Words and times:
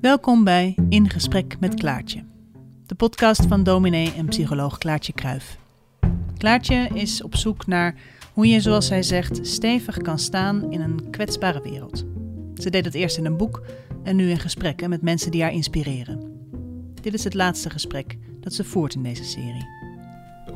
Welkom 0.00 0.44
bij 0.44 0.74
In 0.88 1.10
Gesprek 1.10 1.60
met 1.60 1.74
Klaartje, 1.74 2.24
de 2.86 2.94
podcast 2.94 3.46
van 3.46 3.62
dominee 3.62 4.12
en 4.12 4.26
psycholoog 4.26 4.78
Klaartje 4.78 5.12
Kruif. 5.12 5.58
Klaartje 6.36 6.88
is 6.94 7.22
op 7.22 7.36
zoek 7.36 7.66
naar 7.66 7.94
hoe 8.32 8.46
je, 8.46 8.60
zoals 8.60 8.86
zij 8.86 9.02
zegt, 9.02 9.46
stevig 9.46 9.96
kan 9.96 10.18
staan 10.18 10.72
in 10.72 10.80
een 10.80 11.10
kwetsbare 11.10 11.62
wereld. 11.62 12.04
Ze 12.54 12.70
deed 12.70 12.84
het 12.84 12.94
eerst 12.94 13.16
in 13.16 13.24
een 13.24 13.36
boek 13.36 13.62
en 14.02 14.16
nu 14.16 14.30
in 14.30 14.38
gesprekken 14.38 14.90
met 14.90 15.02
mensen 15.02 15.30
die 15.30 15.42
haar 15.42 15.52
inspireren. 15.52 16.46
Dit 17.00 17.14
is 17.14 17.24
het 17.24 17.34
laatste 17.34 17.70
gesprek 17.70 18.18
dat 18.40 18.54
ze 18.54 18.64
voert 18.64 18.94
in 18.94 19.02
deze 19.02 19.24
serie. 19.24 19.77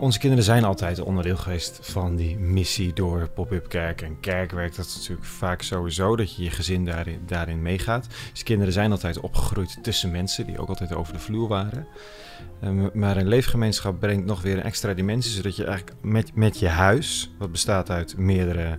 Onze 0.03 0.19
kinderen 0.19 0.45
zijn 0.45 0.65
altijd 0.65 1.01
onderdeel 1.01 1.37
geweest 1.37 1.79
van 1.83 2.17
die 2.17 2.39
missie 2.39 2.93
door 2.93 3.29
pop-up 3.35 3.69
kerk 3.69 4.03
en 4.03 4.21
kerkwerk. 4.21 4.77
Dat 4.77 4.87
is 4.87 4.97
natuurlijk 4.97 5.27
vaak 5.27 5.63
sowieso 5.63 6.17
dat 6.17 6.37
je 6.37 6.43
je 6.43 6.51
gezin 6.51 6.85
daarin, 6.85 7.21
daarin 7.27 7.63
meegaat. 7.63 8.07
Dus 8.33 8.43
kinderen 8.43 8.73
zijn 8.73 8.91
altijd 8.91 9.21
opgegroeid 9.21 9.79
tussen 9.83 10.11
mensen 10.11 10.47
die 10.47 10.59
ook 10.59 10.69
altijd 10.69 10.95
over 10.95 11.13
de 11.13 11.19
vloer 11.19 11.49
waren. 11.49 11.87
Um, 12.65 12.91
maar 12.93 13.17
een 13.17 13.29
leefgemeenschap 13.29 14.01
brengt 14.01 14.27
nog 14.27 14.43
weer 14.43 14.57
een 14.57 14.63
extra 14.63 14.95
dimensie, 14.95 15.33
zodat 15.33 15.57
je 15.57 15.65
eigenlijk 15.65 15.97
met, 16.03 16.35
met 16.35 16.59
je 16.59 16.69
huis, 16.69 17.31
wat 17.39 17.53
bestaat 17.53 17.91
uit 17.91 18.17
meerdere 18.17 18.79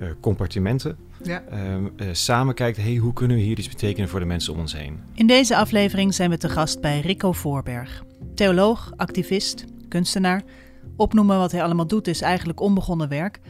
uh, 0.00 0.08
compartimenten, 0.20 0.96
ja. 1.22 1.42
um, 1.52 1.92
uh, 1.96 2.06
samen 2.12 2.54
kijkt, 2.54 2.76
hey, 2.76 2.96
hoe 2.96 3.12
kunnen 3.12 3.36
we 3.36 3.42
hier 3.42 3.58
iets 3.58 3.68
betekenen 3.68 4.08
voor 4.08 4.20
de 4.20 4.26
mensen 4.26 4.52
om 4.52 4.58
ons 4.58 4.76
heen? 4.76 5.00
In 5.14 5.26
deze 5.26 5.56
aflevering 5.56 6.14
zijn 6.14 6.30
we 6.30 6.36
te 6.36 6.48
gast 6.48 6.80
bij 6.80 7.00
Rico 7.00 7.32
Voorberg, 7.32 8.04
theoloog, 8.34 8.92
activist, 8.96 9.64
kunstenaar. 9.88 10.42
Opnoemen 10.96 11.38
wat 11.38 11.52
hij 11.52 11.62
allemaal 11.62 11.86
doet 11.86 12.08
is 12.08 12.20
eigenlijk 12.20 12.60
onbegonnen 12.60 13.08
werk, 13.08 13.40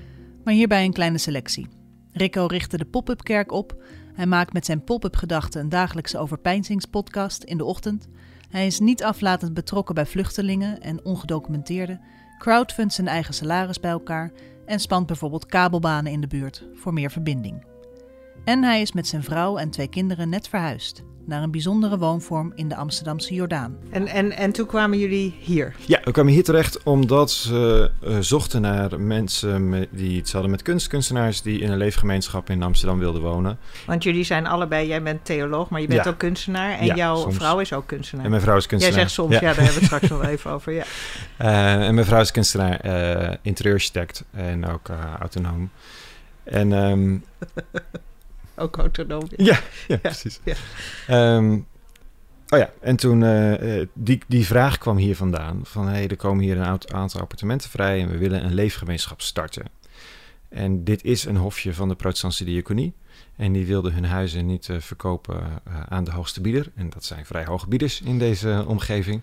maar 0.44 0.54
hierbij 0.54 0.84
een 0.84 0.92
kleine 0.92 1.18
selectie. 1.18 1.68
Rico 2.12 2.46
richtte 2.46 2.76
de 2.76 2.84
pop-up 2.84 3.22
kerk 3.22 3.52
op. 3.52 3.82
Hij 4.14 4.26
maakt 4.26 4.52
met 4.52 4.66
zijn 4.66 4.84
pop-up 4.84 5.16
gedachten 5.16 5.60
een 5.60 5.68
dagelijkse 5.68 6.18
overpeinzingspodcast 6.18 7.42
in 7.42 7.56
de 7.56 7.64
ochtend. 7.64 8.08
Hij 8.48 8.66
is 8.66 8.80
niet 8.80 9.04
aflatend 9.04 9.54
betrokken 9.54 9.94
bij 9.94 10.06
vluchtelingen 10.06 10.80
en 10.80 11.04
ongedocumenteerden, 11.04 12.00
crowdfundt 12.38 12.94
zijn 12.94 13.08
eigen 13.08 13.34
salaris 13.34 13.80
bij 13.80 13.90
elkaar 13.90 14.32
en 14.66 14.80
spant 14.80 15.06
bijvoorbeeld 15.06 15.46
kabelbanen 15.46 16.12
in 16.12 16.20
de 16.20 16.26
buurt 16.26 16.68
voor 16.74 16.92
meer 16.92 17.10
verbinding. 17.10 17.64
En 18.44 18.62
hij 18.62 18.80
is 18.80 18.92
met 18.92 19.06
zijn 19.06 19.22
vrouw 19.22 19.56
en 19.56 19.70
twee 19.70 19.88
kinderen 19.88 20.28
net 20.28 20.48
verhuisd 20.48 21.02
naar 21.26 21.42
een 21.42 21.50
bijzondere 21.50 21.98
woonvorm 21.98 22.52
in 22.54 22.68
de 22.68 22.76
Amsterdamse 22.76 23.34
Jordaan. 23.34 23.76
En, 23.90 24.06
en, 24.06 24.32
en 24.32 24.52
toen 24.52 24.66
kwamen 24.66 24.98
jullie 24.98 25.34
hier? 25.40 25.74
Ja, 25.86 26.00
we 26.04 26.10
kwamen 26.10 26.32
hier 26.32 26.44
terecht 26.44 26.82
omdat 26.82 27.30
ze 27.30 27.90
uh, 28.04 28.16
zochten 28.20 28.60
naar 28.60 29.00
mensen 29.00 29.88
die 29.90 30.16
iets 30.16 30.32
hadden 30.32 30.50
met 30.50 30.62
kunst. 30.62 30.86
Kunstenaars 30.86 31.42
die 31.42 31.60
in 31.60 31.70
een 31.70 31.76
leefgemeenschap 31.76 32.50
in 32.50 32.62
Amsterdam 32.62 32.98
wilden 32.98 33.22
wonen. 33.22 33.58
Want 33.86 34.02
jullie 34.02 34.24
zijn 34.24 34.46
allebei, 34.46 34.86
jij 34.86 35.02
bent 35.02 35.24
theoloog, 35.24 35.68
maar 35.68 35.80
je 35.80 35.86
bent 35.86 36.04
ja. 36.04 36.10
ook 36.10 36.18
kunstenaar. 36.18 36.78
En 36.78 36.86
ja, 36.86 36.94
jouw 36.94 37.16
soms. 37.16 37.36
vrouw 37.36 37.58
is 37.58 37.72
ook 37.72 37.86
kunstenaar. 37.86 38.24
En 38.24 38.30
mijn 38.30 38.42
vrouw 38.42 38.56
is 38.56 38.66
kunstenaar. 38.66 38.98
Jij 38.98 39.06
zegt 39.06 39.14
soms, 39.14 39.32
ja, 39.32 39.40
ja 39.40 39.46
daar 39.46 39.64
hebben 39.64 39.74
we 39.74 39.78
het 39.78 39.84
straks 39.84 40.08
nog 40.22 40.24
even 40.24 40.50
over. 40.50 40.72
Ja. 40.72 40.84
Uh, 41.40 41.86
en 41.86 41.94
mijn 41.94 42.06
vrouw 42.06 42.20
is 42.20 42.30
kunstenaar, 42.30 42.86
uh, 42.86 43.34
interieurarchitect 43.42 44.24
en 44.30 44.66
ook 44.66 44.88
autonoom. 45.20 45.70
En... 46.44 46.72
Um, 46.72 47.24
ook 48.62 48.76
autonoom. 48.76 49.24
Ja, 49.36 49.44
ja, 49.54 49.60
ja 49.88 49.96
precies. 49.96 50.40
Um, 51.10 51.66
oh 52.48 52.58
ja, 52.58 52.70
en 52.80 52.96
toen 52.96 53.20
uh, 53.20 53.86
die, 53.94 54.20
die 54.28 54.46
vraag 54.46 54.78
kwam 54.78 54.96
hier 54.96 55.16
vandaan. 55.16 55.60
Van 55.62 55.86
hé, 55.86 55.92
hey, 55.92 56.08
er 56.08 56.16
komen 56.16 56.44
hier 56.44 56.56
een 56.58 56.92
aantal 56.94 57.20
appartementen 57.20 57.70
vrij 57.70 58.00
en 58.00 58.10
we 58.10 58.18
willen 58.18 58.44
een 58.44 58.54
leefgemeenschap 58.54 59.20
starten. 59.20 59.64
En 60.48 60.84
dit 60.84 61.04
is 61.04 61.24
een 61.24 61.36
hofje 61.36 61.74
van 61.74 61.88
de 61.88 61.94
protestantse 61.94 62.44
diaconie. 62.44 62.94
En 63.36 63.52
die 63.52 63.66
wilden 63.66 63.92
hun 63.92 64.04
huizen 64.04 64.46
niet 64.46 64.68
uh, 64.68 64.80
verkopen 64.80 65.36
uh, 65.68 65.80
aan 65.88 66.04
de 66.04 66.10
hoogste 66.10 66.40
bieder. 66.40 66.72
En 66.74 66.90
dat 66.90 67.04
zijn 67.04 67.26
vrij 67.26 67.44
hoge 67.44 67.68
bieders 67.68 68.00
in 68.00 68.18
deze 68.18 68.64
omgeving. 68.66 69.22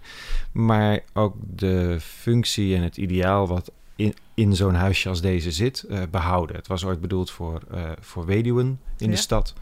Maar 0.51 0.99
ook 1.13 1.35
de 1.39 1.97
functie 1.99 2.75
en 2.75 2.81
het 2.81 2.97
ideaal 2.97 3.47
wat 3.47 3.71
in, 4.39 4.55
zo'n 4.55 4.75
huisje 4.75 5.09
als 5.09 5.21
deze 5.21 5.51
zit, 5.51 5.85
uh, 5.89 5.99
behouden. 6.11 6.55
Het 6.55 6.67
was 6.67 6.85
ooit 6.85 7.01
bedoeld 7.01 7.31
voor, 7.31 7.61
uh, 7.73 7.91
voor 7.99 8.25
weduwen 8.25 8.79
in 8.97 9.05
ja. 9.05 9.11
de 9.11 9.17
stad 9.17 9.53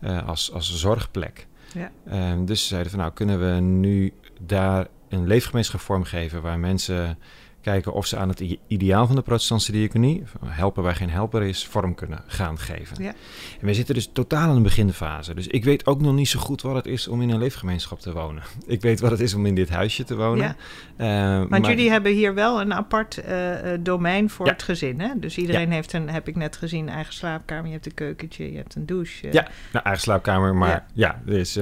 uh, 0.00 0.28
als, 0.28 0.52
als 0.52 0.76
zorgplek. 0.76 1.46
Ja. 1.74 2.30
Um, 2.32 2.44
dus 2.44 2.60
ze 2.60 2.66
zeiden 2.66 2.90
van 2.90 3.00
nou 3.00 3.12
kunnen 3.12 3.54
we 3.54 3.60
nu 3.60 4.12
daar 4.40 4.86
een 5.08 5.26
leefgemeenschap 5.26 5.80
vormgeven 5.80 6.42
waar 6.42 6.58
mensen 6.58 7.18
kijken 7.64 7.92
of 7.92 8.06
ze 8.06 8.16
aan 8.16 8.28
het 8.28 8.44
ideaal 8.66 9.06
van 9.06 9.16
de 9.16 9.22
protestantse 9.22 9.72
diaconie, 9.72 10.22
helpen 10.44 10.82
waar 10.82 10.94
geen 10.94 11.10
helper 11.10 11.42
is, 11.42 11.66
vorm 11.66 11.94
kunnen 11.94 12.22
gaan 12.26 12.58
geven. 12.58 13.02
Ja. 13.02 13.12
En 13.60 13.66
we 13.66 13.74
zitten 13.74 13.94
dus 13.94 14.10
totaal 14.12 14.48
in 14.48 14.54
de 14.54 14.60
beginfase. 14.60 15.34
Dus 15.34 15.46
ik 15.46 15.64
weet 15.64 15.86
ook 15.86 16.00
nog 16.00 16.14
niet 16.14 16.28
zo 16.28 16.40
goed 16.40 16.62
wat 16.62 16.74
het 16.74 16.86
is 16.86 17.08
om 17.08 17.22
in 17.22 17.30
een 17.30 17.38
leefgemeenschap 17.38 18.00
te 18.00 18.12
wonen. 18.12 18.42
Ik 18.66 18.80
weet 18.80 19.00
wat 19.00 19.10
het 19.10 19.20
is 19.20 19.34
om 19.34 19.46
in 19.46 19.54
dit 19.54 19.68
huisje 19.68 20.04
te 20.04 20.16
wonen. 20.16 20.56
Ja. 20.98 21.32
Uh, 21.32 21.38
Want 21.38 21.48
maar... 21.48 21.70
jullie 21.70 21.90
hebben 21.90 22.12
hier 22.12 22.34
wel 22.34 22.60
een 22.60 22.74
apart 22.74 23.20
uh, 23.28 23.70
domein 23.80 24.30
voor 24.30 24.46
ja. 24.46 24.52
het 24.52 24.62
gezin, 24.62 25.00
hè? 25.00 25.08
Dus 25.16 25.36
iedereen 25.36 25.70
heeft 25.70 25.92
een, 25.92 26.10
heb 26.10 26.28
ik 26.28 26.36
net 26.36 26.56
gezien, 26.56 26.88
eigen 26.88 27.14
slaapkamer. 27.14 27.66
Je 27.66 27.72
hebt 27.72 27.86
een 27.86 27.94
keukentje, 27.94 28.50
je 28.50 28.56
hebt 28.56 28.74
een 28.74 28.86
douche. 28.86 29.26
Ja, 29.30 29.48
nou, 29.72 29.84
eigen 29.84 30.02
slaapkamer, 30.02 30.54
maar 30.54 30.86
ja, 30.92 31.20
dus, 31.24 31.52
ze 31.52 31.60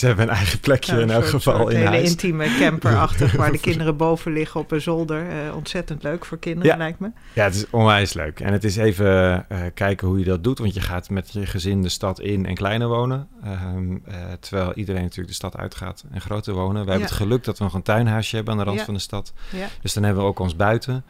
hebben 0.00 0.28
een 0.28 0.34
eigen 0.34 0.60
plekje 0.60 0.92
nou, 0.92 1.04
in 1.04 1.10
elk 1.10 1.26
geval 1.26 1.56
soort 1.56 1.70
in 1.70 1.76
hele 1.76 1.88
huis. 1.88 2.10
intieme 2.10 2.46
camperachtig, 2.58 3.32
waar 3.40 3.52
de 3.52 3.60
kinderen 3.60 3.96
boven 3.96 4.32
liggen 4.32 4.60
op 4.60 4.70
een 4.70 4.80
zolder. 4.80 5.23
Uh, 5.24 5.56
ontzettend 5.56 6.02
leuk 6.02 6.24
voor 6.24 6.38
kinderen, 6.38 6.72
ja. 6.72 6.76
lijkt 6.76 6.98
me. 6.98 7.10
Ja, 7.32 7.44
het 7.44 7.54
is 7.54 7.70
onwijs 7.70 8.12
leuk. 8.12 8.40
En 8.40 8.52
het 8.52 8.64
is 8.64 8.76
even 8.76 9.46
uh, 9.52 9.58
kijken 9.74 10.08
hoe 10.08 10.18
je 10.18 10.24
dat 10.24 10.44
doet. 10.44 10.58
Want 10.58 10.74
je 10.74 10.80
gaat 10.80 11.10
met 11.10 11.32
je 11.32 11.46
gezin 11.46 11.82
de 11.82 11.88
stad 11.88 12.20
in 12.20 12.46
en 12.46 12.54
kleiner 12.54 12.88
wonen. 12.88 13.28
Um, 13.46 14.02
uh, 14.08 14.14
terwijl 14.40 14.74
iedereen 14.74 15.02
natuurlijk 15.02 15.28
de 15.28 15.34
stad 15.34 15.56
uitgaat 15.56 16.04
en 16.10 16.20
groter 16.20 16.54
wonen. 16.54 16.72
We 16.72 16.78
ja. 16.78 16.90
hebben 16.90 17.08
het 17.08 17.16
geluk 17.16 17.44
dat 17.44 17.58
we 17.58 17.64
nog 17.64 17.74
een 17.74 17.82
tuinhuisje 17.82 18.36
hebben 18.36 18.54
aan 18.54 18.60
de 18.60 18.66
rand 18.66 18.78
ja. 18.78 18.84
van 18.84 18.94
de 18.94 19.00
stad. 19.00 19.32
Dus 19.82 19.92
dan 19.92 20.02
hebben 20.02 20.22
we 20.22 20.28
ook 20.28 20.38
ons 20.38 20.56
buiten. 20.56 21.04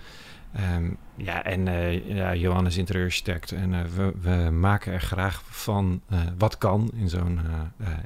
Um, 0.76 0.97
ja, 1.16 1.44
en 1.44 1.66
uh, 1.66 2.09
ja, 2.16 2.34
Johan 2.34 2.66
is 2.66 2.76
interieurarchitect 2.76 3.53
en 3.53 3.72
uh, 3.72 3.81
we, 3.97 4.12
we, 4.20 4.50
maken 4.50 4.92
er 4.92 5.00
graag 5.00 5.42
van 5.44 6.00
uh, 6.12 6.19
wat 6.38 6.59
kan 6.59 6.91
in 6.97 7.09
zo'n 7.09 7.41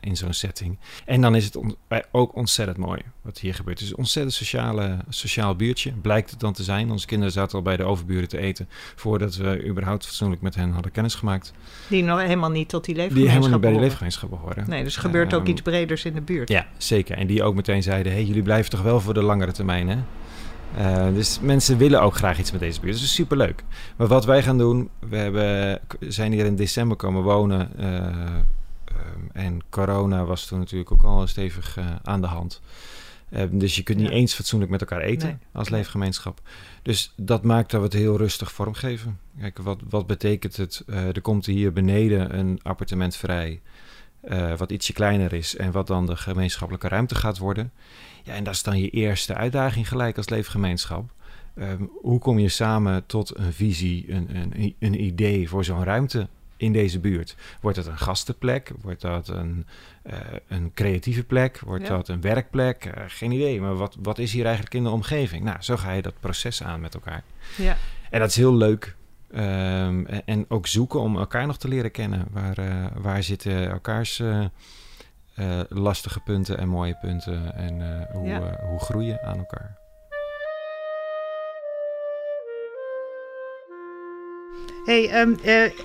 in 0.01 0.17
zo'n 0.17 0.33
setting. 0.33 0.79
En 1.05 1.21
dan 1.21 1.35
is 1.35 1.45
het 1.45 1.57
on 1.57 1.77
ook 2.11 2.35
ontzettend 2.35 2.79
mooi 2.79 3.01
wat 3.23 3.39
hier 3.39 3.55
gebeurt. 3.55 3.79
Het 3.79 3.87
is 3.87 3.93
een 3.93 3.99
ontzettend 3.99 4.35
sociale, 4.35 4.97
sociaal 5.09 5.57
buurtje, 5.57 5.93
blijkt 5.93 6.31
het 6.31 6.41
dan 6.41 6.53
te 6.53 6.63
zijn. 6.63 6.91
Onze 6.91 7.07
kinderen 7.07 7.33
zaten 7.33 7.57
al 7.57 7.63
bij 7.63 7.77
de 7.77 7.85
overburen 7.85 8.29
te 8.29 8.39
eten 8.39 8.69
voordat 8.95 9.37
we 9.37 9.67
überhaupt 9.67 10.07
fatsoenlijk 10.07 10.43
met 10.43 10.55
hen 10.55 10.71
hadden 10.71 10.93
kennis 10.93 11.15
gemaakt. 11.15 11.53
Die 11.89 12.03
nog 12.03 12.21
helemaal 12.21 12.51
niet 12.51 12.69
tot 12.69 12.85
die 12.85 12.95
leefgemeenschap 12.95 13.33
Die 13.33 13.41
helemaal 13.41 13.59
niet 13.59 13.61
bij 13.61 13.71
die 13.71 13.89
leefgemeenschap 13.89 14.31
behoren. 14.31 14.65
Nee, 14.69 14.85
dus 14.85 14.95
er 14.95 15.01
gebeurt 15.01 15.35
ook 15.35 15.47
iets 15.47 15.63
breders 15.63 16.05
in 16.05 16.15
de 16.15 16.21
buurt. 16.21 16.49
Ja, 16.49 16.67
zeker. 16.77 17.17
En 17.17 17.27
die 17.27 17.43
ook 17.43 17.55
meteen 17.55 17.83
zeiden, 17.83 18.13
hey, 18.13 18.25
jullie 18.25 18.43
blijven 18.43 18.71
toch 18.71 18.83
wel 18.83 19.01
voor 19.01 19.15
de 19.15 19.23
langere 19.23 19.53
termijn, 19.53 19.89
hè? 19.89 19.99
Uh, 20.77 21.15
dus 21.15 21.41
mensen 21.41 21.79
willen 21.79 22.03
ook 22.03 22.15
graag 22.15 22.39
iets 22.39 22.51
met 22.51 22.61
deze 22.61 22.81
buurt. 22.81 22.93
Dus 22.93 23.01
dat 23.01 23.11
is 23.11 23.17
superleuk. 23.17 23.65
Maar 23.97 24.07
wat 24.07 24.25
wij 24.25 24.43
gaan 24.43 24.59
doen, 24.59 24.91
we 24.99 25.17
hebben, 25.17 25.81
zijn 26.01 26.33
hier 26.33 26.45
in 26.45 26.57
december 26.57 26.97
komen 26.97 27.23
wonen. 27.23 27.71
Uh, 27.79 27.87
um, 27.87 29.31
en 29.33 29.61
corona 29.71 30.25
was 30.25 30.47
toen 30.47 30.59
natuurlijk 30.59 30.93
ook 30.93 31.03
al 31.03 31.27
stevig 31.27 31.79
uh, 31.79 31.87
aan 32.03 32.21
de 32.21 32.27
hand. 32.27 32.61
dus 33.51 33.77
je 33.77 33.83
kunt 33.83 33.99
niet 33.99 34.09
ja. 34.09 34.15
eens 34.15 34.35
fatsoenlijk 34.35 34.71
met 34.71 34.81
elkaar 34.81 35.01
eten 35.01 35.29
nee. 35.29 35.39
als 35.53 35.69
leefgemeenschap. 35.69 36.41
Dus 36.83 37.13
dat 37.17 37.45
maakt 37.45 37.71
dat 37.71 37.81
we 37.81 37.87
het 37.87 37.97
heel 37.97 38.17
rustig 38.17 38.53
vormgeven. 38.53 39.19
Kijk, 39.41 39.59
wat, 39.59 39.81
wat 39.89 40.07
betekent 40.07 40.57
het? 40.57 40.83
er 40.87 41.21
komt 41.21 41.47
hier 41.47 41.73
beneden 41.73 42.39
een 42.39 42.61
appartement 42.63 43.17
vrij. 43.17 43.61
wat 44.57 44.73
ietsje 44.73 44.93
kleiner 44.93 45.33
is 45.33 45.57
en 45.57 45.73
wat 45.73 45.87
dan 45.87 46.07
de 46.07 46.17
gemeenschappelijke 46.17 46.89
ruimte 46.89 47.15
gaat 47.15 47.39
worden. 47.39 47.73
Ja, 48.29 48.35
en 48.35 48.45
dat 48.45 48.55
is 48.55 48.63
dan 48.63 48.79
je 48.79 48.91
eerste 48.91 49.35
uitdaging 49.35 49.89
gelijk 49.89 50.17
als 50.17 50.29
leefgemeenschap. 50.29 51.11
Um, 51.55 51.91
hoe 52.01 52.19
kom 52.19 52.39
je 52.39 52.49
samen 52.49 53.07
tot 53.07 53.39
een 53.39 53.53
visie, 53.53 54.13
een, 54.13 54.29
een, 54.37 54.75
een 54.79 55.05
idee 55.05 55.49
voor 55.49 55.65
zo'n 55.65 55.85
ruimte 55.85 56.29
in 56.57 56.73
deze 56.73 57.01
buurt? 57.01 57.37
Wordt 57.61 57.77
het 57.77 57.87
een 57.87 57.99
gastenplek? 57.99 58.73
Wordt 58.81 59.01
dat 59.01 59.29
een, 59.29 59.67
uh, 60.07 60.15
een 60.49 60.71
creatieve 60.75 61.25
plek? 61.25 61.61
Wordt 61.65 61.87
ja. 61.87 61.97
dat 61.97 62.09
een 62.09 62.21
werkplek? 62.21 62.85
Uh, 62.85 62.93
geen 63.07 63.31
idee, 63.33 63.61
maar 63.61 63.77
wat, 63.77 63.97
wat 64.03 64.19
is 64.19 64.33
hier 64.33 64.45
eigenlijk 64.45 64.75
in 64.75 64.83
de 64.83 64.91
omgeving? 64.91 65.45
Nou, 65.45 65.57
zo 65.61 65.77
ga 65.77 65.93
je 65.93 66.03
dat 66.03 66.21
proces 66.21 66.63
aan 66.63 66.81
met 66.81 66.95
elkaar. 66.95 67.23
Ja. 67.57 67.77
En 68.11 68.21
dat 68.21 68.29
is 68.29 68.37
heel 68.37 68.55
leuk. 68.55 68.97
Um, 69.35 70.07
en 70.07 70.45
ook 70.49 70.67
zoeken 70.67 71.01
om 71.01 71.17
elkaar 71.17 71.47
nog 71.47 71.59
te 71.59 71.69
leren 71.69 71.91
kennen. 71.91 72.27
Waar, 72.31 72.59
uh, 72.59 72.87
waar 72.95 73.23
zitten 73.23 73.71
elkaars 73.71 74.23
uh, 75.41 75.61
lastige 75.69 76.21
punten 76.21 76.59
en 76.59 76.69
mooie 76.69 76.97
punten 77.01 77.55
en 77.55 77.81
uh, 77.81 77.87
hoe, 78.13 78.29
ja. 78.29 78.41
uh, 78.41 78.69
hoe 78.69 78.79
groeien 78.79 79.23
aan 79.23 79.39
elkaar. 79.39 79.79
hey, 84.89 85.21
um, 85.21 85.39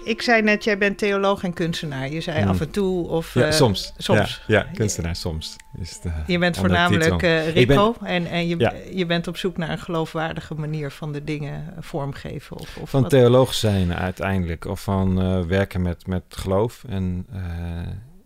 ik 0.03 0.21
zei 0.21 0.41
net, 0.41 0.63
jij 0.63 0.77
bent 0.77 0.97
theoloog 0.97 1.43
en 1.43 1.53
kunstenaar. 1.53 2.11
Je 2.11 2.21
zei 2.21 2.43
mm. 2.43 2.49
af 2.49 2.61
en 2.61 2.71
toe 2.71 3.07
of... 3.07 3.33
Ja, 3.33 3.51
soms. 3.51 3.93
soms. 3.97 4.41
Ja, 4.47 4.57
ja 4.57 4.71
kunstenaar, 4.73 5.15
soms. 5.15 5.55
Is 5.79 5.99
de, 5.99 6.11
je 6.27 6.37
bent 6.37 6.57
voornamelijk 6.57 7.21
Rico 7.53 7.95
ben, 7.99 8.07
en, 8.07 8.25
en 8.25 8.47
je, 8.47 8.89
je 8.93 9.05
bent 9.05 9.27
op 9.27 9.37
zoek 9.37 9.57
naar 9.57 9.69
een 9.69 9.79
geloofwaardige 9.79 10.53
manier 10.53 10.91
van 10.91 11.11
de 11.11 11.23
dingen 11.23 11.73
vormgeven. 11.79 12.57
Of, 12.57 12.77
of 12.77 12.89
van 12.89 13.01
wat? 13.01 13.09
theoloog 13.09 13.53
zijn 13.53 13.93
uiteindelijk. 13.93 14.65
Of 14.65 14.81
van 14.83 15.47
werken 15.47 15.81
met, 15.81 16.07
met 16.07 16.23
geloof 16.29 16.83
en, 16.87 17.25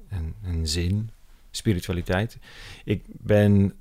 en, 0.09 0.35
en 0.43 0.67
zin 0.67 1.11
spiritualiteit. 1.57 2.37
Ik 2.83 3.03
ben 3.07 3.73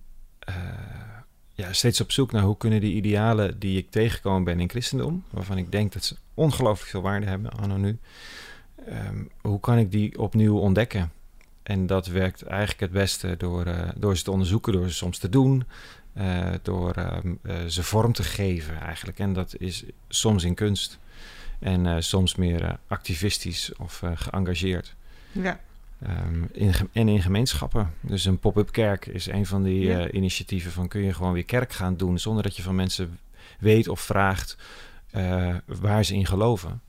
ja, 1.56 1.73
steeds 1.73 2.00
op 2.00 2.12
zoek 2.12 2.32
naar 2.32 2.43
hoe 2.43 2.56
kunnen 2.56 2.81
die 2.81 2.94
idealen 2.94 3.58
die 3.58 3.78
ik 3.78 3.90
tegengekomen 3.90 4.44
ben 4.44 4.61
in 4.61 4.69
christendom, 4.69 5.25
waarvan 5.31 5.58
ik 5.58 5.73
denk 5.73 5.93
dat 5.93 6.05
ze 6.05 6.17
ongelooflijk 6.34 6.90
veel 6.90 7.02
waarde 7.02 7.26
hebben, 7.26 7.50
anno 7.50 7.76
nu, 7.76 7.99
ehm, 8.87 9.25
hoe 9.40 9.61
kan 9.61 9.78
ik 9.78 9.90
die 9.90 10.19
opnieuw 10.19 10.58
ontdekken? 10.58 11.12
En 11.62 11.87
dat 11.87 12.06
werkt 12.06 12.43
eigenlijk 12.43 12.81
het 12.81 12.90
beste 12.90 13.34
door, 13.37 13.67
uh, 13.67 13.88
door 13.96 14.17
ze 14.17 14.25
te 14.25 14.31
onderzoeken, 14.31 14.72
door 14.72 14.88
ze 14.88 14.94
soms 14.94 15.19
te 15.19 15.29
doen, 15.29 15.64
uh, 16.17 16.49
door 16.62 16.93
ehm, 16.93 17.34
ze 17.69 17.82
vorm 17.82 18.12
te 18.12 18.22
geven 18.22 18.81
eigenlijk. 18.81 19.19
En 19.19 19.32
dat 19.32 19.55
is 19.58 19.84
soms 20.08 20.44
in 20.44 20.55
kunst 20.55 20.99
en 21.58 22.02
soms 22.02 22.34
meer 22.34 22.79
activistisch 22.87 23.72
of 23.76 24.02
geëngageerd. 24.14 24.94
Ja. 25.32 25.61
Um, 26.02 26.48
in, 26.52 26.72
en 26.93 27.08
in 27.08 27.22
gemeenschappen. 27.22 27.93
Dus 28.00 28.25
een 28.25 28.38
pop-up 28.38 28.72
kerk 28.72 29.06
is 29.06 29.26
een 29.26 29.46
van 29.46 29.62
die 29.62 29.81
ja. 29.81 30.06
uh, 30.06 30.12
initiatieven 30.12 30.72
van 30.72 30.88
kun 30.88 31.00
je 31.00 31.12
gewoon 31.12 31.32
weer 31.32 31.44
kerk 31.44 31.72
gaan 31.72 31.96
doen 31.96 32.19
zonder 32.19 32.43
dat 32.43 32.56
je 32.56 32.62
van 32.62 32.75
mensen 32.75 33.19
weet 33.58 33.88
of 33.88 34.00
vraagt 34.00 34.56
uh, 35.16 35.54
waar 35.64 36.04
ze 36.04 36.14
in 36.14 36.26
geloven. 36.26 36.81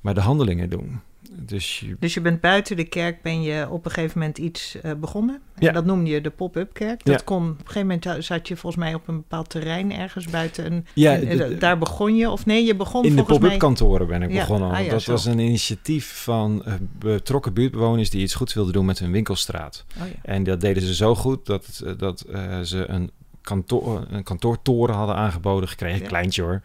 Maar 0.00 0.14
de 0.14 0.20
handelingen 0.20 0.70
doen. 0.70 1.00
Dus 1.32 1.80
je, 1.80 1.96
dus 1.98 2.14
je 2.14 2.20
bent 2.20 2.40
buiten 2.40 2.76
de 2.76 2.84
kerk, 2.84 3.22
ben 3.22 3.42
je 3.42 3.70
op 3.70 3.84
een 3.84 3.90
gegeven 3.90 4.18
moment 4.18 4.38
iets 4.38 4.76
uh, 4.82 4.92
begonnen. 4.92 5.40
En 5.54 5.66
ja. 5.66 5.72
dat 5.72 5.84
noemde 5.84 6.10
je 6.10 6.20
de 6.20 6.30
pop-up 6.30 6.72
kerk. 6.72 7.04
Dat 7.04 7.18
ja. 7.18 7.24
kon, 7.24 7.42
op 7.42 7.58
een 7.58 7.66
gegeven 7.66 8.00
moment 8.04 8.24
zat 8.24 8.48
je 8.48 8.56
volgens 8.56 8.82
mij 8.82 8.94
op 8.94 9.08
een 9.08 9.16
bepaald 9.16 9.50
terrein 9.50 9.92
ergens 9.92 10.26
buiten. 10.26 10.72
Een, 10.72 10.86
ja, 10.94 11.16
de, 11.16 11.36
de, 11.36 11.56
daar 11.58 11.78
begon 11.78 12.16
je, 12.16 12.30
of 12.30 12.46
nee, 12.46 12.64
je 12.64 12.76
begon 12.76 13.04
in 13.04 13.16
de 13.16 13.22
pop-up 13.22 13.58
kantoren 13.58 14.06
ben 14.06 14.22
ik 14.22 14.28
begonnen. 14.28 14.70
Ah, 14.70 14.90
dat 14.90 15.02
zo. 15.02 15.12
was 15.12 15.24
een 15.24 15.38
initiatief 15.38 16.22
van 16.22 16.64
betrokken 16.98 17.52
buurtbewoners 17.52 18.10
die 18.10 18.22
iets 18.22 18.34
goeds 18.34 18.54
wilden 18.54 18.72
doen 18.72 18.84
met 18.84 18.98
hun 18.98 19.12
winkelstraat. 19.12 19.84
Oh, 19.98 20.02
en 20.22 20.44
dat 20.44 20.60
deden 20.60 20.82
ze 20.82 20.94
zo 20.94 21.14
goed 21.14 21.46
dat, 21.46 21.82
dat 21.96 22.26
uh, 22.30 22.60
ze 22.60 22.84
een, 22.88 23.10
kantoor, 23.40 24.06
een 24.10 24.22
kantoortoren 24.22 24.94
hadden 24.94 25.16
aangeboden 25.16 25.68
gekregen. 25.68 26.06
Kleintje 26.06 26.42
hoor. 26.42 26.60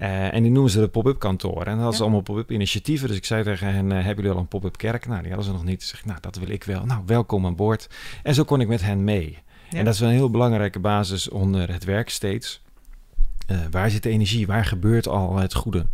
Uh, 0.00 0.34
en 0.34 0.42
die 0.42 0.50
noemen 0.52 0.70
ze 0.70 0.80
de 0.80 0.88
pop-up 0.88 1.18
kantoor. 1.18 1.62
En 1.62 1.74
dat 1.74 1.84
was 1.84 1.96
ja. 1.96 2.02
allemaal 2.02 2.20
pop-up 2.20 2.50
initiatieven. 2.50 3.08
Dus 3.08 3.16
ik 3.16 3.24
zei 3.24 3.42
tegen 3.42 3.74
hen, 3.74 3.86
uh, 3.86 3.92
hebben 3.92 4.14
jullie 4.14 4.30
al 4.30 4.38
een 4.38 4.48
pop-up 4.48 4.76
kerk? 4.76 5.06
Nou, 5.06 5.18
die 5.22 5.28
hadden 5.28 5.46
ze 5.46 5.52
nog 5.52 5.64
niet. 5.64 6.02
Nou, 6.04 6.18
dat 6.20 6.36
wil 6.36 6.48
ik 6.48 6.64
wel. 6.64 6.84
Nou, 6.84 7.02
welkom 7.06 7.46
aan 7.46 7.56
boord. 7.56 7.88
En 8.22 8.34
zo 8.34 8.44
kon 8.44 8.60
ik 8.60 8.68
met 8.68 8.82
hen 8.82 9.04
mee. 9.04 9.38
Ja. 9.70 9.78
En 9.78 9.84
dat 9.84 9.94
is 9.94 10.00
een 10.00 10.08
heel 10.08 10.30
belangrijke 10.30 10.78
basis 10.78 11.28
onder 11.28 11.72
het 11.72 11.84
werk 11.84 12.10
steeds. 12.10 12.62
Uh, 13.50 13.58
waar 13.70 13.90
zit 13.90 14.02
de 14.02 14.08
energie? 14.08 14.46
Waar 14.46 14.64
gebeurt 14.64 15.08
al 15.08 15.36
het 15.36 15.54
goede? 15.54 15.86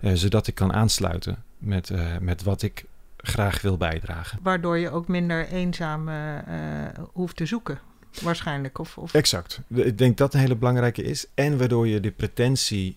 zodat 0.00 0.46
ik 0.46 0.54
kan 0.54 0.72
aansluiten 0.72 1.42
met, 1.58 1.92
met 2.20 2.42
wat 2.42 2.62
ik 2.62 2.84
graag 3.16 3.60
wil 3.60 3.76
bijdragen. 3.76 4.38
Waardoor 4.42 4.78
je 4.78 4.90
ook 4.90 5.08
minder 5.08 5.48
eenzaam 5.48 6.10
hoeft 7.12 7.36
te 7.36 7.46
zoeken 7.46 7.78
waarschijnlijk. 8.22 8.78
Of, 8.78 8.98
of... 8.98 9.14
Exact. 9.14 9.60
Ik 9.68 9.98
denk 9.98 10.16
dat 10.16 10.34
een 10.34 10.40
hele 10.40 10.56
belangrijke 10.56 11.02
is. 11.02 11.26
En 11.34 11.58
waardoor 11.58 11.88
je 11.88 12.00
de 12.00 12.10
pretentie 12.10 12.96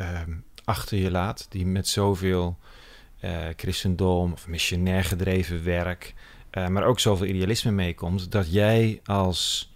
um, 0.00 0.44
achter 0.64 0.98
je 0.98 1.10
laat, 1.10 1.46
die 1.48 1.66
met 1.66 1.88
zoveel 1.88 2.58
uh, 3.24 3.46
christendom 3.56 4.32
of 4.32 4.46
missionair 4.46 5.04
gedreven 5.04 5.64
werk, 5.64 6.14
uh, 6.52 6.68
maar 6.68 6.84
ook 6.84 7.00
zoveel 7.00 7.26
idealisme 7.26 7.70
meekomt, 7.70 8.32
dat 8.32 8.52
jij 8.52 9.00
als 9.04 9.72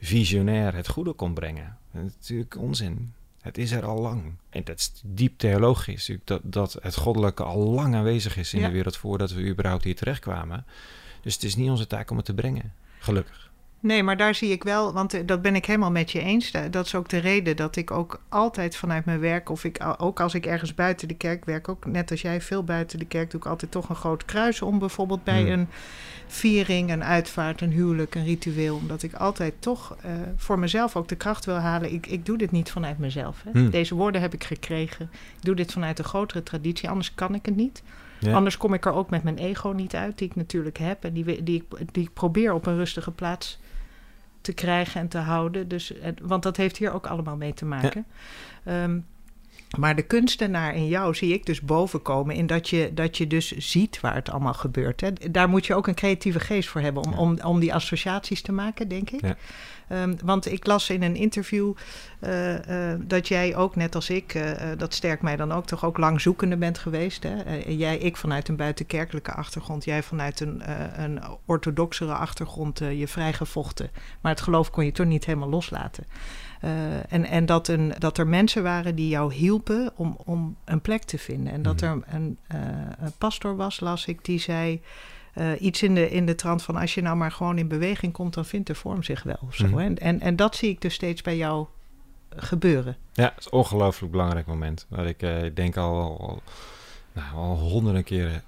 visionair 0.00 0.74
het 0.74 0.88
goede 0.88 1.12
kon 1.12 1.34
brengen. 1.34 1.76
Dat 1.92 2.02
is 2.04 2.12
natuurlijk 2.20 2.56
onzin. 2.56 3.12
Het 3.40 3.58
is 3.58 3.70
er 3.70 3.84
al 3.84 3.98
lang. 3.98 4.34
En 4.50 4.64
dat 4.64 4.78
is 4.78 4.92
diep 5.04 5.38
theologisch. 5.38 6.10
Dat, 6.24 6.40
dat 6.44 6.76
het 6.80 6.96
goddelijke 6.96 7.42
al 7.42 7.58
lang 7.58 7.94
aanwezig 7.94 8.36
is 8.36 8.54
in 8.54 8.60
ja. 8.60 8.66
de 8.66 8.72
wereld 8.72 8.96
voordat 8.96 9.32
we 9.32 9.46
überhaupt 9.46 9.84
hier 9.84 9.96
terechtkwamen. 9.96 10.66
Dus 11.20 11.34
het 11.34 11.42
is 11.42 11.56
niet 11.56 11.70
onze 11.70 11.86
taak 11.86 12.10
om 12.10 12.16
het 12.16 12.24
te 12.24 12.34
brengen. 12.34 12.72
Gelukkig. 12.98 13.51
Nee, 13.82 14.02
maar 14.02 14.16
daar 14.16 14.34
zie 14.34 14.50
ik 14.50 14.62
wel, 14.62 14.92
want 14.92 15.28
dat 15.28 15.42
ben 15.42 15.54
ik 15.54 15.66
helemaal 15.66 15.90
met 15.90 16.10
je 16.10 16.20
eens. 16.20 16.52
Dat 16.70 16.86
is 16.86 16.94
ook 16.94 17.08
de 17.08 17.18
reden 17.18 17.56
dat 17.56 17.76
ik 17.76 17.90
ook 17.90 18.20
altijd 18.28 18.76
vanuit 18.76 19.04
mijn 19.04 19.20
werk, 19.20 19.48
of 19.48 19.64
ik 19.64 19.78
ook 19.98 20.20
als 20.20 20.34
ik 20.34 20.46
ergens 20.46 20.74
buiten 20.74 21.08
de 21.08 21.14
kerk 21.14 21.44
werk, 21.44 21.68
ook 21.68 21.86
net 21.86 22.10
als 22.10 22.22
jij 22.22 22.40
veel 22.40 22.64
buiten 22.64 22.98
de 22.98 23.04
kerk, 23.04 23.30
doe 23.30 23.40
ik 23.40 23.46
altijd 23.46 23.70
toch 23.70 23.88
een 23.88 23.96
groot 23.96 24.24
kruis 24.24 24.62
om, 24.62 24.78
bijvoorbeeld 24.78 25.24
bij 25.24 25.40
hmm. 25.40 25.50
een 25.50 25.68
viering, 26.26 26.90
een 26.90 27.04
uitvaart, 27.04 27.60
een 27.60 27.70
huwelijk, 27.70 28.14
een 28.14 28.24
ritueel. 28.24 28.76
Omdat 28.76 29.02
ik 29.02 29.14
altijd 29.14 29.54
toch 29.58 29.96
uh, 30.04 30.10
voor 30.36 30.58
mezelf 30.58 30.96
ook 30.96 31.08
de 31.08 31.16
kracht 31.16 31.44
wil 31.44 31.54
halen. 31.54 31.92
Ik, 31.92 32.06
ik 32.06 32.26
doe 32.26 32.38
dit 32.38 32.50
niet 32.50 32.70
vanuit 32.70 32.98
mezelf. 32.98 33.42
Hè. 33.44 33.50
Hmm. 33.50 33.70
Deze 33.70 33.94
woorden 33.94 34.20
heb 34.20 34.34
ik 34.34 34.44
gekregen. 34.44 35.10
Ik 35.36 35.44
doe 35.44 35.54
dit 35.54 35.72
vanuit 35.72 35.98
een 35.98 36.04
grotere 36.04 36.42
traditie, 36.42 36.88
anders 36.88 37.14
kan 37.14 37.34
ik 37.34 37.46
het 37.46 37.56
niet. 37.56 37.82
Ja. 38.18 38.34
Anders 38.34 38.56
kom 38.56 38.74
ik 38.74 38.84
er 38.84 38.92
ook 38.92 39.10
met 39.10 39.22
mijn 39.22 39.38
ego 39.38 39.68
niet 39.68 39.94
uit, 39.94 40.18
die 40.18 40.28
ik 40.28 40.36
natuurlijk 40.36 40.78
heb. 40.78 41.04
En 41.04 41.12
die, 41.12 41.42
die, 41.42 41.64
die 41.92 42.04
ik 42.04 42.12
probeer 42.12 42.52
op 42.52 42.66
een 42.66 42.76
rustige 42.76 43.10
plaats 43.10 43.60
te 44.42 44.52
krijgen 44.52 45.00
en 45.00 45.08
te 45.08 45.18
houden. 45.18 45.68
Dus, 45.68 45.92
want 46.22 46.42
dat 46.42 46.56
heeft 46.56 46.76
hier 46.76 46.92
ook 46.92 47.06
allemaal 47.06 47.36
mee 47.36 47.54
te 47.54 47.64
maken. 47.64 48.04
Ja. 48.64 48.82
Um, 48.82 49.06
maar 49.78 49.96
de 49.96 50.02
kunstenaar 50.02 50.74
in 50.74 50.88
jou 50.88 51.14
zie 51.14 51.32
ik 51.32 51.46
dus 51.46 51.60
bovenkomen 51.60 52.34
in 52.34 52.46
dat 52.46 52.68
je, 52.68 52.90
dat 52.94 53.16
je 53.16 53.26
dus 53.26 53.50
ziet 53.50 54.00
waar 54.00 54.14
het 54.14 54.30
allemaal 54.30 54.54
gebeurt. 54.54 55.00
Hè. 55.00 55.12
Daar 55.30 55.48
moet 55.48 55.66
je 55.66 55.74
ook 55.74 55.86
een 55.86 55.94
creatieve 55.94 56.40
geest 56.40 56.68
voor 56.68 56.80
hebben 56.80 57.04
om, 57.04 57.12
ja. 57.12 57.18
om, 57.18 57.38
om 57.44 57.60
die 57.60 57.74
associaties 57.74 58.42
te 58.42 58.52
maken, 58.52 58.88
denk 58.88 59.10
ik. 59.10 59.20
Ja. 59.20 59.36
Um, 59.92 60.16
want 60.24 60.52
ik 60.52 60.66
las 60.66 60.90
in 60.90 61.02
een 61.02 61.16
interview 61.16 61.72
uh, 62.20 62.52
uh, 62.52 62.94
dat 63.00 63.28
jij 63.28 63.56
ook, 63.56 63.76
net 63.76 63.94
als 63.94 64.10
ik, 64.10 64.34
uh, 64.34 64.50
dat 64.76 64.94
sterkt 64.94 65.22
mij 65.22 65.36
dan 65.36 65.52
ook, 65.52 65.66
toch 65.66 65.84
ook 65.84 65.98
lang 65.98 66.20
zoekende 66.20 66.56
bent 66.56 66.78
geweest. 66.78 67.22
Hè? 67.22 67.62
jij, 67.66 67.98
ik 67.98 68.16
vanuit 68.16 68.48
een 68.48 68.56
buitenkerkelijke 68.56 69.32
achtergrond, 69.32 69.84
jij 69.84 70.02
vanuit 70.02 70.40
een, 70.40 70.62
een 71.02 71.20
orthodoxere 71.44 72.14
achtergrond, 72.14 72.78
je 72.78 73.08
vrijgevochten. 73.08 73.90
Maar 74.20 74.32
het 74.32 74.40
geloof 74.40 74.70
kon 74.70 74.84
je 74.84 74.92
toch 74.92 75.06
niet 75.06 75.24
helemaal 75.24 75.48
loslaten. 75.48 76.04
En 77.08 77.24
en 77.24 77.46
dat, 77.46 77.68
een, 77.68 77.94
dat 77.98 78.18
er 78.18 78.26
mensen 78.26 78.62
waren 78.62 78.94
die 78.94 79.08
jou 79.08 79.34
hielpen 79.34 79.92
om, 79.94 80.16
om 80.24 80.56
een 80.64 80.80
plek 80.80 81.02
te 81.02 81.18
vinden. 81.18 81.52
En 81.52 81.62
dat 81.62 81.80
er 81.80 82.02
een, 82.06 82.38
een 82.98 83.12
pastor 83.18 83.56
was, 83.56 83.80
las 83.80 84.06
ik, 84.06 84.24
die 84.24 84.38
zei 84.38 84.80
uh, 85.34 85.60
iets 85.60 85.82
in 85.82 85.94
de, 85.94 86.10
in 86.10 86.26
de 86.26 86.34
trant 86.34 86.62
van... 86.62 86.76
als 86.76 86.94
je 86.94 87.02
nou 87.02 87.16
maar 87.16 87.32
gewoon 87.32 87.58
in 87.58 87.68
beweging 87.68 88.12
komt, 88.12 88.34
dan 88.34 88.44
vindt 88.44 88.66
de 88.66 88.74
vorm 88.74 89.02
zich 89.02 89.22
wel. 89.22 89.38
Of 89.40 89.54
zo, 89.54 89.66
mm. 89.66 89.78
en, 89.78 89.98
en, 89.98 90.20
en 90.20 90.36
dat 90.36 90.56
zie 90.56 90.70
ik 90.70 90.80
dus 90.80 90.94
steeds 90.94 91.22
bij 91.22 91.36
jou 91.36 91.66
gebeuren. 92.36 92.96
Ja, 93.12 93.24
het 93.24 93.38
is 93.38 93.44
een 93.44 93.52
ongelooflijk 93.52 94.12
belangrijk 94.12 94.46
moment. 94.46 94.86
Waar 94.88 95.06
ik 95.06 95.18
denk 95.56 95.76
al, 95.76 96.18
al, 96.20 96.42
nou, 97.12 97.34
al 97.34 97.58
honderden 97.58 98.04
keren 98.04 98.42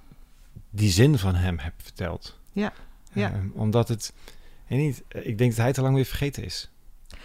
die 0.70 0.90
zin 0.90 1.18
van 1.18 1.34
hem 1.34 1.58
heb 1.58 1.72
verteld. 1.76 2.38
Ja, 2.52 2.72
ja. 3.12 3.32
omdat 3.52 3.88
het... 3.88 4.12
En 4.66 4.76
niet, 4.76 5.02
ik 5.08 5.38
denk 5.38 5.50
dat 5.50 5.60
hij 5.60 5.72
te 5.72 5.82
lang 5.82 5.94
weer 5.94 6.04
vergeten 6.04 6.44
is. 6.44 6.70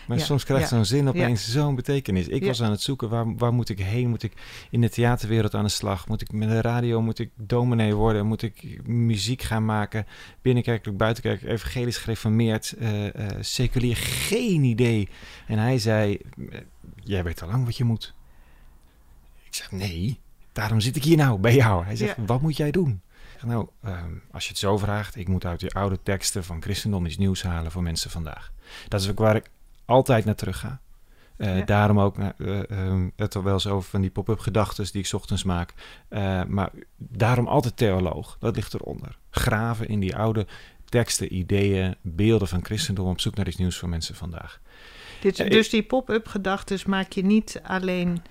Maar 0.08 0.18
ja, 0.18 0.24
soms 0.24 0.44
krijgt 0.44 0.70
ja, 0.70 0.75
zo'n 0.75 0.86
zin 0.86 1.08
opeens 1.08 1.46
ja. 1.46 1.51
zo'n 1.51 1.75
betekenis. 1.75 2.27
Ik 2.27 2.46
was 2.46 2.62
aan 2.62 2.72
het 2.72 2.82
zoeken, 2.82 3.10
waar, 3.10 3.36
waar 3.36 3.53
moet 3.53 3.70
ik 3.70 3.79
heen? 3.79 4.10
Moet 4.10 4.24
ik 4.24 4.34
in 4.70 4.82
de 4.82 4.89
theaterwereld 4.89 5.53
aan 5.53 5.63
de 5.63 5.70
slag? 5.70 6.08
Moet 6.08 6.22
ik 6.22 6.32
met 6.32 6.50
de 6.50 6.62
radio, 6.62 7.01
moet 7.01 7.20
ik 7.20 7.32
dominee 7.36 7.96
worden? 7.96 8.25
Moet 8.25 8.41
ik 8.41 8.88
muziek 8.88 9.41
gaan 9.41 9.65
maken? 9.65 10.06
Binnenkerkelijk, 10.41 10.98
buitenkerkelijk, 10.98 11.56
evangelisch 11.56 11.98
gereformeerd, 11.98 12.75
uh, 12.79 13.03
uh, 13.03 13.12
seculier? 13.39 13.96
Geen 13.96 14.63
idee. 14.63 15.10
En 15.48 15.58
hij 15.58 15.79
zei, 15.79 16.20
jij 17.03 17.24
weet 17.24 17.41
al 17.41 17.48
lang 17.48 17.65
wat 17.65 17.77
je 17.77 17.84
moet. 17.84 18.13
Ik 19.44 19.56
zeg, 19.56 19.72
nee, 19.72 20.20
daarom 20.51 20.79
zit 20.79 20.96
ik 20.96 21.03
hier 21.03 21.18
nou 21.18 21.39
bij 21.39 21.56
jou. 21.56 21.86
Hij 21.86 21.96
zegt, 21.96 22.15
wat 22.25 22.41
moet 22.41 22.58
jij 22.58 22.72
doen? 22.72 23.01
Nou, 23.46 23.68
um, 23.86 24.22
als 24.32 24.44
je 24.44 24.50
het 24.50 24.58
zo 24.58 24.77
vraagt, 24.77 25.15
ik 25.15 25.27
moet 25.27 25.46
uit 25.46 25.60
die 25.60 25.74
oude 25.74 26.00
teksten 26.03 26.44
van 26.44 26.62
christendom 26.62 27.06
iets 27.06 27.18
nieuws 27.18 27.44
halen 27.44 27.72
voor 27.72 27.84
mensen 27.84 28.12
vandaag. 28.12 28.51
Dat 28.88 29.01
is 29.01 29.10
ook 29.10 29.20
waar 29.20 29.36
ik 29.36 29.50
altijd 29.89 30.25
naar 30.25 30.36
terug 30.36 30.60
ga. 30.60 30.81
Uh, 31.38 31.58
ja. 31.58 31.65
Daarom 31.65 32.00
ook, 32.00 32.17
uh, 32.17 32.27
uh, 32.38 33.08
het 33.15 33.34
wel 33.34 33.53
eens 33.53 33.67
over 33.67 33.89
van 33.89 34.01
die 34.01 34.10
pop-up 34.10 34.39
gedachten 34.39 34.91
die 34.91 35.03
ik 35.03 35.13
ochtends 35.13 35.43
maak. 35.43 35.74
maar 36.48 36.72
daarom 36.98 37.48
altijd 37.48 37.77
theoloog, 37.77 38.38
dat 38.39 38.55
ligt 38.55 38.74
eronder. 38.74 39.17
Graven 39.29 39.88
in 39.88 40.00
die 40.00 40.15
oude 40.15 40.48
teksten, 40.86 41.36
ideeën, 41.36 41.96
beelden 42.01 42.48
van 42.48 42.65
christendom 42.65 43.10
op 43.10 43.19
zoek 43.19 43.36
naar 43.36 43.48
iets 43.48 43.58
nieuws 43.58 43.77
voor 43.77 43.89
mensen 43.89 44.15
vandaag. 44.15 44.60
Dit, 45.22 45.38
dus 45.38 45.69
die 45.69 45.84
pop-up 45.84 46.27
gedachten 46.27 46.79
maak 46.86 47.12
je 47.12 47.24
niet 47.24 47.62
alleen 47.63 48.22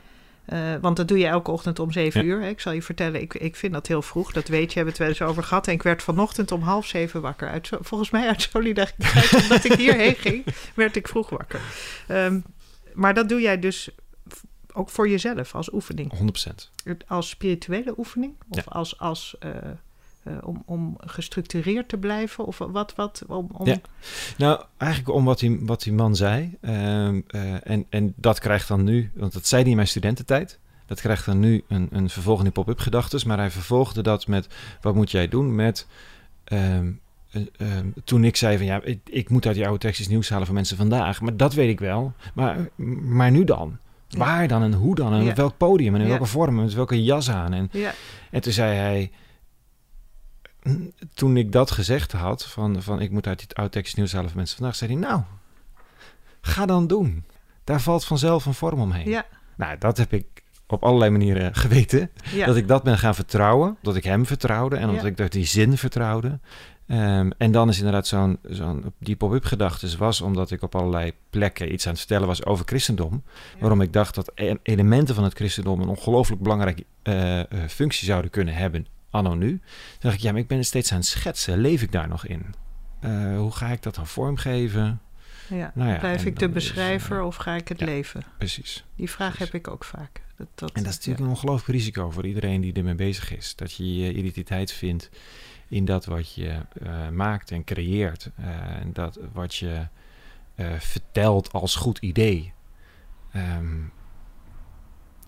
uh, 0.53 0.75
want 0.81 0.97
dat 0.97 1.09
doe 1.09 1.19
je 1.19 1.27
elke 1.27 1.51
ochtend 1.51 1.79
om 1.79 1.93
zeven 1.93 2.21
ja. 2.21 2.27
uur. 2.27 2.41
Hè. 2.41 2.49
Ik 2.49 2.61
zal 2.61 2.73
je 2.73 2.83
vertellen, 2.83 3.21
ik, 3.21 3.35
ik 3.35 3.57
vind 3.57 3.73
dat 3.73 3.87
heel 3.87 4.03
vroeg. 4.03 4.33
Dat 4.33 4.49
weet 4.49 4.73
je, 4.73 4.79
hebben 4.79 4.85
we 4.85 4.91
het 4.91 4.99
wel 4.99 5.09
eens 5.09 5.33
over 5.33 5.49
gehad. 5.49 5.67
En 5.67 5.73
ik 5.73 5.83
werd 5.83 6.03
vanochtend 6.03 6.53
om 6.53 6.63
half 6.63 6.87
zeven 6.87 7.21
wakker. 7.21 7.49
Uit, 7.49 7.71
volgens 7.81 8.11
mij 8.11 8.27
uit 8.27 8.43
solidariteit, 8.43 9.35
omdat 9.43 9.65
ik 9.65 9.73
hierheen 9.73 10.15
ging, 10.15 10.45
werd 10.75 10.97
ik 10.97 11.09
vroeg 11.09 11.31
wakker. 11.31 11.61
Um, 12.09 12.45
maar 12.93 13.15
dat 13.15 13.29
doe 13.29 13.41
jij 13.41 13.59
dus 13.59 13.91
ook 14.73 14.91
voor 14.91 15.09
jezelf 15.09 15.55
als 15.55 15.73
oefening? 15.73 16.13
100%. 16.85 16.95
Als 17.07 17.29
spirituele 17.29 17.95
oefening? 17.99 18.35
Of 18.49 18.65
ja. 18.65 18.71
als, 18.71 18.99
als 18.99 19.37
uh, 19.45 19.51
uh, 19.51 19.57
om, 20.43 20.63
om 20.67 20.97
gestructureerd 21.01 21.89
te 21.89 21.97
blijven? 21.99 22.45
Of 22.45 22.59
wat? 22.59 22.95
wat 22.97 23.23
om, 23.27 23.49
om... 23.53 23.67
Ja. 23.67 23.77
Nou, 24.39 24.63
eigenlijk 24.77 25.15
om 25.15 25.25
wat 25.25 25.39
die, 25.39 25.59
wat 25.63 25.83
die 25.83 25.93
man 25.93 26.17
zei. 26.17 26.57
Uh, 26.61 26.73
uh, 26.73 27.21
en, 27.63 27.87
en 27.89 28.13
dat 28.17 28.39
krijgt 28.39 28.69
dan 28.69 28.85
nu, 28.85 29.11
want 29.15 29.33
dat 29.33 29.47
zei 29.47 29.61
hij 29.61 29.71
in 29.71 29.77
mijn 29.77 29.89
studententijd. 29.89 30.59
Dat 30.87 31.01
krijgt 31.01 31.27
dan 31.27 31.39
nu 31.39 31.65
een, 31.69 31.89
een 31.93 32.11
vervolg 32.11 32.39
in 32.39 32.45
die 32.45 32.53
pop-up 32.53 32.79
gedachtes. 32.79 33.25
Maar 33.25 33.39
hij 33.39 33.51
vervolgde 33.51 34.03
dat 34.03 34.27
met, 34.27 34.49
wat 34.81 34.95
moet 34.95 35.11
jij 35.11 35.29
doen 35.29 35.55
met... 35.55 35.87
eh, 36.45 36.79
eh, 36.79 36.87
toen 38.05 38.25
ik 38.25 38.37
zei 38.37 38.57
van 38.57 38.67
ja, 38.67 38.81
ik, 38.83 38.99
ik 39.05 39.31
moet 39.31 39.47
uit 39.47 39.55
die 39.55 39.65
oude 39.65 39.79
tekstjes 39.81 40.09
nieuws 40.09 40.29
halen 40.29 40.47
voor 40.47 40.55
mensen 40.55 40.77
vandaag. 40.77 41.21
Maar 41.21 41.37
dat 41.37 41.55
weet 41.55 41.69
ik 41.69 41.81
wel. 41.81 42.13
Maar, 42.35 42.69
maar 43.03 43.31
nu 43.31 43.45
dan? 43.45 43.79
Ja. 44.09 44.19
Waar 44.19 44.49
dan 44.49 44.63
en 44.63 44.73
hoe 44.73 44.95
dan? 44.95 45.13
En 45.13 45.23
Ja. 45.25 45.31
op 45.31 45.37
welk 45.37 45.57
podium 45.57 45.95
en 45.95 46.01
in 46.01 46.07
Ja. 46.07 46.13
welke 46.13 46.27
vorm 46.27 46.59
en 46.59 46.65
met 46.65 46.75
welke 46.75 47.05
jas 47.05 47.31
aan? 47.31 47.53
En, 47.53 47.71
en 48.31 48.41
toen 48.41 48.53
zei 48.53 48.77
hij, 48.77 49.11
toen 51.15 51.37
ik 51.37 51.53
dat 51.53 51.71
gezegd 51.71 52.13
had, 52.13 52.47
van, 52.47 52.83
van 52.83 53.01
ik 53.01 53.11
moet 53.11 53.27
uit 53.27 53.55
oude 53.55 53.73
tekstjes 53.73 53.95
nieuws 53.99 54.13
halen 54.13 54.29
voor 54.29 54.39
mensen 54.39 54.57
vandaag, 54.57 54.77
zei 54.77 54.93
hij 54.93 55.01
nou, 55.01 55.23
ga 56.41 56.67
dan 56.67 56.87
doen. 56.87 57.25
Daar 57.65 57.81
valt 57.81 58.05
vanzelf 58.05 58.47
een 58.47 58.55
vorm 58.55 58.81
omheen. 58.81 59.09
ja, 59.09 59.27
Nou, 59.57 59.79
dat 59.79 59.97
heb 59.97 60.13
ik 60.13 60.27
op 60.67 60.83
allerlei 60.85 61.11
manieren 61.11 61.55
geweten. 61.55 62.11
ja. 62.33 62.47
Dat 62.47 62.57
ik 62.57 62.69
dat 62.69 62.83
ben 62.83 62.99
gaan 62.99 63.15
vertrouwen. 63.15 63.77
Dat 63.83 63.97
ik 63.97 64.05
hem 64.05 64.27
vertrouwde. 64.27 64.77
En 64.77 64.89
omdat 64.89 65.03
Ja. 65.03 65.09
ik 65.09 65.17
dat 65.17 65.33
die 65.33 65.45
zin 65.45 65.77
vertrouwde. 65.77 66.39
Ehm, 66.87 67.31
en 67.39 67.53
dan 67.53 67.69
is 67.69 67.77
inderdaad 67.79 68.07
zo'n... 68.07 68.39
zo'n 68.43 68.93
die 68.99 69.17
pop-up 69.17 69.45
gedachtes 69.45 69.97
was 69.97 70.21
omdat 70.21 70.51
ik 70.51 70.63
op 70.63 70.75
allerlei 70.75 71.13
plekken 71.31 71.73
iets 71.73 71.85
aan 71.85 71.91
het 71.91 72.01
vertellen 72.01 72.27
was 72.27 72.45
over 72.45 72.65
christendom. 72.67 73.23
Ja. 73.55 73.61
Waarom 73.61 73.81
ik 73.81 73.93
dacht 73.93 74.15
dat 74.15 74.33
e- 74.35 74.55
elementen 74.63 75.15
van 75.15 75.25
het 75.25 75.35
christendom 75.35 75.81
een 75.81 75.89
ongelooflijk 75.89 76.43
belangrijke 76.43 76.85
eh, 77.03 77.39
eh, 77.41 77.47
functie 77.69 78.07
zouden 78.07 78.31
kunnen 78.31 78.55
hebben. 78.55 78.87
Anno 79.11 79.35
nu. 79.35 79.49
Toen 79.49 79.61
dacht 79.99 80.15
ik, 80.15 80.21
ja, 80.21 80.33
maar 80.33 80.41
ik 80.41 80.49
ben 80.49 80.59
het 80.59 80.67
steeds 80.67 80.93
aan 80.93 80.99
het 80.99 81.07
schetsen. 81.07 81.59
Leef 81.59 81.83
ik 81.83 81.93
daar 81.93 82.09
nog 82.09 82.27
in? 82.27 82.55
Eh, 83.01 83.37
hoe 83.37 83.53
ga 83.53 83.69
ik 83.69 83.83
dat 83.83 83.95
dan 83.95 84.07
vormgeven? 84.07 85.01
ja. 85.49 85.73
Nou 85.75 85.91
ja, 85.91 85.99
Blijf 85.99 86.25
ik 86.25 86.39
de 86.39 86.47
dan 86.47 86.49
is, 86.49 86.55
beschrijver 86.55 87.19
eh, 87.19 87.27
of 87.27 87.37
ga 87.37 87.55
ik 87.55 87.69
het 87.69 87.79
ja. 87.79 87.87
leven? 87.87 88.23
Precies. 88.39 88.85
Die 88.97 89.11
vraag 89.11 89.35
precies. 89.35 89.53
heb 89.53 89.61
ik 89.61 89.73
ook 89.73 89.85
vaak. 89.85 90.23
Dat, 90.37 90.49
dat, 90.55 90.73
En 90.73 90.83
dat 90.83 90.93
is 90.93 90.97
natuurlijk 90.97 91.25
een 91.25 91.31
ongelooflijk 91.31 91.79
risico 91.79 92.11
voor 92.11 92.27
iedereen 92.27 92.61
die 92.61 92.73
ermee 92.73 92.95
bezig 92.95 93.37
is. 93.37 93.57
Dat 93.57 93.73
je 93.73 93.95
je 93.95 94.15
identiteit 94.15 94.73
vindt 94.73 95.11
in 95.69 95.85
dat 95.85 96.05
wat 96.05 96.35
je 96.35 96.61
eh, 96.83 97.09
maakt 97.09 97.51
en 97.51 97.65
creëert. 97.65 98.31
En 98.37 98.93
dat 98.93 99.19
wat 99.33 99.55
je 99.55 99.87
vertelt 100.79 101.53
als 101.53 101.75
goed 101.75 101.99
idee. 101.99 102.53
Ehm, 103.33 103.81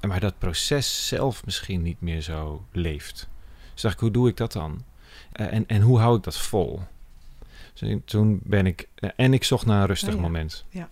maar 0.00 0.20
dat 0.20 0.38
proces 0.38 1.08
zelf 1.08 1.44
misschien 1.44 1.82
niet 1.82 2.00
meer 2.00 2.20
zo 2.20 2.66
leeft. 2.72 3.28
Dus 3.80 3.90
dacht 3.90 3.94
ik, 3.94 4.00
hoe 4.00 4.10
doe 4.20 4.28
ik 4.28 4.37
dat 4.37 4.52
dan? 4.52 4.84
Eh, 5.32 5.52
en, 5.52 5.64
en 5.66 5.80
hoe 5.80 5.99
hou 5.99 6.16
ik 6.16 6.22
dat 6.22 6.38
vol? 6.38 6.80
Dus 7.75 7.96
toen 8.04 8.40
ben 8.44 8.66
ik... 8.66 8.88
eh, 8.94 9.10
en 9.16 9.32
ik 9.34 9.44
zocht 9.44 9.66
naar 9.66 9.80
een 9.80 9.87
rustig 9.87 10.14
Oh 10.14 10.20
moment. 10.20 10.64
Ja. 10.70 10.88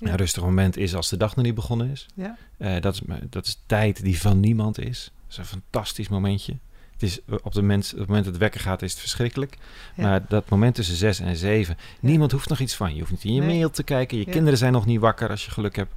Een 0.00 0.16
rustig 0.16 0.42
moment 0.42 0.76
is 0.76 0.94
als 0.94 1.08
de 1.08 1.16
dag 1.16 1.36
nog 1.36 1.44
niet 1.44 1.54
begonnen 1.54 1.90
is. 1.90 2.06
Ja, 2.14 2.36
Eh, 2.58 2.80
dat, 2.80 2.94
is, 2.94 3.00
dat 3.30 3.46
is 3.46 3.60
tijd 3.66 4.02
die 4.02 4.20
van 4.20 4.40
niemand 4.40 4.78
is. 4.78 5.10
Dat 5.22 5.30
is 5.30 5.36
een 5.36 5.44
fantastisch 5.44 6.08
momentje. 6.08 6.56
Het 6.92 7.02
is, 7.02 7.20
op, 7.42 7.52
de 7.52 7.62
mens, 7.62 7.92
op 7.92 7.98
het 7.98 8.06
moment 8.06 8.24
dat 8.24 8.34
het 8.34 8.42
wekken 8.42 8.60
gaat, 8.60 8.82
is 8.82 8.90
het 8.90 9.00
verschrikkelijk. 9.00 9.58
Ja. 9.96 10.02
Maar 10.02 10.24
dat 10.28 10.48
moment 10.48 10.74
tussen 10.74 10.96
zes 10.96 11.18
en 11.20 11.36
zeven, 11.36 11.76
niemand 12.00 12.32
hoeft 12.32 12.48
nog 12.48 12.58
iets 12.58 12.74
van 12.74 12.88
je. 12.88 12.94
Je 12.94 13.00
hoeft 13.00 13.12
niet 13.12 13.24
in 13.24 13.34
je 13.34 13.40
Nee. 13.40 13.56
mail 13.56 13.70
te 13.70 13.82
kijken. 13.82 14.18
Je 14.18 14.26
Ja. 14.26 14.32
kinderen 14.32 14.58
zijn 14.58 14.72
nog 14.72 14.86
niet 14.86 15.00
wakker 15.00 15.30
als 15.30 15.44
je 15.44 15.50
geluk 15.50 15.76
hebt. 15.76 15.92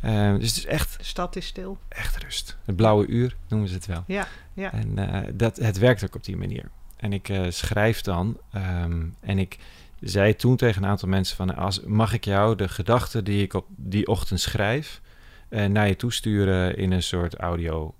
Eh, 0.00 0.34
dus 0.36 0.48
het 0.48 0.56
is 0.56 0.66
echt, 0.66 0.98
de 0.98 1.04
stad 1.04 1.36
is 1.36 1.46
stil. 1.46 1.78
echt 1.88 2.16
rust. 2.22 2.58
Het 2.64 2.76
blauwe 2.76 3.06
uur 3.06 3.36
noemen 3.48 3.68
ze 3.68 3.74
het 3.74 3.86
wel. 3.86 4.04
Ja, 4.06 4.28
ja. 4.54 4.72
En 4.72 4.98
eh, 4.98 5.32
dat, 5.34 5.56
het 5.56 5.78
werkt 5.78 6.04
ook 6.04 6.14
op 6.14 6.24
die 6.24 6.36
manier. 6.36 6.70
En 6.96 7.12
ik 7.12 7.28
eh, 7.28 7.46
schrijf 7.48 8.00
dan. 8.00 8.40
ehm, 8.52 9.06
en 9.20 9.38
ik 9.38 9.58
zei 10.00 10.36
toen 10.36 10.56
tegen 10.56 10.82
een 10.82 10.88
aantal 10.88 11.08
mensen 11.08 11.36
van... 11.36 11.56
Als, 11.56 11.80
mag 11.80 12.12
ik 12.12 12.24
jou 12.24 12.56
de 12.56 12.68
gedachten 12.68 13.24
die 13.24 13.42
ik 13.42 13.54
op 13.54 13.66
die 13.68 14.06
ochtend 14.06 14.40
schrijf... 14.40 15.00
eh, 15.48 15.64
naar 15.64 15.88
je 15.88 15.96
toesturen 15.96 16.76
in 16.76 16.92
een 16.92 17.02
soort 17.02 17.34
audio 17.34 17.94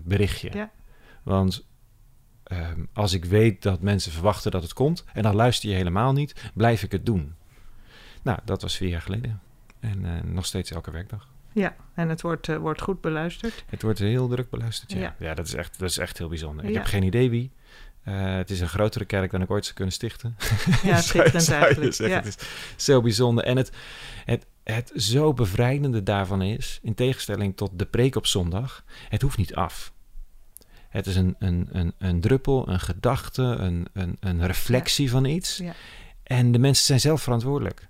berichtje? 0.00 0.50
Ja. 0.52 0.70
Want 1.22 1.66
ehm, 2.42 2.84
als 2.92 3.12
ik 3.12 3.24
weet 3.24 3.62
dat 3.62 3.80
mensen 3.80 4.12
verwachten 4.12 4.50
dat 4.50 4.62
het 4.62 4.72
komt... 4.72 5.04
en 5.12 5.22
dan 5.22 5.34
luister 5.34 5.68
je 5.68 5.74
helemaal 5.74 6.12
niet, 6.12 6.50
blijf 6.54 6.82
ik 6.82 6.92
het 6.92 7.06
doen. 7.06 7.34
Nou, 8.22 8.38
dat 8.44 8.62
was 8.62 8.76
vier 8.76 8.88
jaar 8.88 9.02
geleden. 9.02 9.40
En 9.80 10.04
eh, 10.04 10.22
nog 10.22 10.46
steeds 10.46 10.70
elke 10.70 10.90
werkdag. 10.90 11.28
ja. 11.52 11.76
En 11.94 12.08
het 12.08 12.20
wordt, 12.20 12.48
eh, 12.48 12.56
wordt 12.56 12.80
goed 12.80 13.00
beluisterd. 13.00 13.64
Het 13.66 13.82
wordt 13.82 13.98
heel 13.98 14.28
druk 14.28 14.50
beluisterd, 14.50 14.92
ja. 14.92 14.98
Ja, 14.98 15.14
Ja. 15.18 15.34
dat, 15.34 15.46
is 15.46 15.54
echt, 15.54 15.78
dat 15.78 15.90
is 15.90 15.98
echt 15.98 16.18
heel 16.18 16.28
bijzonder. 16.28 16.64
Ik 16.64 16.74
heb 16.74 16.84
geen 16.84 17.02
idee 17.02 17.30
wie. 17.30 17.50
Eh, 18.02 18.34
het 18.36 18.50
is 18.50 18.60
een 18.60 18.68
grotere 18.68 19.04
kerk 19.04 19.30
dan 19.30 19.42
ik 19.42 19.50
ooit 19.50 19.64
zou 19.64 19.76
kunnen 19.76 19.94
stichten. 19.94 20.36
Ja, 20.82 21.00
schitterend 21.00 21.50
eigenlijk. 21.62 21.92
Ja. 21.94 22.08
Het 22.08 22.26
is 22.26 22.36
zo 22.84 23.00
bijzonder. 23.00 23.44
En 23.44 23.56
het, 23.56 23.70
het, 24.24 24.46
het 24.64 24.92
zo 24.94 25.32
bevrijdende 25.34 26.02
daarvan 26.02 26.42
is, 26.42 26.78
in 26.82 26.94
tegenstelling 26.94 27.56
tot 27.56 27.70
de 27.78 27.86
preek 27.86 28.16
op 28.16 28.26
zondag, 28.26 28.84
het 29.08 29.22
hoeft 29.22 29.36
niet 29.38 29.54
af. 29.54 29.92
Het 30.88 31.06
is 31.06 31.16
een, 31.16 31.36
een, 31.38 31.68
een, 31.72 31.92
een 31.98 32.20
druppel, 32.20 32.68
een 32.68 32.80
gedachte, 32.80 33.42
een, 33.42 33.86
een, 33.92 34.16
een 34.20 34.46
reflectie 34.46 35.10
van 35.10 35.24
iets. 35.24 35.56
Ja. 35.56 35.72
En 36.22 36.52
de 36.52 36.58
mensen 36.58 36.84
zijn 36.84 37.00
zelf 37.00 37.22
verantwoordelijk 37.22 37.88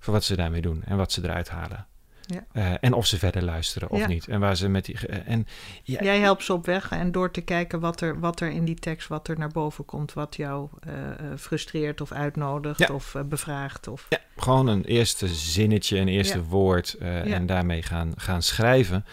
voor 0.00 0.12
wat 0.14 0.24
ze 0.24 0.36
daarmee 0.36 0.60
doen 0.60 0.82
en 0.84 0.96
wat 0.96 1.12
ze 1.12 1.20
eruit 1.24 1.48
halen. 1.48 1.86
Ja. 2.26 2.44
Eh, 2.52 2.72
en 2.80 2.92
of 2.92 3.06
ze 3.06 3.18
verder 3.18 3.44
luisteren 3.44 3.90
of 3.90 3.98
Ja. 3.98 4.06
niet. 4.06 4.28
En 4.28 4.40
waar 4.40 4.56
ze 4.56 4.68
met 4.68 4.84
die. 4.84 4.96
ge- 4.96 5.06
En 5.06 5.46
ja, 5.82 6.02
Jij 6.02 6.18
helpt 6.18 6.44
ze 6.44 6.52
op 6.52 6.66
weg 6.66 6.90
en 6.90 7.12
door 7.12 7.30
te 7.30 7.40
kijken 7.40 7.80
wat 7.80 8.00
er, 8.00 8.20
wat 8.20 8.40
er 8.40 8.50
in 8.50 8.64
die 8.64 8.74
tekst, 8.74 9.08
wat 9.08 9.28
er 9.28 9.38
naar 9.38 9.48
boven 9.48 9.84
komt, 9.84 10.12
wat 10.12 10.36
jou 10.36 10.68
eh, 10.80 10.92
eh, 11.10 11.16
frustreert 11.38 12.00
of 12.00 12.12
uitnodigt 12.12 12.90
of 12.90 13.14
eh, 13.14 13.22
bevraagt. 13.22 13.88
Of, 13.88 14.06
Ja, 14.08 14.18
gewoon 14.36 14.66
een 14.66 14.84
eerste 14.84 15.28
zinnetje, 15.28 15.98
een 15.98 16.08
eerste 16.08 16.42
woord 16.44 16.94
eh, 17.00 17.32
en 17.32 17.46
daarmee 17.46 17.82
gaan, 17.82 18.12
gaan 18.16 18.42
schrijven. 18.42 19.04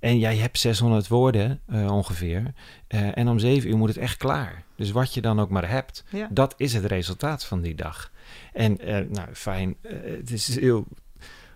En 0.00 0.18
jij 0.18 0.36
hebt 0.36 0.58
600 0.58 1.08
woorden 1.08 1.60
eh, 1.66 1.92
ongeveer. 1.92 2.52
Eh, 2.86 3.18
en 3.18 3.28
om 3.28 3.38
7 3.38 3.68
uur 3.70 3.76
moet 3.76 3.88
het 3.88 3.98
echt 3.98 4.16
klaar. 4.16 4.62
Dus 4.76 4.90
wat 4.90 5.14
je 5.14 5.20
dan 5.20 5.40
ook 5.40 5.50
maar 5.50 5.68
hebt, 5.68 6.04
Ja. 6.10 6.28
dat 6.30 6.54
is 6.56 6.72
het 6.72 6.84
resultaat 6.84 7.44
van 7.44 7.60
die 7.60 7.74
dag. 7.74 8.10
En 8.52 8.78
eh, 8.80 9.04
nou, 9.10 9.28
fijn. 9.34 9.76
eh, 9.80 9.92
het 10.16 10.30
is 10.30 10.58
heel 10.60 10.86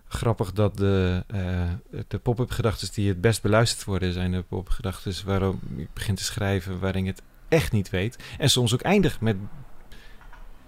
grappig 0.08 0.52
dat 0.52 0.76
de, 0.76 1.24
eh, 1.26 1.68
de 2.08 2.18
pop-up 2.18 2.50
gedachten 2.50 2.88
die 2.92 3.08
het 3.08 3.20
best 3.20 3.42
beluisterd 3.42 3.84
worden, 3.84 4.12
zijn 4.12 4.32
de 4.32 4.42
pop-up 4.42 4.68
gedachten 4.72 5.14
waarom 5.26 5.60
ik 5.76 5.88
begin 5.92 6.14
te 6.14 6.24
schrijven 6.24 6.78
waarin 6.78 7.06
ik 7.06 7.16
het 7.16 7.22
echt 7.48 7.72
niet 7.72 7.90
weet. 7.90 8.16
En 8.38 8.50
soms 8.50 8.74
ook 8.74 8.80
eindig 8.82 9.20
met 9.20 9.36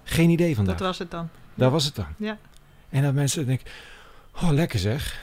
geen 0.02 0.30
idee 0.30 0.54
vandaag. 0.54 0.76
Dat 0.76 0.86
was 0.86 0.98
het 0.98 1.10
dan. 1.10 1.28
Daar 1.54 1.70
was 1.70 1.84
het 1.84 1.94
dan. 1.94 2.06
Ja. 2.16 2.38
En 2.88 3.02
dat 3.02 3.14
mensen 3.14 3.46
denken, 3.46 3.66
oh 4.42 4.50
lekker 4.50 4.78
zeg. 4.78 5.20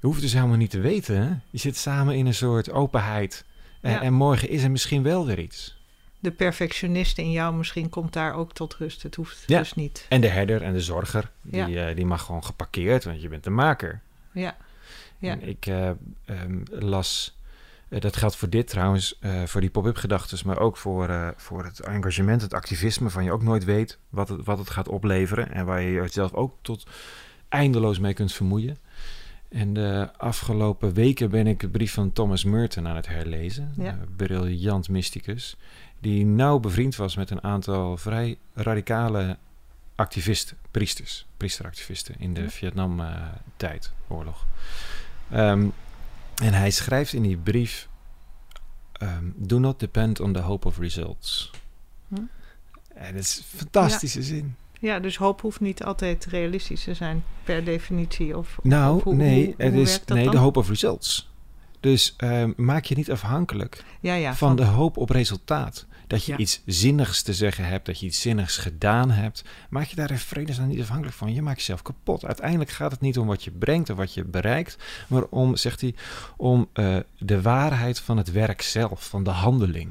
Je 0.00 0.06
hoeft 0.06 0.20
dus 0.20 0.32
helemaal 0.32 0.56
niet 0.56 0.70
te 0.70 0.80
weten. 0.80 1.16
Hè? 1.22 1.28
Je 1.50 1.58
zit 1.58 1.76
samen 1.76 2.14
in 2.16 2.26
een 2.26 2.34
soort 2.34 2.70
openheid. 2.70 3.44
En, 3.80 3.90
Ja. 3.92 4.02
en 4.02 4.12
morgen 4.12 4.48
is 4.48 4.62
er 4.62 4.70
misschien 4.70 5.02
wel 5.02 5.26
weer 5.26 5.38
iets. 5.38 5.77
De 6.20 6.30
perfectionist 6.30 7.18
in 7.18 7.30
jou 7.30 7.54
misschien 7.54 7.88
komt 7.88 8.12
daar 8.12 8.34
ook 8.34 8.52
tot 8.52 8.74
rust. 8.74 9.02
Het 9.02 9.14
hoeft 9.14 9.42
Ja. 9.46 9.58
dus 9.58 9.74
niet. 9.74 10.06
En 10.08 10.20
de 10.20 10.28
herder 10.28 10.62
en 10.62 10.72
de 10.72 10.80
zorger, 10.80 11.30
die, 11.42 11.66
Ja. 11.66 11.88
eh, 11.88 11.96
die 11.96 12.06
mag 12.06 12.22
gewoon 12.22 12.44
geparkeerd, 12.44 13.04
want 13.04 13.22
je 13.22 13.28
bent 13.28 13.44
de 13.44 13.50
maker. 13.50 14.00
Ja. 14.32 14.56
Ja. 15.18 15.30
En 15.30 15.42
ik 15.48 15.66
eh, 15.66 15.90
ehm, 16.24 16.60
las, 16.70 17.38
eh, 17.88 18.00
dat 18.00 18.16
geldt 18.16 18.36
voor 18.36 18.50
dit 18.50 18.68
trouwens, 18.68 19.18
voor 19.44 19.60
die 19.60 19.70
pop-up 19.70 19.96
gedachtes, 19.96 20.42
maar 20.42 20.58
ook 20.58 20.76
voor, 20.76 21.34
voor 21.36 21.64
het 21.64 21.80
engagement, 21.80 22.42
het 22.42 22.54
activisme, 22.54 23.10
van 23.10 23.24
je 23.24 23.32
ook 23.32 23.42
nooit 23.42 23.64
weet 23.64 23.98
wat 24.08 24.28
het, 24.28 24.44
wat 24.44 24.58
het 24.58 24.70
gaat 24.70 24.88
opleveren. 24.88 25.52
En 25.52 25.64
waar 25.66 25.80
je 25.82 25.92
jezelf 25.92 26.32
ook 26.34 26.54
tot 26.62 26.86
eindeloos 27.48 27.98
mee 27.98 28.14
kunt 28.14 28.32
vermoeien. 28.32 28.76
En 29.48 29.72
de 29.74 30.08
afgelopen 30.16 30.92
weken 30.94 31.30
ben 31.30 31.46
ik 31.46 31.60
de 31.60 31.68
brief 31.68 31.92
van 31.92 32.12
Thomas 32.12 32.44
Merton 32.44 32.88
aan 32.88 32.96
het 32.96 33.08
herlezen. 33.08 33.72
Ja. 33.76 33.98
Briljant 34.16 34.88
mysticus. 34.88 35.56
Die 36.00 36.24
nauw 36.26 36.58
bevriend 36.58 36.96
was 36.96 37.16
met 37.16 37.30
een 37.30 37.42
aantal 37.42 37.96
vrij 37.96 38.38
radicale 38.54 39.36
activisten, 39.94 40.56
priesters, 40.70 41.26
priesteractivisten 41.36 42.14
in 42.18 42.34
de 42.34 42.40
Ja. 42.42 42.48
Vietnam-tijd, 42.48 43.92
oorlog. 44.08 44.46
Ehm, 45.30 45.66
en 46.42 46.52
hij 46.52 46.70
schrijft 46.70 47.12
in 47.12 47.22
die 47.22 47.36
brief: 47.36 47.88
ehm, 48.92 49.24
Do 49.36 49.58
not 49.58 49.80
depend 49.80 50.20
on 50.20 50.32
the 50.32 50.40
hope 50.40 50.66
of 50.66 50.78
results. 50.78 51.50
Hm. 52.08 52.14
En 52.94 53.14
dat 53.14 53.22
is 53.22 53.36
een 53.52 53.58
fantastische 53.58 54.22
zin. 54.22 54.56
ja, 54.80 54.98
dus 54.98 55.16
hoop 55.16 55.40
hoeft 55.40 55.60
niet 55.60 55.84
altijd 55.84 56.24
realistisch 56.24 56.84
te 56.84 56.94
zijn 56.94 57.24
per 57.44 57.64
definitie. 57.64 58.36
Of, 58.36 58.58
Nou, 58.62 58.96
of 58.96 59.02
hoe- 59.02 59.14
nee, 59.14 59.44
hoe- 59.44 59.54
het 59.56 59.72
hoe 59.72 59.82
is 59.82 60.04
nee, 60.04 60.24
dan? 60.24 60.32
de 60.32 60.38
hope 60.38 60.58
of 60.58 60.68
results. 60.68 61.30
Dus 61.80 62.14
ehm, 62.16 62.52
maak 62.56 62.84
je 62.84 62.94
niet 62.96 63.10
afhankelijk 63.10 63.84
ja, 64.00 64.14
ja, 64.14 64.34
van 64.34 64.56
de 64.56 64.64
hoop 64.64 64.96
op 64.96 65.10
resultaat. 65.10 65.86
Dat 66.08 66.24
je 66.24 66.32
Ja. 66.32 66.38
iets 66.38 66.62
zinnigs 66.66 67.22
te 67.22 67.34
zeggen 67.34 67.64
hebt, 67.64 67.86
dat 67.86 68.00
je 68.00 68.06
iets 68.06 68.20
zinnigs 68.20 68.56
gedaan 68.56 69.10
hebt. 69.10 69.44
Maak 69.70 69.86
je 69.86 69.96
daar 69.96 70.10
in 70.10 70.18
vredesnaam 70.18 70.68
niet 70.68 70.80
afhankelijk 70.80 71.16
van. 71.16 71.34
Je 71.34 71.42
maakt 71.42 71.58
jezelf 71.58 71.82
kapot. 71.82 72.24
Uiteindelijk 72.24 72.70
gaat 72.70 72.90
het 72.90 73.00
niet 73.00 73.18
om 73.18 73.26
wat 73.26 73.44
je 73.44 73.50
brengt 73.50 73.90
of 73.90 73.96
wat 73.96 74.14
je 74.14 74.24
bereikt. 74.24 74.76
Maar 75.08 75.22
om, 75.24 75.56
zegt 75.56 75.80
hij, 75.80 75.94
om 76.36 76.68
eh, 76.72 76.96
de 77.18 77.42
waarheid 77.42 78.00
van 78.00 78.16
het 78.16 78.30
werk 78.32 78.62
zelf, 78.62 79.08
van 79.08 79.24
de 79.24 79.30
handeling. 79.30 79.90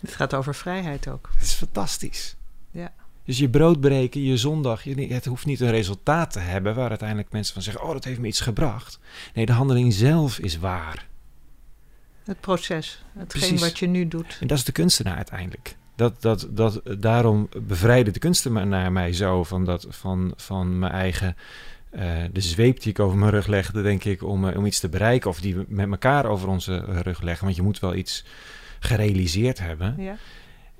Het 0.00 0.14
gaat 0.14 0.34
over 0.34 0.54
vrijheid 0.54 1.08
ook. 1.08 1.30
Het 1.34 1.42
is 1.42 1.52
fantastisch. 1.52 2.36
Ja. 2.70 2.92
Dus 3.24 3.38
je 3.38 3.48
brood 3.48 3.80
breken, 3.80 4.22
je 4.22 4.36
zondag, 4.36 4.84
je, 4.84 5.06
het 5.06 5.24
hoeft 5.24 5.46
niet 5.46 5.60
een 5.60 5.70
resultaat 5.70 6.30
te 6.30 6.38
hebben 6.38 6.74
waar 6.74 6.88
uiteindelijk 6.88 7.32
mensen 7.32 7.54
van 7.54 7.62
zeggen: 7.62 7.82
Oh, 7.82 7.92
dat 7.92 8.04
heeft 8.04 8.20
me 8.20 8.26
iets 8.26 8.40
gebracht. 8.40 8.98
Nee, 9.34 9.46
de 9.46 9.52
handeling 9.52 9.92
zelf 9.92 10.38
is 10.38 10.58
waar. 10.58 11.10
Het 12.24 12.40
proces. 12.40 13.02
Hetgeen 13.12 13.40
Precies. 13.40 13.60
wat 13.60 13.78
je 13.78 13.86
nu 13.86 14.08
doet. 14.08 14.36
En 14.40 14.46
dat 14.46 14.58
is 14.58 14.64
de 14.64 14.72
kunstenaar 14.72 15.16
uiteindelijk. 15.16 15.76
Dat, 15.94 16.22
dat, 16.22 16.46
dat, 16.50 16.80
daarom 16.98 17.48
bevrijdde 17.62 18.10
de 18.10 18.18
kunstenaar 18.18 18.92
mij 18.92 19.12
zo 19.12 19.44
van, 19.44 19.64
dat, 19.64 19.86
van, 19.88 20.32
van 20.36 20.78
mijn 20.78 20.92
eigen... 20.92 21.36
eh, 21.90 22.24
de 22.32 22.40
zweep 22.40 22.80
die 22.80 22.90
ik 22.90 22.98
over 22.98 23.18
mijn 23.18 23.30
rug 23.30 23.46
legde, 23.46 23.82
denk 23.82 24.04
ik, 24.04 24.22
om, 24.22 24.48
eh, 24.48 24.56
om 24.56 24.66
iets 24.66 24.80
te 24.80 24.88
bereiken. 24.88 25.30
Of 25.30 25.40
die 25.40 25.56
we 25.56 25.64
met 25.68 25.90
elkaar 25.90 26.26
over 26.26 26.48
onze 26.48 26.78
rug 26.78 27.20
leggen. 27.22 27.44
Want 27.44 27.56
je 27.56 27.62
moet 27.62 27.78
wel 27.78 27.94
iets 27.94 28.24
gerealiseerd 28.78 29.58
hebben. 29.58 29.94
Ja. 29.98 30.16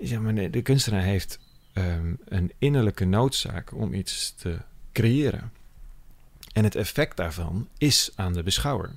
Zeg 0.00 0.18
maar, 0.18 0.34
de, 0.34 0.50
de 0.50 0.62
kunstenaar 0.62 1.02
heeft 1.02 1.38
ehm, 1.72 2.14
een 2.24 2.52
innerlijke 2.58 3.04
noodzaak 3.04 3.74
om 3.74 3.94
iets 3.94 4.34
te 4.34 4.58
creëren. 4.92 5.52
En 6.52 6.64
het 6.64 6.74
effect 6.74 7.16
daarvan 7.16 7.68
is 7.78 8.10
aan 8.14 8.32
de 8.32 8.42
beschouwer. 8.42 8.90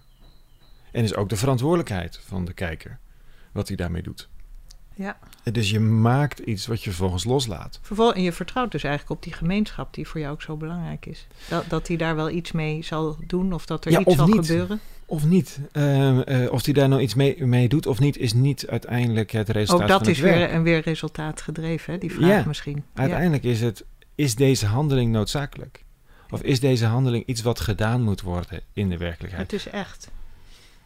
En 0.96 1.04
is 1.04 1.16
ook 1.16 1.30
de 1.30 1.36
verantwoordelijkheid 1.36 2.20
van 2.26 2.46
de 2.46 2.54
kijker, 2.54 3.00
wat 3.52 3.68
hij 3.68 3.78
daarmee 3.78 4.02
doet. 4.02 4.30
ja. 4.96 5.18
Dus 5.52 5.70
je 5.70 5.80
maakt 5.80 6.40
iets 6.40 6.68
wat 6.68 6.84
je 6.84 6.90
vervolgens 6.90 7.24
loslaat. 7.24 7.80
Vervol 7.82 8.14
en 8.14 8.22
je 8.22 8.32
vertrouwt 8.32 8.72
dus 8.72 8.84
eigenlijk 8.84 9.16
op 9.18 9.24
die 9.24 9.34
gemeenschap 9.34 9.94
die 9.94 10.08
voor 10.08 10.20
jou 10.20 10.34
ook 10.34 10.42
zo 10.42 10.58
belangrijk 10.58 11.06
is. 11.06 11.28
Dat, 11.50 11.66
dat 11.70 11.86
die 11.86 11.98
daar 11.98 12.16
wel 12.16 12.30
iets 12.30 12.52
mee 12.52 12.84
zal 12.84 13.18
doen 13.28 13.54
of 13.54 13.66
dat 13.66 13.86
er 13.86 13.92
Ja, 13.92 14.00
iets 14.00 14.08
of 14.10 14.16
zal 14.16 14.28
niet. 14.28 14.36
gebeuren. 14.46 14.80
Of 15.06 15.26
niet. 15.26 15.60
Ehm, 15.72 16.20
eh, 16.20 16.52
of 16.52 16.66
hij 16.66 16.74
daar 16.74 16.90
nou 16.90 17.02
iets 17.02 17.14
mee, 17.16 17.46
mee 17.46 17.68
doet 17.68 17.86
of 17.88 18.00
niet, 18.00 18.18
is 18.18 18.34
niet 18.34 18.68
uiteindelijk 18.68 19.32
het 19.32 19.50
resultaat 19.50 19.82
Ook 19.82 19.88
dat 19.88 19.98
van 19.98 20.08
het 20.08 20.16
is 20.16 20.22
werk. 20.22 20.36
weer, 20.36 20.50
en 20.50 20.64
weer 20.64 20.80
resultaat 20.82 21.42
gedreven, 21.42 21.94
hè? 21.94 22.00
die 22.00 22.12
vraag 22.14 22.30
Ja. 22.30 22.44
misschien. 22.48 22.84
Ja. 22.94 23.02
Uiteindelijk 23.02 23.44
is 23.44 23.62
het, 23.62 23.86
is 24.16 24.36
deze 24.36 24.66
handeling 24.66 25.12
noodzakelijk? 25.12 25.84
Of 26.30 26.42
is 26.42 26.60
deze 26.60 26.86
handeling 26.86 27.26
iets 27.26 27.42
wat 27.42 27.60
gedaan 27.60 28.02
moet 28.02 28.22
worden 28.22 28.62
in 28.74 28.90
de 28.90 28.98
werkelijkheid? 28.98 29.52
Het 29.52 29.60
is 29.60 29.70
echt. 29.70 30.12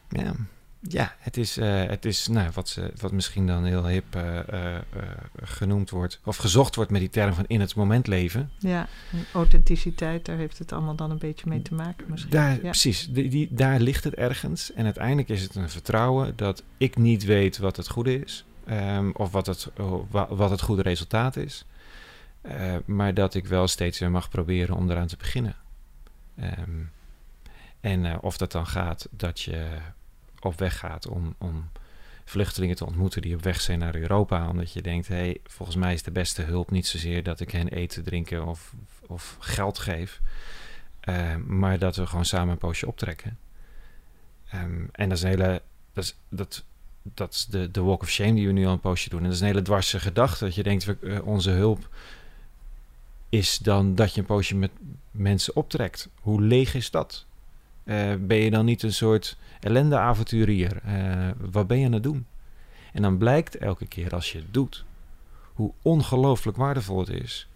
Ja, 0.09 0.33
ja 0.81 1.15
het 1.19 1.37
is, 1.37 1.57
eh, 1.57 1.83
het 1.85 2.05
is 2.05 2.27
nou, 2.27 2.49
wat, 2.53 2.69
ze, 2.69 2.91
wat 2.99 3.11
misschien 3.11 3.47
dan 3.47 3.65
heel 3.65 3.87
hip 3.87 4.15
eh, 4.15 4.75
eh, 4.75 4.81
genoemd 5.41 5.89
wordt, 5.89 6.19
of 6.23 6.37
gezocht 6.37 6.75
wordt 6.75 6.91
met 6.91 6.99
die 6.99 7.09
term 7.09 7.33
van 7.33 7.45
in 7.47 7.59
het 7.59 7.75
moment 7.75 8.07
leven. 8.07 8.51
Ja, 8.59 8.87
en 9.11 9.25
authenticiteit, 9.33 10.25
daar 10.25 10.37
heeft 10.37 10.57
het 10.57 10.71
allemaal 10.71 10.95
dan 10.95 11.11
een 11.11 11.17
beetje 11.17 11.49
mee 11.49 11.61
te 11.61 11.73
maken 11.73 12.05
misschien. 12.09 12.31
Daar, 12.31 12.53
ja. 12.53 12.59
Precies, 12.59 13.07
die, 13.11 13.29
die, 13.29 13.47
daar 13.51 13.79
ligt 13.79 14.03
het 14.03 14.13
ergens. 14.13 14.73
En 14.73 14.85
uiteindelijk 14.85 15.29
is 15.29 15.41
het 15.41 15.55
een 15.55 15.69
vertrouwen 15.69 16.33
dat 16.35 16.63
ik 16.77 16.97
niet 16.97 17.23
weet 17.25 17.57
wat 17.57 17.77
het 17.77 17.89
goede 17.89 18.21
is, 18.23 18.45
ehm, 18.65 19.09
of 19.13 19.31
wat 19.31 19.45
het, 19.45 19.71
oh, 19.79 20.11
wa- 20.11 20.35
wat 20.35 20.49
het 20.49 20.61
goede 20.61 20.81
resultaat 20.81 21.35
is. 21.35 21.65
Maar 22.85 23.13
dat 23.13 23.33
ik 23.33 23.45
wel 23.47 23.67
steeds 23.67 23.99
weer 23.99 24.11
mag 24.11 24.29
proberen 24.29 24.75
om 24.75 24.89
eraan 24.91 25.07
te 25.07 25.17
beginnen. 25.17 25.55
Ehm, 26.35 26.69
en 27.79 28.21
of 28.21 28.37
dat 28.37 28.51
dan 28.51 28.67
gaat 28.67 29.07
dat 29.11 29.41
je 29.41 29.77
op 30.41 30.59
weg 30.59 30.77
gaat 30.77 31.07
om, 31.07 31.35
om 31.37 31.69
vluchtelingen 32.25 32.75
te 32.75 32.85
ontmoeten 32.85 33.21
die 33.21 33.35
op 33.35 33.43
weg 33.43 33.61
zijn 33.61 33.79
naar 33.79 33.95
Europa. 33.95 34.49
Omdat 34.49 34.73
je 34.73 34.81
denkt, 34.81 35.07
hé, 35.07 35.15
hey, 35.15 35.37
volgens 35.43 35.77
mij 35.77 35.93
is 35.93 36.03
de 36.03 36.11
beste 36.11 36.41
hulp 36.41 36.71
niet 36.71 36.87
zozeer 36.87 37.23
dat 37.23 37.39
ik 37.39 37.51
hen 37.51 37.67
eten, 37.67 38.03
drinken 38.03 38.45
of, 38.45 38.73
of 39.07 39.37
geld 39.39 39.79
geef. 39.79 40.21
Eh, 40.99 41.35
maar 41.35 41.79
dat 41.79 41.95
we 41.95 42.05
gewoon 42.05 42.25
samen 42.25 42.51
een 42.51 42.57
poosje 42.57 42.87
optrekken. 42.87 43.37
Ehm, 44.49 44.85
en 44.91 45.09
dat 45.09 45.17
is 45.17 45.23
een 45.23 45.29
hele. 45.29 45.61
Dat 45.93 46.03
is, 46.03 46.15
dat, 46.29 46.63
dat 47.01 47.47
de, 47.49 47.71
de 47.71 47.81
walk 47.81 48.01
of 48.01 48.09
shame 48.09 48.33
die 48.33 48.47
we 48.47 48.53
nu 48.53 48.65
al 48.65 48.71
een 48.71 48.79
poosje 48.79 49.09
doen. 49.09 49.19
En 49.19 49.25
dat 49.25 49.33
is 49.33 49.39
een 49.39 49.47
hele 49.47 49.61
dwarse 49.61 49.99
gedachte. 49.99 50.45
Dat 50.45 50.55
je 50.55 50.63
denkt, 50.63 50.83
we, 50.83 50.97
eh, 51.01 51.27
onze 51.27 51.49
hulp 51.49 51.89
is 53.29 53.57
dan 53.57 53.95
dat 53.95 54.13
je 54.13 54.19
een 54.19 54.25
poosje 54.25 54.55
met 54.55 54.71
mensen 55.11 55.55
optrekt. 55.55 56.09
Hoe 56.19 56.41
leeg 56.41 56.73
is 56.73 56.91
dat? 56.91 57.25
Eh, 57.89 58.13
ben 58.19 58.37
je 58.37 58.49
dan 58.49 58.65
niet 58.65 58.83
een 58.83 58.93
soort 58.93 59.37
ellende-avonturier? 59.59 60.79
Eh, 60.83 61.29
wat 61.51 61.67
ben 61.67 61.79
je 61.79 61.85
aan 61.85 61.91
het 61.91 62.03
doen? 62.03 62.25
En 62.93 63.01
dan 63.01 63.17
blijkt 63.17 63.57
elke 63.57 63.87
keer 63.87 64.13
als 64.13 64.31
je 64.31 64.37
het 64.37 64.53
doet, 64.53 64.85
hoe 65.53 65.71
ongelooflijk 65.81 66.57
waardevol 66.57 66.99
het 66.99 67.09
is 67.09 67.47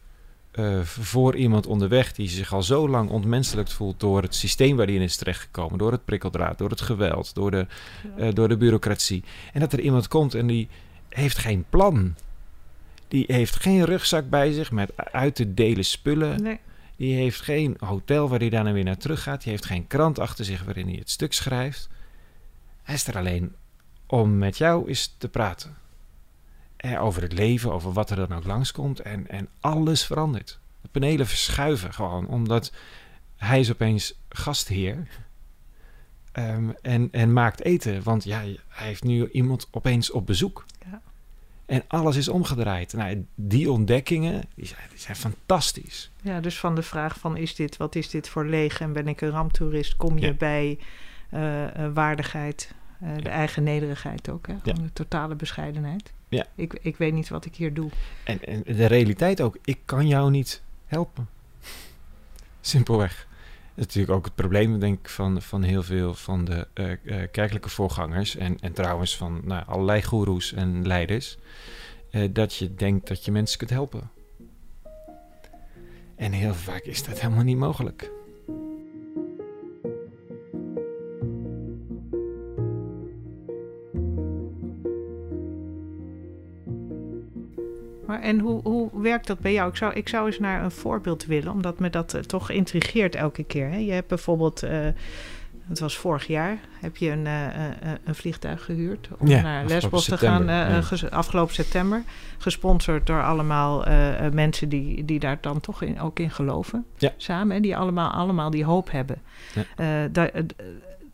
eh, 0.52 0.80
voor 0.82 1.36
iemand 1.36 1.68
onderweg 1.68 2.14
die 2.14 2.30
zich 2.30 2.54
al 2.54 2.64
zo 2.64 2.90
lang 2.90 3.10
ontmenselijkt 3.10 3.74
voelt 3.74 4.00
door 4.00 4.22
het 4.22 4.36
systeem 4.36 4.76
waar 4.76 4.86
hij 4.86 4.96
in 4.96 5.02
is 5.02 5.16
terechtgekomen, 5.16 5.78
door 5.78 5.92
het 5.92 6.06
prikkeldraad, 6.06 6.58
door 6.58 6.70
het 6.70 6.82
geweld, 6.82 7.36
door 7.36 7.52
de, 7.52 7.68
door 8.34 8.48
de 8.48 8.58
bureaucratie. 8.58 9.24
En 9.54 9.60
dat 9.60 9.74
er 9.74 9.80
iemand 9.80 10.08
komt 10.08 10.34
en 10.34 10.48
die 10.48 10.70
heeft 11.10 11.38
geen 11.38 11.66
plan. 11.70 12.16
Die 13.08 13.24
heeft 13.28 13.56
geen 13.56 13.86
rugzak 13.86 14.30
bij 14.30 14.52
zich 14.52 14.72
met 14.72 14.92
uit 14.96 15.36
te 15.36 15.54
delen 15.54 15.86
spullen. 15.86 16.44
Nee. 16.44 16.60
Die 16.96 17.16
heeft 17.16 17.42
geen 17.42 17.76
hotel 17.80 18.30
waar 18.30 18.40
hij 18.40 18.50
daarna 18.50 18.72
weer 18.72 18.84
naar 18.84 18.98
terug 18.98 19.24
gaat. 19.24 19.42
Die 19.42 19.52
heeft 19.52 19.66
geen 19.66 19.88
krant 19.88 20.20
achter 20.20 20.46
zich 20.46 20.64
waarin 20.64 20.88
hij 20.88 20.98
het 20.98 21.10
stuk 21.10 21.34
schrijft. 21.34 21.90
Hij 22.82 22.96
is 22.96 23.08
er 23.08 23.18
alleen 23.18 23.56
om 24.08 24.38
met 24.38 24.58
jou 24.58 24.88
eens 24.88 25.16
te 25.18 25.30
praten. 25.30 25.76
Eh, 26.78 27.04
over 27.04 27.22
het 27.22 27.34
leven, 27.34 27.74
over 27.74 27.94
wat 27.94 28.10
er 28.10 28.16
dan 28.16 28.34
ook 28.34 28.46
langskomt. 28.46 29.00
En, 29.00 29.28
en 29.28 29.50
alles 29.60 30.06
verandert. 30.06 30.60
De 30.82 30.88
panelen 30.92 31.28
verschuiven 31.28 31.94
gewoon, 31.94 32.28
omdat 32.28 32.72
hij 33.36 33.60
is 33.60 33.72
opeens 33.72 34.20
gastheer. 34.30 35.08
Ehm, 36.32 36.70
en, 36.82 37.08
en 37.12 37.34
maakt 37.34 37.64
eten, 37.64 38.04
want 38.04 38.24
ja, 38.24 38.40
hij 38.68 38.88
heeft 38.88 39.04
nu 39.04 39.30
iemand 39.32 39.68
opeens 39.72 40.12
op 40.12 40.26
bezoek. 40.26 40.66
En 41.74 41.84
alles 41.88 42.16
is 42.16 42.28
omgedraaid. 42.28 42.94
Nou, 42.94 43.26
die 43.36 43.72
ontdekkingen 43.72 44.44
die 44.56 44.66
zijn, 44.66 44.88
die 44.90 45.00
zijn 45.00 45.16
fantastisch. 45.16 46.12
Ja, 46.22 46.40
dus 46.40 46.60
van 46.60 46.76
de 46.76 46.82
vraag 46.84 47.20
van 47.20 47.38
is 47.38 47.56
dit, 47.56 47.78
wat 47.78 47.96
is 47.96 48.10
dit 48.10 48.30
voor 48.30 48.46
leeg 48.46 48.80
en 48.82 48.94
ben 48.94 49.08
ik 49.08 49.22
een 49.22 49.30
ramptoerist, 49.30 49.96
kom 49.96 50.18
je 50.18 50.26
Ja. 50.26 50.34
bij 50.34 50.80
eh, 51.30 51.86
eh, 51.86 51.94
waardigheid, 51.94 52.74
eh, 53.00 53.10
de 53.22 53.30
eigen 53.30 53.64
nederigheid 53.64 54.30
ook, 54.30 54.48
hè? 54.48 54.54
Ja. 54.64 54.74
De 54.74 54.94
totale 54.94 55.36
bescheidenheid. 55.36 56.14
Ja. 56.30 56.46
Ik, 56.56 56.74
ik 56.82 56.98
weet 56.98 57.14
niet 57.14 57.30
wat 57.30 57.46
ik 57.46 57.56
hier 57.56 57.74
doe. 57.74 57.90
En, 58.24 58.44
en 58.44 58.64
de 58.66 58.86
realiteit 58.86 59.42
ook, 59.42 59.58
ik 59.64 59.80
kan 59.86 60.08
jou 60.08 60.32
niet 60.32 60.62
helpen. 60.86 61.28
Simpelweg. 62.62 63.28
Is 63.76 63.86
natuurlijk 63.86 64.14
ook 64.14 64.26
het 64.26 64.36
probleem, 64.36 64.80
denk 64.80 65.00
ik, 65.00 65.10
van, 65.10 65.42
van 65.42 65.64
heel 65.64 65.84
veel 65.84 66.14
van 66.14 66.46
de 66.46 66.68
eh, 66.74 66.92
eh, 66.92 67.32
kerkelijke 67.32 67.70
voorgangers. 67.70 68.36
En, 68.36 68.58
en 68.60 68.74
trouwens 68.74 69.18
van 69.18 69.42
nou, 69.44 69.66
allerlei 69.66 70.04
goeroes 70.04 70.54
en 70.54 70.88
leiders. 70.88 71.38
eh, 72.12 72.30
dat 72.32 72.56
je 72.56 72.76
denkt 72.76 73.08
dat 73.08 73.26
je 73.26 73.32
mensen 73.32 73.58
kunt 73.58 73.70
helpen. 73.70 74.12
En 76.16 76.32
heel 76.32 76.54
vaak 76.54 76.84
is 76.84 77.04
dat 77.04 77.20
helemaal 77.20 77.44
niet 77.44 77.58
mogelijk. 77.58 78.12
Maar 88.14 88.22
en 88.22 88.40
hoe, 88.40 88.62
hoe 88.64 88.90
werkt 89.02 89.28
dat 89.28 89.40
bij 89.40 89.54
jou? 89.54 89.70
Ik 89.70 89.76
zou, 89.76 89.94
ik 89.94 90.10
zou 90.10 90.26
eens 90.26 90.40
naar 90.40 90.64
een 90.64 90.72
voorbeeld 90.72 91.26
willen, 91.26 91.52
omdat 91.52 91.80
me 91.80 91.90
dat 91.90 92.14
eh, 92.14 92.22
toch 92.22 92.50
intrigeert 92.50 93.16
elke 93.16 93.44
keer. 93.44 93.70
Hè? 93.70 93.78
Je 93.78 93.92
hebt 93.92 94.08
bijvoorbeeld, 94.08 94.64
eh, 94.64 94.80
het 95.68 95.80
was 95.80 95.98
vorig 95.98 96.28
jaar, 96.28 96.58
heb 96.80 96.98
je 96.98 97.10
een, 97.10 97.28
eh, 97.28 97.44
een 98.04 98.16
vliegtuig 98.16 98.66
gehuurd 98.66 99.08
om 99.18 99.28
Ja, 99.28 99.42
naar 99.42 99.66
Lesbos 99.66 100.06
te 100.06 100.18
gaan, 100.18 100.46
ja. 100.46 100.82
afgelopen 101.10 101.54
september. 101.54 102.04
Gesponsord 102.38 103.08
door 103.08 103.24
allemaal 103.24 103.86
mensen 104.32 104.70
die, 104.70 105.06
die 105.06 105.20
daar 105.20 105.38
dan 105.42 105.60
toch 105.60 105.82
in, 105.82 106.00
ook 106.00 106.20
in 106.20 106.32
geloven. 106.32 106.86
Ja. 106.98 107.14
Samen, 107.18 107.56
hè, 107.56 107.62
die 107.62 107.78
allemaal, 107.78 108.12
allemaal 108.12 108.50
die 108.50 108.66
hoop 108.66 108.92
hebben. 108.92 109.22
Ja. 109.76 110.08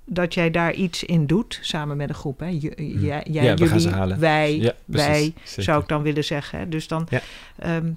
Dat, 0.10 0.34
jij 0.34 0.52
daar 0.52 0.74
iets 0.74 1.04
in 1.04 1.26
doet, 1.28 1.60
samen 1.62 1.98
met 1.98 2.10
een 2.10 2.16
groep. 2.16 2.40
Hè? 2.40 2.46
J- 2.48 2.74
jij, 2.76 3.26
jij, 3.30 3.44
Ja, 3.44 3.54
we 3.56 3.58
gaan 3.58 3.68
jullie, 3.68 3.80
ze 3.80 3.90
halen. 3.90 4.20
wij, 4.20 4.56
Ja, 4.58 4.74
precies. 4.86 5.08
wij, 5.08 5.34
Zeker. 5.44 5.64
zou 5.64 5.82
ik 5.82 5.88
dan 5.88 6.02
willen 6.02 6.24
zeggen. 6.24 6.60
Hè? 6.60 6.70
Dus 6.70 6.88
dan. 6.88 7.08
Ja. 7.10 7.22
ehm, 7.56 7.92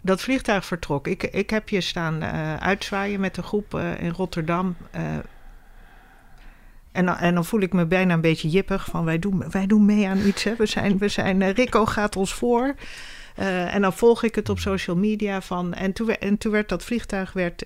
dat 0.00 0.20
vliegtuig 0.20 0.64
vertrok. 0.66 1.06
Ik, 1.08 1.22
ik 1.22 1.50
heb 1.50 1.68
je 1.68 1.80
staan 1.80 2.22
eh, 2.22 2.56
uitzwaaien 2.56 3.20
met 3.20 3.36
een 3.36 3.42
groep 3.42 3.74
eh, 3.74 4.00
in 4.02 4.10
Rotterdam. 4.10 4.76
eh, 4.90 5.02
en, 6.92 7.06
dan, 7.06 7.16
en 7.16 7.34
dan 7.34 7.44
voel 7.44 7.60
ik 7.60 7.72
me 7.72 7.86
bijna 7.86 8.14
een 8.14 8.20
beetje 8.20 8.48
jippig 8.48 8.84
van 8.84 9.04
wij 9.04 9.18
doen, 9.18 9.44
wij 9.50 9.66
doen 9.66 9.84
mee 9.84 10.08
aan 10.08 10.18
iets. 10.26 10.44
Hè. 10.44 10.54
We 10.56 10.66
zijn, 10.66 10.98
we 10.98 11.08
zijn, 11.08 11.52
Rico 11.52 11.86
gaat 11.86 12.16
ons 12.16 12.34
voor. 12.34 12.74
En 13.36 13.82
dan 13.82 13.92
volg 13.92 14.22
ik 14.22 14.34
het 14.34 14.48
op 14.48 14.58
social 14.58 14.96
media 14.96 15.40
van. 15.40 15.74
En 15.74 15.92
toen, 15.92 16.10
en 16.10 16.38
toen 16.38 16.52
werd 16.52 16.68
dat 16.68 16.84
vliegtuig 16.84 17.32
werd, 17.32 17.62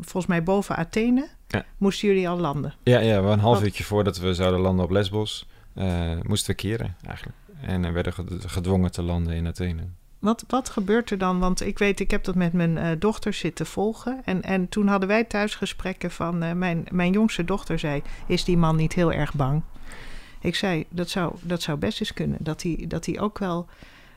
volgens 0.00 0.26
mij 0.26 0.42
boven 0.42 0.76
Athene. 0.76 1.28
Ja. 1.48 1.64
Moesten 1.78 2.08
jullie 2.08 2.28
al 2.28 2.38
landen? 2.38 2.74
Ja, 2.82 2.98
ja, 2.98 3.22
we 3.22 3.28
een 3.28 3.38
half 3.38 3.62
uurtje 3.62 3.84
voordat 3.84 4.18
we 4.18 4.34
zouden 4.34 4.60
landen 4.60 4.84
op 4.84 4.90
Lesbos, 4.90 5.46
eh, 5.74 6.10
moesten 6.22 6.50
we 6.50 6.56
keren 6.56 6.96
eigenlijk. 7.06 7.36
En 7.60 7.84
eh, 7.84 7.92
werden 7.92 8.12
ged- 8.12 8.44
gedwongen 8.46 8.92
te 8.92 9.02
landen 9.02 9.34
in 9.34 9.46
Athene. 9.46 9.82
Wat, 10.18 10.44
wat 10.48 10.68
gebeurt 10.68 11.10
er 11.10 11.18
dan? 11.18 11.38
Want 11.38 11.60
ik 11.66 11.78
weet, 11.78 12.00
ik 12.00 12.10
heb 12.10 12.24
dat 12.24 12.34
met 12.34 12.52
mijn 12.52 12.78
eh, 12.78 12.90
dochter 12.98 13.32
zitten 13.32 13.66
volgen. 13.66 14.20
En, 14.24 14.42
en 14.42 14.68
toen 14.68 14.86
hadden 14.86 15.08
wij 15.08 15.24
thuis 15.24 15.54
gesprekken 15.54 16.10
van... 16.10 16.58
mijn, 16.58 16.86
mijn 16.90 17.12
jongste 17.12 17.44
dochter 17.44 17.78
zei, 17.78 18.02
is 18.26 18.44
die 18.44 18.56
man 18.56 18.76
niet 18.76 18.92
heel 18.92 19.12
erg 19.12 19.34
bang? 19.34 19.62
Ik 20.40 20.54
zei, 20.54 20.84
dat 20.88 21.08
zou, 21.08 21.34
dat 21.42 21.62
zou 21.62 21.78
best 21.78 22.00
eens 22.00 22.12
kunnen. 22.12 22.38
Dat 22.40 22.62
hij, 22.62 22.84
dat 22.88 23.06
hij 23.06 23.20
ook 23.20 23.38
wel 23.38 23.66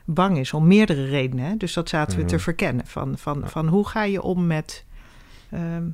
bang 0.04 0.38
is, 0.38 0.52
om 0.52 0.66
meerdere 0.66 1.04
redenen. 1.04 1.44
Hè? 1.44 1.56
Dus 1.56 1.72
dat 1.72 1.88
zaten 1.88 2.18
we 2.18 2.24
te 2.24 2.34
Mhm. 2.34 2.42
verkennen. 2.44 2.86
Van, 2.86 3.18
van, 3.18 3.42
van 3.48 3.66
hoe 3.68 3.86
ga 3.88 4.02
je 4.04 4.22
om 4.22 4.46
met... 4.46 4.84
ehm, 5.50 5.84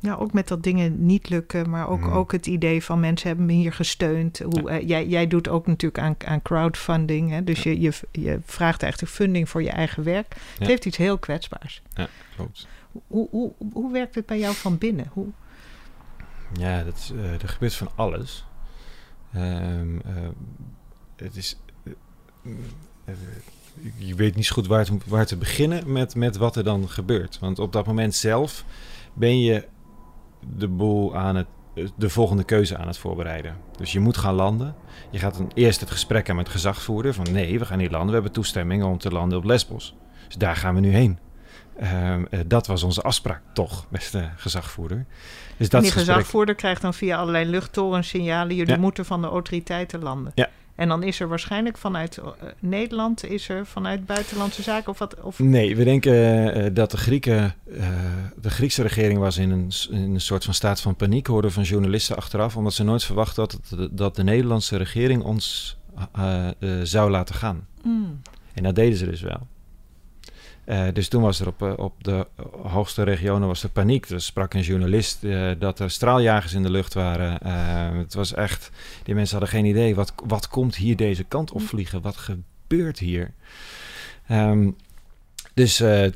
Ja, 0.00 0.14
ook 0.14 0.32
met 0.32 0.48
dat 0.48 0.62
dingen 0.62 1.06
niet 1.06 1.28
lukken, 1.28 1.70
maar 1.70 1.88
ook, 1.88 2.00
Mhm. 2.00 2.12
ook 2.12 2.32
het 2.32 2.46
idee 2.46 2.84
van 2.84 3.00
mensen 3.00 3.28
hebben 3.28 3.46
me 3.46 3.52
hier 3.52 3.72
gesteund. 3.72 4.38
Hoe, 4.38 4.70
eh, 4.70 4.88
jij, 4.88 5.06
jij 5.06 5.26
doet 5.26 5.48
ook 5.48 5.66
natuurlijk 5.66 6.02
aan, 6.02 6.14
aan 6.24 6.42
crowdfunding, 6.42 7.30
hè? 7.30 7.44
dus 7.44 7.62
je, 7.62 7.80
je, 7.80 7.92
je 8.12 8.38
vraagt 8.44 8.82
eigenlijk 8.82 9.12
funding 9.12 9.48
voor 9.48 9.62
je 9.62 9.70
eigen 9.70 10.02
werk. 10.04 10.28
Het 10.34 10.58
Ja. 10.58 10.66
heeft 10.66 10.84
iets 10.84 10.96
heel 10.96 11.18
kwetsbaars. 11.18 11.82
Klopt. 12.36 12.66
Hoe, 13.06 13.28
hoe, 13.30 13.52
hoe 13.72 13.92
werkt 13.92 14.14
het 14.14 14.26
bij 14.26 14.38
jou 14.38 14.54
van 14.54 14.78
binnen? 14.78 15.06
Hoe, 15.12 15.26
Ja, 16.58 16.82
dat, 16.84 16.96
is, 16.96 17.12
eh, 17.16 17.32
er 17.42 17.48
gebeurt 17.48 17.74
van 17.74 17.88
alles. 17.94 18.44
Ehm, 19.32 19.98
eh, 20.04 20.14
het 21.16 21.36
is. 21.36 21.56
je 23.98 24.14
weet 24.14 24.34
niet 24.36 24.46
zo 24.46 24.54
goed 24.54 24.66
waar, 24.66 24.84
te, 24.84 24.96
waar 25.06 25.26
te 25.26 25.36
beginnen 25.36 25.92
met, 25.92 26.14
met 26.14 26.36
wat 26.36 26.56
er 26.56 26.64
dan 26.64 26.88
gebeurt. 26.88 27.38
Want 27.38 27.58
op 27.58 27.72
dat 27.72 27.86
moment 27.86 28.14
zelf 28.14 28.64
ben 29.12 29.40
je 29.40 29.64
de 30.56 30.68
boel 30.68 31.16
aan 31.16 31.36
het. 31.36 31.46
de 31.96 32.08
volgende 32.10 32.44
keuze 32.44 32.76
aan 32.76 32.86
het 32.86 32.98
voorbereiden. 32.98 33.56
Dus 33.78 33.92
je 33.92 34.00
moet 34.00 34.16
gaan 34.16 34.34
landen. 34.34 34.74
Je 35.10 35.18
gaat 35.18 35.36
dan 35.36 35.50
eerst 35.54 35.80
het 35.80 35.90
gesprek 35.90 36.30
aan 36.30 36.36
met 36.36 36.44
de 36.46 36.50
gezagvoerder. 36.50 37.14
Van 37.14 37.26
nee, 37.32 37.58
we 37.58 37.64
gaan 37.64 37.78
niet 37.78 37.90
landen. 37.90 38.08
We 38.08 38.14
hebben 38.14 38.32
toestemming 38.32 38.84
om 38.84 38.98
te 38.98 39.10
landen 39.10 39.38
op 39.38 39.44
Lesbos. 39.44 39.94
Dus 40.26 40.36
daar 40.36 40.56
gaan 40.56 40.74
we 40.74 40.80
nu 40.80 40.90
heen. 40.92 41.18
Ehm, 41.78 42.24
eh, 42.30 42.40
dat 42.46 42.66
was 42.66 42.82
onze 42.82 43.02
afspraak 43.02 43.40
toch, 43.52 43.86
beste 43.88 44.30
gezagvoerder. 44.36 45.06
Dus 45.56 45.68
dat 45.68 45.82
die 45.82 45.90
gesprek- 45.92 46.14
gezagvoerder 46.14 46.54
krijgt 46.54 46.82
dan 46.82 46.94
via 46.94 47.16
allerlei 47.18 47.44
luchttorens 47.50 48.08
signalen... 48.08 48.56
jullie 48.56 48.74
Ja. 48.74 48.80
moeten 48.80 49.04
van 49.04 49.20
de 49.20 49.26
autoriteiten 49.28 50.02
landen. 50.02 50.32
Ja. 50.34 50.48
En 50.76 50.88
dan 50.88 51.02
is 51.02 51.20
er 51.20 51.28
waarschijnlijk 51.28 51.78
vanuit 51.78 52.16
eh, 52.18 52.26
Nederland... 52.58 53.24
is 53.24 53.48
er 53.48 53.66
vanuit 53.66 54.06
buitenlandse 54.06 54.62
zaken 54.62 54.88
of 54.90 54.98
wat... 54.98 55.20
Of, 55.22 55.38
Nee, 55.38 55.76
we 55.76 55.84
denken 55.84 56.14
eh, 56.54 56.74
dat 56.74 56.90
de 56.90 56.96
Grieken, 56.96 57.54
eh, 57.78 57.88
de 58.40 58.50
Griekse 58.50 58.82
regering 58.82 59.18
was 59.18 59.36
in 59.36 59.50
een, 59.50 59.70
in 59.90 60.14
een 60.14 60.20
soort 60.20 60.44
van 60.44 60.54
staat 60.54 60.80
van 60.80 60.96
paniek, 60.96 61.26
hoorden 61.26 61.52
van 61.52 61.62
journalisten 61.62 62.16
achteraf, 62.16 62.56
omdat 62.56 62.72
ze 62.74 62.84
nooit 62.84 63.04
verwacht 63.04 63.36
hadden 63.36 63.60
dat, 63.68 63.78
de- 63.78 63.94
dat 63.94 64.16
de 64.16 64.24
Nederlandse 64.24 64.76
regering 64.76 65.22
ons 65.22 65.76
zou 66.82 67.10
laten 67.10 67.34
gaan. 67.34 67.66
Hmm. 67.82 68.20
En 68.54 68.62
dat 68.62 68.74
deden 68.74 68.98
ze 68.98 69.04
dus 69.04 69.20
wel. 69.20 69.46
Eh, 70.66 70.86
dus 70.92 71.08
toen 71.08 71.22
was 71.22 71.40
er 71.40 71.46
op, 71.46 71.62
eh, 71.62 71.72
op 71.76 72.04
de 72.04 72.26
hoogste 72.62 73.02
regionen 73.02 73.48
was 73.48 73.62
er 73.62 73.68
paniek. 73.68 74.08
Er 74.08 74.20
sprak 74.20 74.54
een 74.54 74.60
journalist 74.60 75.24
eh, 75.24 75.50
dat 75.58 75.78
er 75.78 75.90
straaljagers 75.90 76.52
in 76.52 76.62
de 76.62 76.70
lucht 76.70 76.94
waren. 76.94 77.46
Het 77.98 78.14
was 78.14 78.34
echt, 78.34 78.70
die 79.02 79.14
mensen 79.14 79.38
hadden 79.38 79.54
geen 79.54 79.64
idee. 79.64 79.94
Wat, 79.94 80.14
wat 80.26 80.48
komt 80.48 80.76
hier 80.76 80.96
deze 80.96 81.24
kant 81.24 81.52
op 81.52 81.62
vliegen? 81.62 82.02
Wat 82.02 82.16
gebeurt 82.16 82.98
hier? 82.98 83.32
Ehm, 84.26 84.70
dus 85.54 85.76
de 85.76 86.12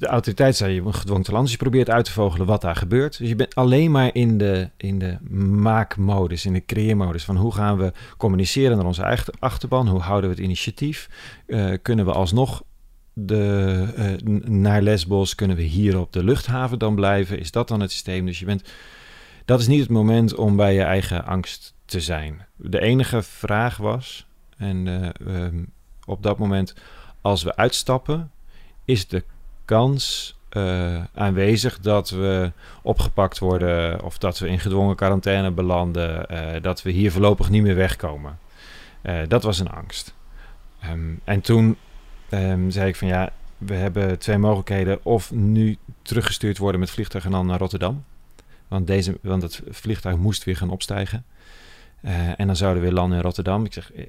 autoriteit 0.00 0.56
zei, 0.56 0.74
je 0.74 0.82
moet 0.82 0.94
gedwongen 0.94 1.24
te 1.24 1.30
landen. 1.30 1.50
Dus 1.50 1.58
je 1.60 1.68
probeert 1.68 1.90
uit 1.90 2.04
te 2.04 2.12
vogelen 2.12 2.46
wat 2.46 2.60
daar 2.60 2.76
gebeurt. 2.76 3.18
Dus 3.18 3.28
je 3.28 3.36
bent 3.36 3.54
alleen 3.54 3.90
maar 3.90 4.14
in 4.14 4.38
de, 4.38 4.70
in 4.76 4.98
de 4.98 5.18
maakmodus, 5.38 6.46
in 6.46 6.52
de 6.52 6.64
creëermodus. 6.64 7.24
Van 7.24 7.36
hoe 7.36 7.52
gaan 7.52 7.78
we 7.78 7.92
communiceren 8.16 8.76
naar 8.76 8.86
onze 8.86 9.02
eigen 9.02 9.34
achterban? 9.38 9.88
Hoe 9.88 10.00
houden 10.00 10.30
we 10.30 10.36
het 10.36 10.44
initiatief? 10.44 11.08
Kunnen 11.82 12.04
we 12.04 12.12
alsnog 12.12 12.62
de, 13.14 13.86
eh, 13.96 14.28
naar 14.48 14.82
Lesbos? 14.82 15.34
Kunnen 15.34 15.56
we 15.56 15.62
hier 15.62 15.98
op 15.98 16.12
de 16.12 16.24
luchthaven 16.24 16.78
dan 16.78 16.94
blijven? 16.94 17.38
Is 17.38 17.50
dat 17.50 17.68
dan 17.68 17.80
het 17.80 17.90
systeem? 17.90 18.26
Dus 18.26 18.38
je 18.38 18.44
bent... 18.44 18.72
Dat 19.44 19.60
is 19.60 19.66
niet 19.66 19.80
het 19.80 19.90
moment 19.90 20.34
om 20.34 20.56
bij 20.56 20.74
je 20.74 20.82
eigen 20.82 21.24
angst 21.24 21.74
te 21.84 22.00
zijn. 22.00 22.46
De 22.56 22.80
enige 22.80 23.22
vraag 23.22 23.76
was... 23.76 24.26
En 24.56 24.88
eh, 24.88 25.44
ehm, 25.44 25.62
op 26.04 26.22
dat 26.22 26.38
moment, 26.38 26.74
als 27.20 27.42
we 27.42 27.56
uitstappen... 27.56 28.30
is 28.84 29.08
de 29.08 29.24
kans 29.64 30.34
eh, 30.48 31.04
aanwezig 31.14 31.80
dat 31.80 32.10
we 32.10 32.52
opgepakt 32.82 33.38
worden... 33.38 34.02
of 34.02 34.18
dat 34.18 34.38
we 34.38 34.48
in 34.48 34.60
gedwongen 34.60 34.96
quarantaine 34.96 35.50
belanden... 35.50 36.26
dat 36.62 36.82
we 36.82 36.90
hier 36.90 37.12
voorlopig 37.12 37.50
niet 37.50 37.62
meer 37.62 37.74
wegkomen. 37.74 38.38
Dat 39.28 39.42
was 39.42 39.58
een 39.58 39.70
angst. 39.70 40.14
Ehm, 40.80 41.14
en 41.24 41.40
toen 41.40 41.76
ehm, 42.34 42.70
zei 42.70 42.88
ik 42.88 42.96
van 42.96 43.08
ja, 43.08 43.32
we 43.58 43.74
hebben 43.74 44.18
twee 44.18 44.38
mogelijkheden. 44.38 45.04
Of 45.04 45.30
nu 45.32 45.76
teruggestuurd 46.02 46.58
worden 46.58 46.80
met 46.80 46.90
vliegtuig 46.90 47.24
en 47.24 47.30
dan 47.30 47.46
naar 47.46 47.58
Rotterdam. 47.58 48.04
Want, 48.68 48.86
deze, 48.86 49.18
want 49.22 49.42
het 49.42 49.62
vliegtuig 49.68 50.16
moest 50.16 50.44
weer 50.44 50.56
gaan 50.56 50.70
opstijgen. 50.70 51.24
Eh, 52.00 52.40
en 52.40 52.46
dan 52.46 52.56
zouden 52.56 52.82
we 52.82 52.88
weer 52.88 52.98
landen 52.98 53.16
in 53.16 53.24
Rotterdam. 53.24 53.64
Ik 53.64 53.72
zeg, 53.72 53.92
eh, 53.92 54.04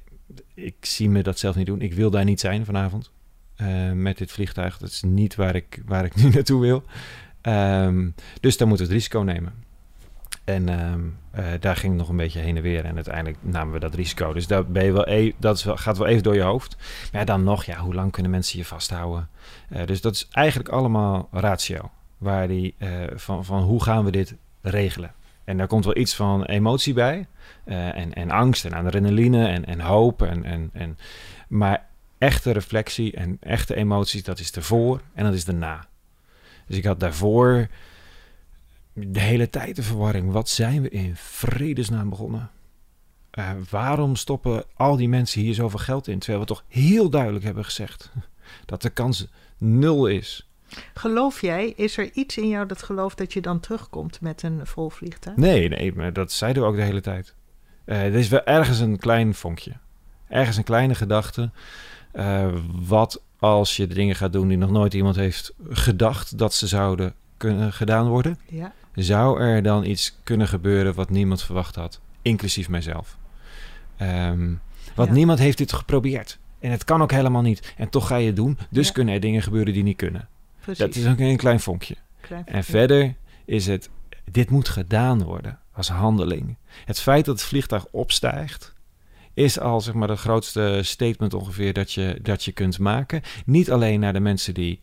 ik 0.54 0.76
zie 0.80 1.08
me 1.08 1.22
dat 1.22 1.38
zelf 1.38 1.56
niet 1.56 1.66
doen. 1.66 1.80
Ik 1.80 1.94
wil 1.94 2.10
daar 2.10 2.24
niet 2.24 2.40
zijn 2.40 2.64
vanavond 2.64 3.10
eh, 3.56 3.92
met 3.92 4.18
dit 4.18 4.32
vliegtuig. 4.32 4.78
Dat 4.78 4.88
is 4.88 5.02
niet 5.02 5.34
waar 5.34 5.54
ik, 5.54 5.82
waar 5.84 6.04
ik 6.04 6.14
nu 6.14 6.28
naartoe 6.34 6.60
wil. 6.60 6.82
Ehm, 7.40 8.10
dus 8.40 8.56
dan 8.56 8.68
moeten 8.68 8.86
we 8.86 8.92
het 8.92 9.02
risico 9.02 9.20
nemen. 9.20 9.52
En 10.46 10.68
ehm, 10.68 11.00
eh, 11.30 11.60
daar 11.60 11.76
ging 11.76 11.96
nog 11.96 12.08
een 12.08 12.16
beetje 12.16 12.40
heen 12.40 12.56
en 12.56 12.62
weer. 12.62 12.84
En 12.84 12.94
uiteindelijk 12.94 13.36
namen 13.40 13.72
we 13.72 13.78
dat 13.78 13.94
risico. 13.94 14.32
Dus 14.32 14.46
daar 14.46 14.66
ben 14.66 14.84
je 14.84 14.92
wel 14.92 15.08
e- 15.08 15.32
dat 15.38 15.62
wel, 15.62 15.76
gaat 15.76 15.98
wel 15.98 16.06
even 16.06 16.22
door 16.22 16.34
je 16.34 16.42
hoofd. 16.42 16.76
Maar 17.12 17.20
ja, 17.20 17.26
dan 17.26 17.44
nog, 17.44 17.64
ja, 17.64 17.78
hoe 17.78 17.94
lang 17.94 18.12
kunnen 18.12 18.30
mensen 18.30 18.58
je 18.58 18.64
vasthouden? 18.64 19.28
Eh, 19.68 19.86
dus 19.86 20.00
dat 20.00 20.14
is 20.14 20.28
eigenlijk 20.30 20.68
allemaal 20.68 21.28
ratio. 21.32 21.90
Waar 22.18 22.48
die, 22.48 22.74
eh, 22.78 22.90
van, 23.14 23.44
van 23.44 23.62
hoe 23.62 23.82
gaan 23.82 24.04
we 24.04 24.10
dit 24.10 24.34
regelen? 24.62 25.14
En 25.44 25.56
daar 25.56 25.66
komt 25.66 25.84
wel 25.84 25.96
iets 25.96 26.14
van 26.14 26.44
emotie 26.44 26.94
bij. 26.94 27.26
en, 27.64 28.14
en 28.14 28.30
angst 28.30 28.64
en 28.64 28.72
adrenaline 28.72 29.46
en, 29.46 29.64
en 29.64 29.80
hoop. 29.80 30.22
En, 30.22 30.44
en, 30.44 30.70
en, 30.72 30.98
maar 31.48 31.86
echte 32.18 32.50
reflectie 32.50 33.12
en 33.12 33.36
echte 33.40 33.74
emoties, 33.74 34.22
dat 34.22 34.38
is 34.38 34.52
ervoor 34.52 35.00
en 35.14 35.24
dat 35.24 35.34
is 35.34 35.44
daarna. 35.44 35.86
Dus 36.66 36.76
ik 36.76 36.84
had 36.84 37.00
daarvoor 37.00 37.68
de 38.98 39.20
hele 39.20 39.50
tijd 39.50 39.76
de 39.76 39.82
verwarring. 39.82 40.32
Wat 40.32 40.48
zijn 40.48 40.82
we 40.82 40.88
in 40.88 41.16
vredesnaam 41.16 42.08
begonnen? 42.08 42.50
Eh, 43.30 43.50
waarom 43.70 44.16
stoppen 44.16 44.64
al 44.74 44.96
die 44.96 45.08
mensen 45.08 45.40
hier 45.40 45.54
zoveel 45.54 45.78
geld 45.78 46.08
in? 46.08 46.18
Terwijl 46.18 46.40
we 46.40 46.46
toch 46.46 46.64
heel 46.68 47.10
duidelijk 47.10 47.44
hebben 47.44 47.64
gezegd 47.64 48.10
dat 48.66 48.82
de 48.82 48.90
kans 48.90 49.26
nul 49.58 50.06
is. 50.06 50.48
Geloof 50.94 51.40
jij, 51.40 51.72
is 51.76 51.96
er 51.96 52.10
iets 52.12 52.36
in 52.36 52.48
jou 52.48 52.66
dat 52.66 52.82
gelooft 52.82 53.18
dat 53.18 53.32
je 53.32 53.40
dan 53.40 53.60
terugkomt 53.60 54.20
met 54.20 54.42
een 54.42 54.66
vol 54.66 54.90
vliegtuig? 54.90 55.36
Nee, 55.36 55.68
nee, 55.68 55.94
maar 55.94 56.12
dat 56.12 56.32
zeiden 56.32 56.62
we 56.62 56.68
ook 56.68 56.76
de 56.76 56.82
hele 56.82 57.00
tijd. 57.00 57.34
Eh, 57.84 58.04
er 58.04 58.14
is 58.14 58.28
wel 58.28 58.44
ergens 58.44 58.78
een 58.78 58.98
klein 58.98 59.34
vonkje. 59.34 59.72
Ergens 60.28 60.56
een 60.56 60.64
kleine 60.64 60.94
gedachte. 60.94 61.50
Eh, 62.12 62.52
wat 62.86 63.22
als 63.38 63.76
je 63.76 63.86
de 63.86 63.94
dingen 63.94 64.16
gaat 64.16 64.32
doen 64.32 64.48
die 64.48 64.58
nog 64.58 64.70
nooit 64.70 64.94
iemand 64.94 65.16
heeft 65.16 65.54
gedacht 65.68 66.38
dat 66.38 66.54
ze 66.54 66.66
zouden 66.66 67.14
kunnen 67.36 67.72
gedaan 67.72 68.08
worden? 68.08 68.38
Ja. 68.48 68.72
Zou 68.96 69.40
er 69.40 69.62
dan 69.62 69.84
iets 69.84 70.18
kunnen 70.22 70.48
gebeuren 70.48 70.94
wat 70.94 71.10
niemand 71.10 71.42
verwacht 71.42 71.74
had? 71.74 72.00
Inclusief 72.22 72.68
mijzelf. 72.68 73.16
Ehm, 73.96 74.52
want 74.94 75.08
Ja. 75.08 75.14
niemand 75.14 75.38
heeft 75.38 75.58
dit 75.58 75.72
geprobeerd. 75.72 76.38
En 76.58 76.70
het 76.70 76.84
kan 76.84 77.02
ook 77.02 77.10
helemaal 77.10 77.42
niet. 77.42 77.74
En 77.76 77.88
toch 77.88 78.06
ga 78.06 78.16
je 78.16 78.26
het 78.26 78.36
doen. 78.36 78.58
Dus 78.70 78.86
Ja. 78.86 78.92
kunnen 78.92 79.14
er 79.14 79.20
dingen 79.20 79.42
gebeuren 79.42 79.72
die 79.72 79.82
niet 79.82 79.96
kunnen. 79.96 80.28
Precies. 80.60 80.78
Dat 80.78 80.94
is 80.94 81.06
ook 81.08 81.18
een 81.18 81.36
klein 81.36 81.60
vonkje. 81.60 81.96
Klein- 82.20 82.46
En 82.46 82.64
verder 82.64 83.14
is 83.44 83.66
het, 83.66 83.90
dit 84.30 84.50
moet 84.50 84.68
gedaan 84.68 85.22
worden 85.22 85.58
als 85.72 85.88
handeling. 85.88 86.56
Het 86.84 87.00
feit 87.00 87.24
dat 87.24 87.34
het 87.38 87.44
vliegtuig 87.48 87.86
opstijgt, 87.90 88.74
is 89.34 89.60
al 89.60 89.80
zeg 89.80 89.94
maar 89.94 90.08
de 90.08 90.16
grootste 90.16 90.80
statement 90.82 91.34
ongeveer 91.34 91.72
dat 91.72 91.92
je, 91.92 92.18
dat 92.22 92.44
je 92.44 92.52
kunt 92.52 92.78
maken. 92.78 93.22
Niet 93.46 93.70
alleen 93.70 94.00
naar 94.00 94.12
de 94.12 94.20
mensen 94.20 94.54
die 94.54 94.80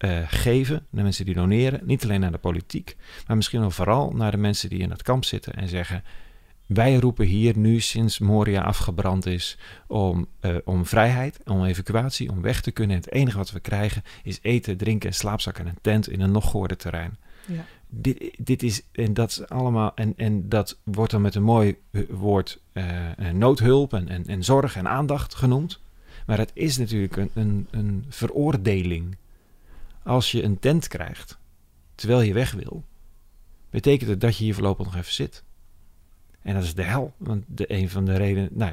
eh, 0.00 0.18
geven, 0.26 0.86
de 0.90 1.02
mensen 1.02 1.24
die 1.24 1.34
doneren, 1.34 1.80
niet 1.84 2.04
alleen 2.04 2.20
naar 2.20 2.32
de 2.32 2.38
politiek, 2.38 2.96
maar 3.26 3.36
misschien 3.36 3.60
wel 3.60 3.70
vooral 3.70 4.10
naar 4.10 4.30
de 4.30 4.36
mensen 4.36 4.68
die 4.68 4.78
in 4.78 4.90
het 4.90 5.02
kamp 5.02 5.24
zitten 5.24 5.54
en 5.54 5.68
zeggen: 5.68 6.04
wij 6.66 6.96
roepen 6.96 7.26
hier 7.26 7.58
nu 7.58 7.80
sinds 7.80 8.18
Moria 8.18 8.62
afgebrand 8.62 9.26
is 9.26 9.58
om, 9.86 10.26
eh, 10.40 10.56
om 10.64 10.86
vrijheid, 10.86 11.40
om 11.44 11.64
evacuatie, 11.64 12.30
om 12.30 12.42
weg 12.42 12.60
te 12.60 12.70
kunnen. 12.70 12.96
En 12.96 13.02
het 13.02 13.12
enige 13.12 13.36
wat 13.36 13.50
we 13.50 13.60
krijgen 13.60 14.02
is 14.22 14.38
eten, 14.42 14.76
drinken 14.76 15.08
en 15.08 15.14
slaapzakken 15.14 15.64
en 15.64 15.70
een 15.70 15.78
tent 15.80 16.08
in 16.08 16.20
een 16.20 16.32
nog 16.32 16.44
goorder 16.44 16.76
terrein. 16.76 17.16
Ja. 17.46 17.64
Dit, 17.88 18.34
dit 18.38 18.62
is, 18.62 18.82
en 18.92 19.14
dat 19.14 19.30
is 19.30 19.48
allemaal, 19.48 19.92
en, 19.94 20.14
en 20.16 20.48
dat 20.48 20.78
wordt 20.84 21.12
dan 21.12 21.22
met 21.22 21.34
een 21.34 21.42
mooi 21.42 21.76
eh, 21.90 22.02
woord 22.10 22.60
noodhulp 23.32 23.92
en, 23.92 24.08
en, 24.08 24.26
en 24.26 24.44
zorg 24.44 24.76
en 24.76 24.88
aandacht 24.88 25.34
genoemd. 25.34 25.80
Maar 26.26 26.38
het 26.38 26.50
is 26.54 26.78
natuurlijk 26.78 27.16
een, 27.16 27.30
een, 27.34 27.66
een 27.70 28.04
veroordeling. 28.08 29.16
Als 30.02 30.30
je 30.32 30.42
een 30.42 30.58
tent 30.58 30.88
krijgt, 30.88 31.38
terwijl 31.94 32.20
je 32.20 32.32
weg 32.32 32.52
wil, 32.52 32.84
betekent 33.70 34.10
het 34.10 34.20
dat 34.20 34.36
je 34.36 34.44
hier 34.44 34.54
voorlopig 34.54 34.86
nog 34.86 34.96
even 34.96 35.12
zit. 35.12 35.44
En 36.42 36.54
dat 36.54 36.62
is 36.62 36.74
de 36.74 36.82
hel. 36.82 37.14
Want 37.16 37.44
de, 37.46 37.72
een 37.72 37.88
van 37.90 38.04
de 38.04 38.16
redenen. 38.16 38.48
Nou, 38.52 38.72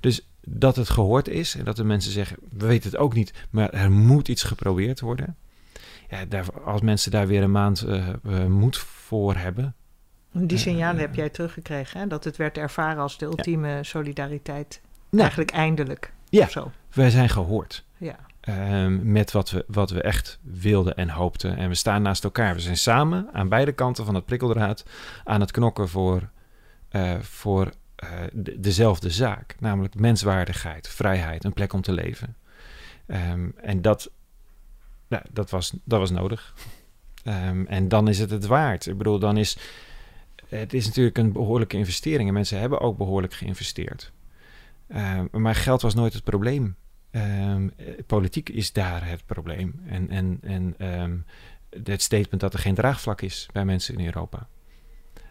dus 0.00 0.28
dat 0.46 0.76
het 0.76 0.90
gehoord 0.90 1.28
is 1.28 1.54
en 1.54 1.64
dat 1.64 1.76
de 1.76 1.84
mensen 1.84 2.12
zeggen: 2.12 2.36
we 2.50 2.66
weten 2.66 2.90
het 2.90 2.98
ook 2.98 3.14
niet, 3.14 3.32
maar 3.50 3.70
er 3.70 3.90
moet 3.90 4.28
iets 4.28 4.42
geprobeerd 4.42 5.00
worden. 5.00 5.36
Ja, 6.10 6.24
daar, 6.24 6.62
als 6.62 6.80
mensen 6.80 7.10
daar 7.10 7.26
weer 7.26 7.42
een 7.42 7.50
maand 7.50 7.82
eh, 7.82 8.08
moed 8.46 8.76
voor 8.78 9.34
hebben. 9.34 9.74
Die 10.32 10.56
Eh, 10.58 10.62
signalen 10.62 11.00
heb 11.00 11.14
jij 11.14 11.28
teruggekregen, 11.28 12.00
hè? 12.00 12.06
dat 12.06 12.24
het 12.24 12.36
werd 12.36 12.58
ervaren 12.58 13.02
als 13.02 13.18
de 13.18 13.24
ultieme 13.24 13.78
solidariteit. 13.84 14.80
Nou, 15.08 15.20
Eigenlijk 15.22 15.50
eindelijk. 15.50 16.12
Ja. 16.28 16.48
Wij 16.94 17.10
zijn 17.10 17.28
gehoord. 17.28 17.84
Ja. 17.96 18.18
Ehm, 18.44 19.12
met 19.12 19.32
wat 19.32 19.50
we, 19.50 19.64
wat 19.66 19.90
we 19.90 20.02
echt 20.02 20.38
wilden 20.42 20.96
en 20.96 21.08
hoopten. 21.08 21.56
En 21.56 21.68
we 21.68 21.74
staan 21.74 22.02
naast 22.02 22.24
elkaar. 22.24 22.54
We 22.54 22.60
zijn 22.60 22.76
samen 22.76 23.28
aan 23.32 23.48
beide 23.48 23.72
kanten 23.72 24.04
van 24.04 24.14
het 24.14 24.24
prikkeldraad 24.24 24.84
aan 25.24 25.40
het 25.40 25.50
knokken 25.50 25.88
voor, 25.88 26.30
eh, 26.88 27.18
voor 27.20 27.70
eh, 27.96 28.08
de- 28.32 28.60
dezelfde 28.60 29.10
zaak. 29.10 29.54
Namelijk 29.58 29.94
menswaardigheid, 29.94 30.88
vrijheid, 30.88 31.44
een 31.44 31.52
plek 31.52 31.72
om 31.72 31.80
te 31.80 31.92
leven. 31.92 32.36
Ehm, 33.06 33.48
en 33.56 33.82
dat, 33.82 34.10
dat, 35.32 35.50
was, 35.50 35.72
dat 35.84 35.98
was 35.98 36.10
nodig. 36.10 36.54
Ehm, 37.24 37.64
en 37.66 37.88
dan 37.88 38.08
is 38.08 38.18
het 38.18 38.30
het 38.30 38.46
waard. 38.46 38.86
Ik 38.86 38.98
bedoel, 38.98 39.18
dan 39.18 39.36
is 39.36 39.58
het 40.48 40.72
is 40.74 40.86
natuurlijk 40.86 41.18
een 41.18 41.32
behoorlijke 41.32 41.76
investering. 41.76 42.28
En 42.28 42.34
mensen 42.34 42.58
hebben 42.60 42.80
ook 42.80 42.96
behoorlijk 42.96 43.34
geïnvesteerd. 43.34 44.12
Maar 45.30 45.54
geld 45.54 45.82
was 45.82 45.94
nooit 45.94 46.12
het 46.12 46.24
probleem. 46.24 46.76
Ehm, 47.14 47.68
eh, 47.76 47.86
politiek 48.06 48.48
is 48.48 48.72
daar 48.72 49.08
het 49.08 49.26
probleem. 49.26 49.80
En, 49.86 50.10
en, 50.10 50.38
en 50.42 50.74
ehm, 50.78 51.16
het 51.84 52.02
statement 52.02 52.40
dat 52.40 52.52
er 52.52 52.58
geen 52.58 52.74
draagvlak 52.74 53.20
is 53.20 53.48
bij 53.52 53.64
mensen 53.64 53.98
in 53.98 54.04
Europa. 54.04 54.46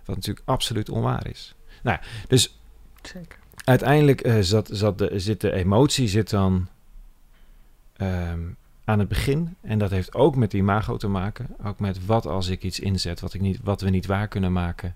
Wat 0.05 0.15
natuurlijk 0.15 0.47
absoluut 0.47 0.89
onwaar 0.89 1.27
is. 1.27 1.55
Nou, 1.81 1.99
dus 2.27 2.59
Zeker. 3.01 3.39
uiteindelijk 3.63 4.21
eh, 4.21 4.39
zat, 4.39 4.69
zat 4.71 4.97
de, 4.97 5.19
zit 5.19 5.41
de 5.41 5.51
emotie 5.51 6.07
zit 6.07 6.29
dan 6.29 6.67
ehm, 7.97 8.41
aan 8.85 8.99
het 8.99 9.07
begin. 9.07 9.55
En 9.61 9.79
dat 9.79 9.91
heeft 9.91 10.15
ook 10.15 10.35
met 10.35 10.53
imago 10.53 10.97
te 10.97 11.07
maken. 11.07 11.47
Ook 11.63 11.79
met 11.79 12.05
wat 12.05 12.25
als 12.25 12.47
ik 12.47 12.63
iets 12.63 12.79
inzet 12.79 13.19
wat, 13.19 13.33
ik 13.33 13.41
niet, 13.41 13.59
wat 13.63 13.81
we 13.81 13.89
niet 13.89 14.05
waar 14.05 14.27
kunnen 14.27 14.51
maken. 14.51 14.95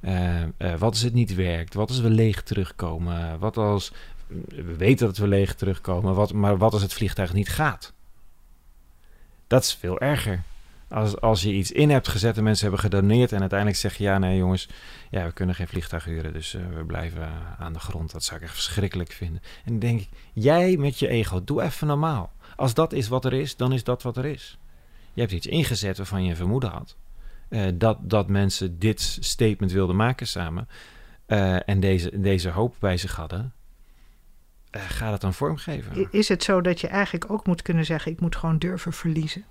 Ja. 0.00 0.50
Eh, 0.56 0.70
wat 0.70 0.90
als 0.90 1.02
het 1.02 1.14
niet 1.14 1.34
werkt? 1.34 1.74
Wat 1.74 1.88
als 1.88 2.00
we 2.00 2.10
leeg 2.10 2.42
terugkomen? 2.42 3.38
Wat 3.38 3.56
als... 3.56 3.92
We 4.48 4.76
weten 4.76 5.06
dat 5.06 5.16
we 5.16 5.26
leeg 5.28 5.54
terugkomen, 5.54 6.14
wat, 6.14 6.32
maar 6.32 6.58
wat 6.58 6.72
als 6.72 6.82
het 6.82 6.92
vliegtuig 6.92 7.32
niet 7.32 7.48
gaat? 7.48 7.92
Dat 9.46 9.62
is 9.62 9.74
veel 9.74 10.00
erger. 10.00 10.42
Als, 10.88 11.20
als 11.20 11.42
je 11.42 11.52
iets 11.52 11.72
in 11.72 11.90
hebt 11.90 12.08
gezet 12.08 12.36
en 12.36 12.42
mensen 12.42 12.62
hebben 12.66 12.84
gedoneerd 12.84 13.32
en 13.32 13.40
uiteindelijk 13.40 13.78
zeg 13.78 13.96
je 13.96 14.04
ja, 14.04 14.18
nee 14.18 14.36
jongens, 14.36 14.68
ja, 15.10 15.24
we 15.24 15.32
kunnen 15.32 15.54
geen 15.54 15.68
vliegtuig 15.68 16.04
huren, 16.04 16.32
dus 16.32 16.54
eh, 16.54 16.60
we 16.76 16.84
blijven 16.84 17.28
aan 17.58 17.72
de 17.72 17.78
grond. 17.78 18.12
Dat 18.12 18.24
zou 18.24 18.36
ik 18.38 18.44
echt 18.44 18.54
verschrikkelijk 18.54 19.12
vinden. 19.12 19.42
En 19.64 19.70
dan 19.70 19.78
denk 19.78 20.00
ik, 20.00 20.08
jij 20.32 20.76
met 20.76 20.98
je 20.98 21.08
ego, 21.08 21.44
doe 21.44 21.62
even 21.62 21.86
normaal. 21.86 22.32
Als 22.56 22.74
dat 22.74 22.92
is 22.92 23.08
wat 23.08 23.24
er 23.24 23.32
is, 23.32 23.56
dan 23.56 23.72
is 23.72 23.84
dat 23.84 24.02
wat 24.02 24.16
er 24.16 24.24
is. 24.24 24.58
Je 25.12 25.20
hebt 25.20 25.32
iets 25.32 25.46
ingezet 25.46 25.96
waarvan 25.96 26.24
je 26.24 26.30
een 26.30 26.36
vermoeden 26.36 26.70
had. 26.70 26.96
eh, 27.48 27.66
dat, 27.74 27.98
dat 28.00 28.28
mensen 28.28 28.78
dit 28.78 29.00
statement 29.20 29.72
wilden 29.72 29.96
maken 29.96 30.26
samen. 30.26 30.68
eh, 31.26 31.68
en 31.68 31.80
deze, 31.80 32.20
deze 32.20 32.50
hoop 32.50 32.74
bij 32.78 32.96
zich 32.96 33.16
hadden. 33.16 33.52
Eh, 34.70 34.82
ga 34.88 35.10
dat 35.10 35.20
dan 35.20 35.34
vormgeven. 35.34 36.08
Is 36.10 36.28
het 36.28 36.42
zo 36.42 36.60
dat 36.60 36.80
je 36.80 36.86
eigenlijk 36.86 37.30
ook 37.30 37.46
moet 37.46 37.62
kunnen 37.62 37.84
zeggen: 37.84 38.12
ik 38.12 38.20
moet 38.20 38.36
gewoon 38.36 38.58
durven 38.58 38.92
verliezen? 38.92 39.44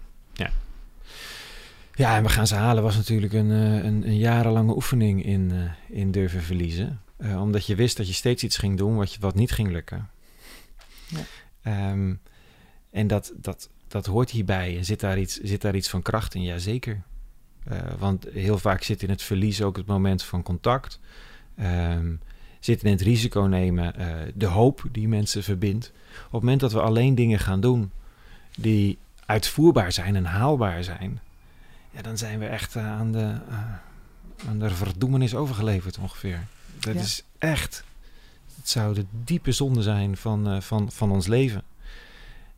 Ja, 1.98 2.16
en 2.16 2.24
we 2.24 2.30
gaan 2.30 2.48
ze 2.48 2.56
halen 2.56 2.84
was 2.84 2.96
natuurlijk 2.96 3.34
een, 3.34 3.52
eh, 3.52 3.84
een, 3.84 4.08
een 4.08 4.18
jarenlange 4.18 4.76
oefening 4.76 5.26
in, 5.26 5.52
eh, 5.52 5.98
in 5.98 6.12
durven 6.12 6.42
verliezen. 6.42 7.02
Omdat 7.20 7.66
je 7.66 7.76
wist 7.76 7.98
dat 7.98 8.08
je 8.08 8.14
steeds 8.14 8.44
iets 8.44 8.58
ging 8.58 8.78
doen 8.78 8.96
wat, 8.96 9.14
je, 9.14 9.20
wat 9.20 9.36
niet 9.36 9.52
ging 9.52 9.70
lukken. 9.70 10.10
Ja. 11.08 11.24
Ehm, 11.62 12.14
en 12.92 13.08
dat, 13.08 13.34
dat, 13.36 13.70
dat 13.88 14.06
hoort 14.06 14.30
hierbij. 14.30 14.78
En 14.78 14.86
zit 14.86 15.00
daar 15.00 15.20
iets, 15.20 15.40
zit 15.40 15.62
daar 15.62 15.76
iets 15.76 15.90
van 15.90 16.02
kracht 16.02 16.34
in? 16.34 16.44
Jazeker. 16.44 17.02
Eh 17.64 17.78
want 18.00 18.28
heel 18.34 18.58
vaak 18.58 18.84
zit 18.84 19.04
in 19.04 19.10
het 19.10 19.22
verlies 19.22 19.62
ook 19.62 19.78
het 19.78 19.86
moment 19.86 20.24
van 20.24 20.44
contact. 20.44 21.00
Ehm, 21.56 22.16
zit 22.68 22.84
in 22.84 22.92
het 22.92 23.02
risico 23.02 23.42
nemen, 23.42 23.96
eh, 23.96 24.08
de 24.34 24.46
hoop 24.46 24.84
die 24.92 25.08
mensen 25.08 25.44
verbindt. 25.44 25.92
Op 26.26 26.32
het 26.32 26.42
moment 26.42 26.60
dat 26.60 26.72
we 26.72 26.82
alleen 26.82 27.16
dingen 27.16 27.40
gaan 27.40 27.62
doen 27.62 27.92
die 28.58 28.98
uitvoerbaar 29.26 29.92
zijn 29.92 30.16
en 30.16 30.26
haalbaar 30.26 30.84
zijn, 30.84 31.20
ja, 31.92 32.02
dan 32.02 32.18
zijn 32.18 32.40
we 32.40 32.46
echt 32.46 32.76
eh, 32.76 32.86
aan, 32.92 33.12
de, 33.12 33.38
eh, 33.50 34.50
aan 34.50 34.60
de 34.60 34.70
verdoemenis 34.70 35.36
overgeleverd 35.36 35.98
ongeveer. 35.98 36.44
Dat 36.80 36.94
Ja. 36.94 37.00
is 37.00 37.24
echt, 37.38 37.84
het 38.56 38.70
zou 38.70 38.94
de 38.94 39.06
diepe 39.24 39.52
zonde 39.52 39.82
zijn 39.82 40.18
van, 40.18 40.62
van, 40.62 40.92
van 40.92 41.12
ons 41.12 41.28
leven. 41.28 41.62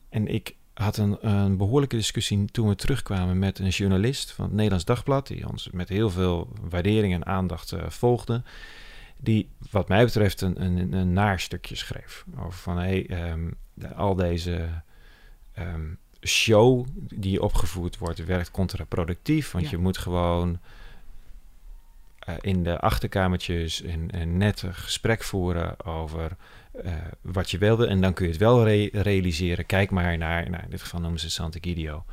En 0.10 0.28
ik 0.28 0.56
had 0.74 0.98
een, 0.98 1.17
een 1.30 1.58
behoorlijke 1.58 1.95
discussie 1.95 2.45
toen 2.52 2.67
we 2.67 2.76
terugkwamen 2.76 3.39
met 3.39 3.60
een 3.60 3.69
journalist 3.69 4.32
van 4.32 4.45
het 4.45 4.54
Nederlands 4.54 4.86
Dagblad, 4.86 5.28
die 5.28 5.50
ons 5.50 5.69
met 5.72 5.89
heel 5.89 6.10
veel 6.10 6.48
waardering 6.69 7.13
en 7.13 7.26
aandacht 7.26 7.74
volgde. 7.88 8.41
Die, 9.21 9.49
wat 9.71 9.88
mij 9.88 10.03
betreft, 10.05 10.41
een, 10.41 10.62
een, 10.63 10.93
een 10.93 11.13
naar 11.13 11.39
stukje 11.39 11.75
schreef. 11.75 12.25
Over 12.38 12.60
van 12.60 12.77
hey, 12.77 13.08
ehm, 13.08 13.51
de- 13.73 13.93
al 13.93 14.15
deze 14.15 14.69
ehm, 15.53 15.88
show 16.21 16.86
die 17.13 17.41
opgevoerd 17.41 17.97
wordt, 17.97 18.25
werkt 18.25 18.51
contraproductief. 18.51 19.51
Want 19.51 19.63
Ja. 19.63 19.69
je 19.69 19.77
moet 19.77 19.97
gewoon 19.97 20.60
eh, 22.19 22.36
in 22.41 22.63
de 22.63 22.79
achterkamertjes 22.79 23.84
een, 23.84 24.38
net 24.38 24.63
gesprek 24.71 25.23
voeren 25.23 25.86
over 25.86 26.36
eh, 26.84 26.93
wat 27.21 27.51
je 27.51 27.58
wilde. 27.58 27.88
En 27.88 28.01
dan 28.01 28.13
kun 28.13 28.25
je 28.25 28.32
het 28.32 28.39
wel 28.39 28.63
re- 28.67 28.89
realiseren. 28.91 29.65
Kijk 29.65 29.91
maar 29.91 30.17
naar, 30.17 30.49
nou, 30.49 30.63
in 30.63 30.69
dit 30.69 30.82
geval 30.82 30.99
noemen 30.99 31.19
ze 31.19 31.29
Sant'Egidio. 31.29 32.05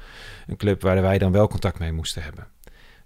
Een 0.47 0.57
club 0.57 0.83
waar 0.83 1.03
wij 1.03 1.19
dan 1.19 1.33
wel 1.33 1.49
contact 1.49 1.79
mee 1.79 1.93
moesten 1.93 2.23
hebben. 2.23 2.47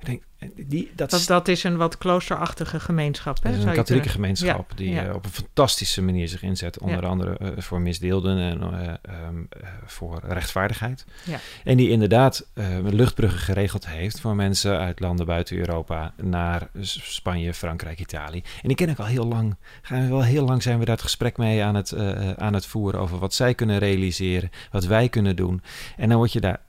Ik 0.00 0.06
denk, 0.06 0.22
eh, 0.38 0.48
die, 0.66 0.90
dat, 0.94 1.10
Dat, 1.10 1.24
dat 1.26 1.48
is 1.48 1.64
een 1.64 1.76
wat 1.76 1.98
kloosterachtige 1.98 2.80
gemeenschap. 2.80 3.36
Hè? 3.42 3.50
dat 3.50 3.58
is 3.58 3.64
een 3.64 3.72
katholieke 3.74 4.08
kunnen- 4.08 4.10
gemeenschap 4.10 4.70
Ja, 4.70 4.76
die 4.76 4.90
ja. 4.90 5.04
eh, 5.06 5.14
op 5.14 5.24
een 5.24 5.30
fantastische 5.30 6.02
manier 6.02 6.28
zich 6.28 6.42
inzet. 6.42 6.78
Onder 6.78 7.02
Ja. 7.02 7.08
andere 7.08 7.36
eh, 7.38 7.48
voor 7.56 7.80
misdeelden 7.80 8.38
en 8.38 8.62
eh, 8.62 8.88
ehm, 9.02 9.42
eh, 9.50 9.68
voor 9.86 10.20
rechtvaardigheid. 10.24 11.04
Ja. 11.24 11.38
En 11.64 11.76
die 11.76 11.88
inderdaad 11.90 12.46
luchtbruggen 12.84 13.40
geregeld 13.40 13.86
heeft 13.88 14.20
voor 14.20 14.34
mensen 14.36 14.78
uit 14.78 15.00
landen 15.00 15.26
buiten 15.26 15.56
Europa 15.56 16.14
naar 16.22 16.68
Spanje, 16.80 17.54
Frankrijk, 17.54 18.00
Italië. 18.00 18.42
En 18.62 18.68
die 18.68 18.76
ken 18.76 18.88
ik 18.88 18.98
al 18.98 19.06
heel 19.06 19.26
lang. 19.26 19.56
Gaan 19.82 20.02
we 20.02 20.08
wel 20.08 20.22
heel 20.22 20.44
lang 20.44 20.62
zijn 20.62 20.78
we 20.78 20.84
daar 20.84 20.94
het 20.94 21.04
gesprek 21.04 21.36
mee 21.36 21.62
aan 21.62 21.74
het, 21.74 21.96
aan 22.36 22.54
het 22.54 22.66
voeren 22.66 23.00
over 23.00 23.18
wat 23.18 23.34
zij 23.34 23.54
kunnen 23.54 23.78
realiseren, 23.78 24.50
wat 24.70 24.84
wij 24.84 25.08
kunnen 25.08 25.36
doen. 25.36 25.62
En 25.96 26.08
dan 26.08 26.18
word 26.18 26.32
je 26.32 26.40
daar 26.40 26.60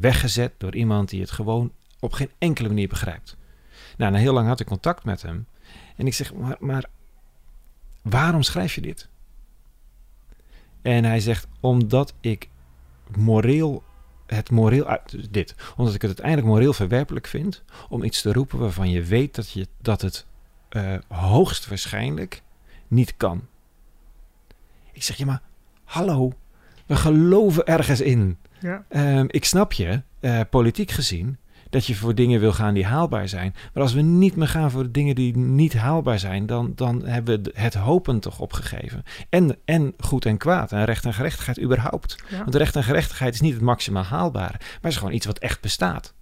weggezet 0.00 0.52
door 0.58 0.74
iemand 0.74 1.08
die 1.08 1.20
het 1.20 1.30
gewoon 1.30 1.72
op 2.00 2.12
geen 2.12 2.30
enkele 2.38 2.68
manier 2.68 2.88
begrijpt. 2.88 3.36
Nou, 3.96 4.12
na 4.12 4.18
heel 4.18 4.32
lang 4.32 4.46
had 4.46 4.60
ik 4.60 4.66
contact 4.66 5.04
met 5.04 5.22
hem. 5.22 5.46
En 5.96 6.06
ik 6.06 6.14
zeg, 6.14 6.34
maar, 6.34 6.56
maar 6.58 6.84
waarom 8.02 8.42
schrijf 8.42 8.74
je 8.74 8.80
dit? 8.80 9.08
En 10.82 11.04
hij 11.04 11.20
zegt, 11.20 11.46
omdat 11.60 12.14
ik 12.20 12.48
moreel, 13.16 13.82
het 14.26 14.50
moreel, 14.50 14.86
uit- 14.86 15.10
dus 15.10 15.30
dit, 15.30 15.54
omdat 15.76 15.94
ik 15.94 16.00
het 16.02 16.10
uiteindelijk 16.10 16.46
moreel 16.46 16.72
verwerpelijk 16.72 17.26
vind 17.26 17.62
om 17.88 18.02
iets 18.02 18.22
te 18.22 18.32
roepen 18.32 18.58
waarvan 18.58 18.90
je 18.90 19.02
weet 19.02 19.34
dat, 19.34 19.50
je, 19.50 19.68
dat 19.80 20.00
het 20.00 20.26
eh, 20.68 20.94
hoogstwaarschijnlijk 21.08 22.42
niet 22.88 23.16
kan. 23.16 23.46
Ik 24.92 25.02
zeg, 25.02 25.16
ja 25.16 25.26
maar, 25.26 25.42
hallo, 25.84 26.32
we 26.86 26.96
geloven 26.96 27.66
ergens 27.66 28.00
in. 28.00 28.38
Ja. 28.60 28.84
Ehm, 28.88 29.24
ik 29.28 29.44
snap 29.44 29.72
je, 29.72 30.02
eh, 30.20 30.40
politiek 30.50 30.90
gezien, 30.90 31.38
dat 31.70 31.86
je 31.86 31.94
voor 31.94 32.14
dingen 32.14 32.40
wil 32.40 32.52
gaan 32.52 32.74
die 32.74 32.84
haalbaar 32.84 33.28
zijn. 33.28 33.54
Maar 33.74 33.82
als 33.82 33.92
we 33.92 34.00
niet 34.00 34.36
meer 34.36 34.48
gaan 34.48 34.70
voor 34.70 34.82
de 34.82 34.90
dingen 34.90 35.14
die 35.14 35.36
niet 35.36 35.74
haalbaar 35.74 36.18
zijn, 36.18 36.46
dan, 36.46 36.72
dan 36.74 37.06
hebben 37.06 37.42
we 37.42 37.50
het 37.54 37.74
hopen 37.74 38.20
toch 38.20 38.40
opgegeven. 38.40 39.02
En, 39.28 39.56
en 39.64 39.94
goed 39.98 40.26
en 40.26 40.36
kwaad 40.36 40.72
en 40.72 40.84
recht 40.84 41.04
en 41.04 41.14
gerechtigheid 41.14 41.60
überhaupt. 41.60 42.16
Ja. 42.28 42.38
Want 42.38 42.54
recht 42.54 42.76
en 42.76 42.82
gerechtigheid 42.82 43.34
is 43.34 43.40
niet 43.40 43.54
het 43.54 43.62
maximaal 43.62 44.04
haalbare, 44.04 44.60
maar 44.82 44.90
is 44.90 44.96
gewoon 44.96 45.14
iets 45.14 45.26
wat 45.26 45.38
echt 45.38 45.60
bestaat. 45.60 46.14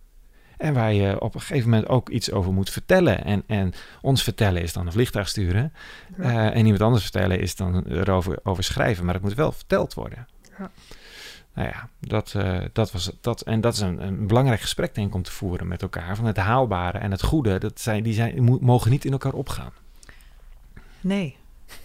En 0.58 0.74
waar 0.74 0.92
je 0.92 1.20
op 1.20 1.34
een 1.34 1.40
gegeven 1.40 1.70
moment 1.70 1.88
ook 1.88 2.08
iets 2.08 2.32
over 2.32 2.52
moet 2.52 2.70
vertellen. 2.70 3.24
En, 3.24 3.42
en 3.46 3.72
ons 4.00 4.22
vertellen 4.22 4.62
is 4.62 4.72
dan 4.72 4.87
een 4.87 4.92
vliegtuig 4.92 5.28
sturen. 5.28 5.72
Ja. 6.16 6.22
Eh, 6.22 6.56
en 6.56 6.64
iemand 6.64 6.82
anders 6.82 7.02
vertellen 7.02 7.40
is 7.40 7.56
dan 7.56 7.84
erover 7.87 8.38
over 8.42 8.64
schrijven. 8.64 9.04
Maar 9.04 9.14
het 9.14 9.22
moet 9.22 9.34
wel 9.34 9.52
verteld 9.52 9.94
worden. 9.94 10.26
Ja. 10.58 10.70
Nou 11.58 11.70
ja, 11.70 11.88
dat, 12.00 12.34
eh, 12.36 12.58
dat 12.72 12.92
was 12.92 13.10
dat. 13.20 13.40
En 13.40 13.60
dat 13.60 13.72
is 13.74 13.80
een, 13.80 14.02
een 14.02 14.26
belangrijk 14.26 14.60
gesprek, 14.60 14.94
denk 14.94 15.08
ik, 15.08 15.14
om 15.14 15.22
te 15.22 15.32
voeren 15.32 15.68
met 15.68 15.82
elkaar. 15.82 16.16
Van 16.16 16.24
het 16.24 16.36
haalbare 16.36 16.98
en 16.98 17.10
het 17.10 17.22
goede, 17.22 17.58
dat 17.58 17.80
zijn, 17.80 18.02
die 18.02 18.14
zijn, 18.14 18.42
mo- 18.42 18.58
mogen 18.60 18.90
niet 18.90 19.04
in 19.04 19.12
elkaar 19.12 19.32
opgaan. 19.32 19.70
Nee. 21.00 21.36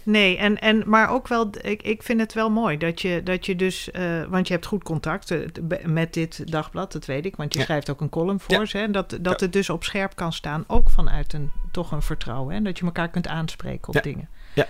Nee, 0.03 0.37
en, 0.37 0.59
en, 0.61 0.83
maar 0.85 1.09
ook 1.09 1.27
wel, 1.27 1.49
ik, 1.61 1.81
ik 1.81 2.03
vind 2.03 2.19
het 2.19 2.33
wel 2.33 2.49
mooi 2.49 2.77
dat 2.77 3.01
je, 3.01 3.23
dat 3.23 3.45
je 3.45 3.55
dus, 3.55 3.91
eh, 3.91 4.23
want 4.23 4.47
je 4.47 4.53
hebt 4.53 4.65
goed 4.65 4.83
contact 4.83 5.31
eh, 5.31 5.39
met 5.85 6.13
dit 6.13 6.51
dagblad, 6.51 6.91
dat 6.91 7.05
weet 7.05 7.25
ik, 7.25 7.35
want 7.35 7.53
je 7.53 7.59
Ja. 7.59 7.65
schrijft 7.65 7.89
ook 7.89 8.01
een 8.01 8.09
column 8.09 8.39
voor 8.39 8.59
Ja. 8.59 8.65
ze. 8.65 8.77
En 8.79 8.91
dat, 8.91 9.09
dat 9.09 9.39
Ja. 9.39 9.45
het 9.45 9.53
dus 9.53 9.69
op 9.69 9.83
scherp 9.83 10.15
kan 10.15 10.33
staan, 10.33 10.63
ook 10.67 10.89
vanuit 10.89 11.33
een, 11.33 11.51
toch 11.71 11.91
een 11.91 12.01
vertrouwen. 12.01 12.55
Hè? 12.55 12.61
Dat 12.61 12.77
je 12.79 12.85
elkaar 12.85 13.09
kunt 13.09 13.27
aanspreken 13.27 13.93
op 13.95 14.03
dingen. 14.03 14.29
Ja. 14.53 14.65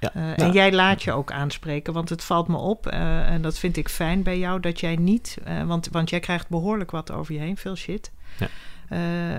Ja. 0.00 0.14
Eh, 0.14 0.22
Nou. 0.22 0.34
En 0.34 0.52
jij 0.52 0.72
laat 0.72 1.02
je 1.02 1.12
ook 1.12 1.32
aanspreken, 1.32 1.92
want 1.92 2.08
het 2.08 2.24
valt 2.24 2.48
me 2.48 2.56
op, 2.56 2.86
eh, 2.86 3.30
en 3.30 3.42
dat 3.42 3.58
vind 3.58 3.76
ik 3.76 3.88
fijn 3.88 4.22
bij 4.22 4.38
jou, 4.38 4.60
dat 4.60 4.80
jij 4.80 4.96
niet, 4.96 5.38
eh, 5.44 5.62
want, 5.62 5.88
want 5.92 6.10
jij 6.10 6.20
krijgt 6.20 6.48
behoorlijk 6.48 6.90
wat 6.90 7.12
over 7.12 7.34
je 7.34 7.40
heen, 7.40 7.56
veel 7.56 7.76
shit. 7.76 8.10
Ja. 8.38 8.48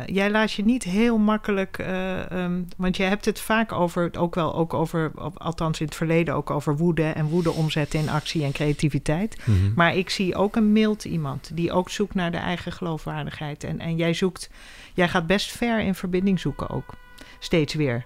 jij 0.06 0.32
laat 0.32 0.52
je 0.52 0.66
niet 0.66 0.84
heel 0.84 1.18
makkelijk, 1.18 1.78
eh, 1.78 2.32
ehm, 2.32 2.62
want 2.78 2.98
je 2.98 3.04
hebt 3.04 3.26
het 3.26 3.40
vaak 3.40 3.72
over, 3.72 4.10
ook 4.18 4.36
wel 4.36 4.56
ook 4.56 4.74
over, 4.74 5.12
althans 5.34 5.80
in 5.80 5.86
het 5.86 5.96
verleden 5.96 6.34
ook 6.36 6.50
over 6.50 6.78
woede 6.78 7.04
en 7.04 7.26
woede 7.26 7.52
omzetten 7.52 8.00
in 8.00 8.10
actie 8.10 8.44
en 8.44 8.52
creativiteit. 8.52 9.38
Mhm. 9.46 9.74
Maar 9.76 9.96
ik 9.96 10.10
zie 10.10 10.36
ook 10.36 10.56
een 10.56 10.72
mild 10.72 11.06
iemand 11.06 11.52
die 11.54 11.72
ook 11.72 11.90
zoekt 11.90 12.14
naar 12.14 12.32
de 12.32 12.38
eigen 12.38 12.72
geloofwaardigheid. 12.72 13.64
En, 13.64 13.80
en 13.80 13.96
jij 13.96 14.14
zoekt, 14.14 14.50
jij 14.94 15.08
gaat 15.08 15.28
best 15.28 15.52
ver 15.52 15.80
in 15.80 15.96
verbinding 15.96 16.40
zoeken 16.40 16.70
ook, 16.70 16.94
steeds 17.40 17.74
weer. 17.74 18.06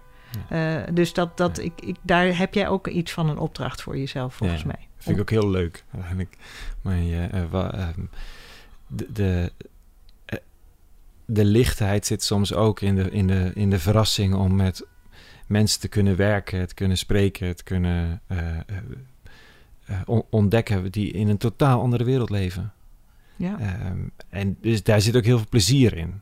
Eh, 0.50 0.82
dus 0.93 1.13
dat, 1.13 1.38
dat, 1.38 1.60
ik, 1.60 1.74
ik, 1.82 1.95
daar 2.02 2.38
heb 2.38 2.54
jij 2.54 2.67
ook 2.67 2.88
iets 2.88 3.12
van 3.12 3.30
een 3.30 3.38
opdracht 3.38 3.82
voor 3.82 3.98
jezelf, 3.98 4.36
volgens 4.36 4.62
Ja. 4.62 4.67
mij. 4.67 4.88
Vind 4.98 5.15
ik 5.15 5.21
ook 5.21 5.30
heel 5.30 5.50
leuk 5.50 5.84
eigenlijk. 6.02 6.38
Maar 6.82 6.98
je, 6.98 7.21
eh, 7.32 7.43
wa- 7.50 7.74
ehm, 7.74 8.02
de, 8.88 9.08
de, 9.13 9.52
eh, 10.26 10.39
de 11.26 11.45
lichtheid 11.45 12.06
zit 12.06 12.24
soms 12.24 12.54
ook 12.54 12.82
in 12.82 12.95
de, 12.95 13.10
in, 13.12 13.28
de, 13.28 13.52
in 13.54 13.69
de 13.69 13.80
verrassing 13.80 14.34
om 14.34 14.56
met 14.56 14.86
mensen 15.48 15.80
te 15.80 15.88
kunnen 15.88 16.15
werken, 16.15 16.60
het 16.60 16.74
kunnen 16.74 16.98
spreken, 16.98 17.48
het 17.48 17.63
kunnen 17.63 18.21
eh, 18.28 18.48
eh, 18.48 18.58
eh, 19.86 20.02
on- 20.06 20.26
ontdekken 20.30 20.91
die 20.91 21.12
in 21.12 21.28
een 21.28 21.38
totaal 21.38 21.82
andere 21.82 22.04
wereld 22.04 22.30
leven. 22.30 22.74
Ja, 23.36 23.60
Ehm, 23.60 23.98
en 24.30 24.58
dus 24.62 24.84
daar 24.84 25.02
zit 25.02 25.15
ook 25.15 25.24
heel 25.24 25.38
veel 25.38 25.48
plezier 25.50 25.98
in. 25.98 26.21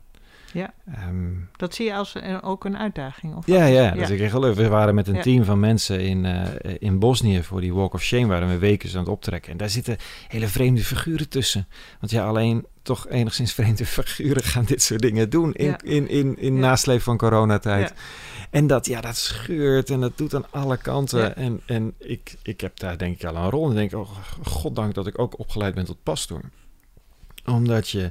Ja. 0.54 0.72
Ehm, 0.94 1.32
dat 1.56 1.74
zie 1.74 1.84
je 1.86 1.94
als 1.94 2.14
een, 2.14 2.42
ook 2.42 2.64
een 2.64 2.78
uitdaging. 2.78 3.36
Of 3.36 3.46
ja, 3.46 3.60
wat? 3.62 3.72
ja, 3.72 3.90
dat 3.90 4.10
is 4.10 4.20
echt 4.20 4.30
heel 4.30 4.40
leuk. 4.40 4.54
We 4.54 4.68
waren 4.68 4.94
met 4.94 5.08
een 5.08 5.14
Ja. 5.14 5.22
team 5.22 5.44
van 5.44 5.60
mensen 5.60 6.00
in, 6.00 6.24
eh, 6.24 6.74
in 6.78 6.98
Bosnië 6.98 7.42
voor 7.42 7.60
die 7.60 7.74
Walk 7.74 7.94
of 7.94 8.02
Shame, 8.02 8.26
waren 8.26 8.48
we 8.48 8.58
weken 8.58 8.90
aan 8.92 8.98
het 8.98 9.08
optrekken. 9.08 9.52
En 9.52 9.56
daar 9.58 9.70
zitten 9.70 9.96
hele 10.28 10.48
vreemde 10.48 10.84
figuren 10.84 11.28
tussen. 11.28 11.66
Want 12.00 12.12
ja, 12.12 12.26
alleen 12.26 12.66
toch 12.82 13.08
enigszins 13.08 13.52
vreemde 13.58 13.86
figuren 13.86 14.42
gaan 14.42 14.64
dit 14.64 14.82
soort 14.82 15.00
dingen 15.02 15.30
doen 15.30 15.52
in, 15.54 15.66
Ja. 15.66 15.80
in, 15.82 16.08
in, 16.08 16.38
in 16.38 16.54
Ja. 16.54 16.60
nasleep 16.60 17.00
van 17.02 17.16
coronatijd. 17.16 17.88
Ja. 17.88 17.94
En 18.50 18.66
dat, 18.66 18.86
ja, 18.86 19.00
dat 19.00 19.16
scheurt 19.16 19.90
en 19.90 20.00
dat 20.00 20.18
doet 20.18 20.34
aan 20.34 20.46
alle 20.50 20.76
kanten. 20.76 21.20
Ja. 21.20 21.34
En, 21.34 21.60
en 21.66 21.94
ik, 21.98 22.34
ik 22.42 22.60
heb 22.60 22.78
daar 22.78 22.98
denk 22.98 23.14
ik 23.16 23.24
al 23.24 23.36
een 23.36 23.50
rol. 23.50 23.68
En 23.68 23.74
denk, 23.74 23.92
oh, 23.94 24.10
goddank 24.42 24.94
dat 24.94 25.06
ik 25.06 25.18
ook 25.18 25.38
opgeleid 25.38 25.74
ben 25.74 25.84
tot 25.84 26.02
pastoor. 26.02 26.40
Omdat 27.46 27.88
je 27.88 28.10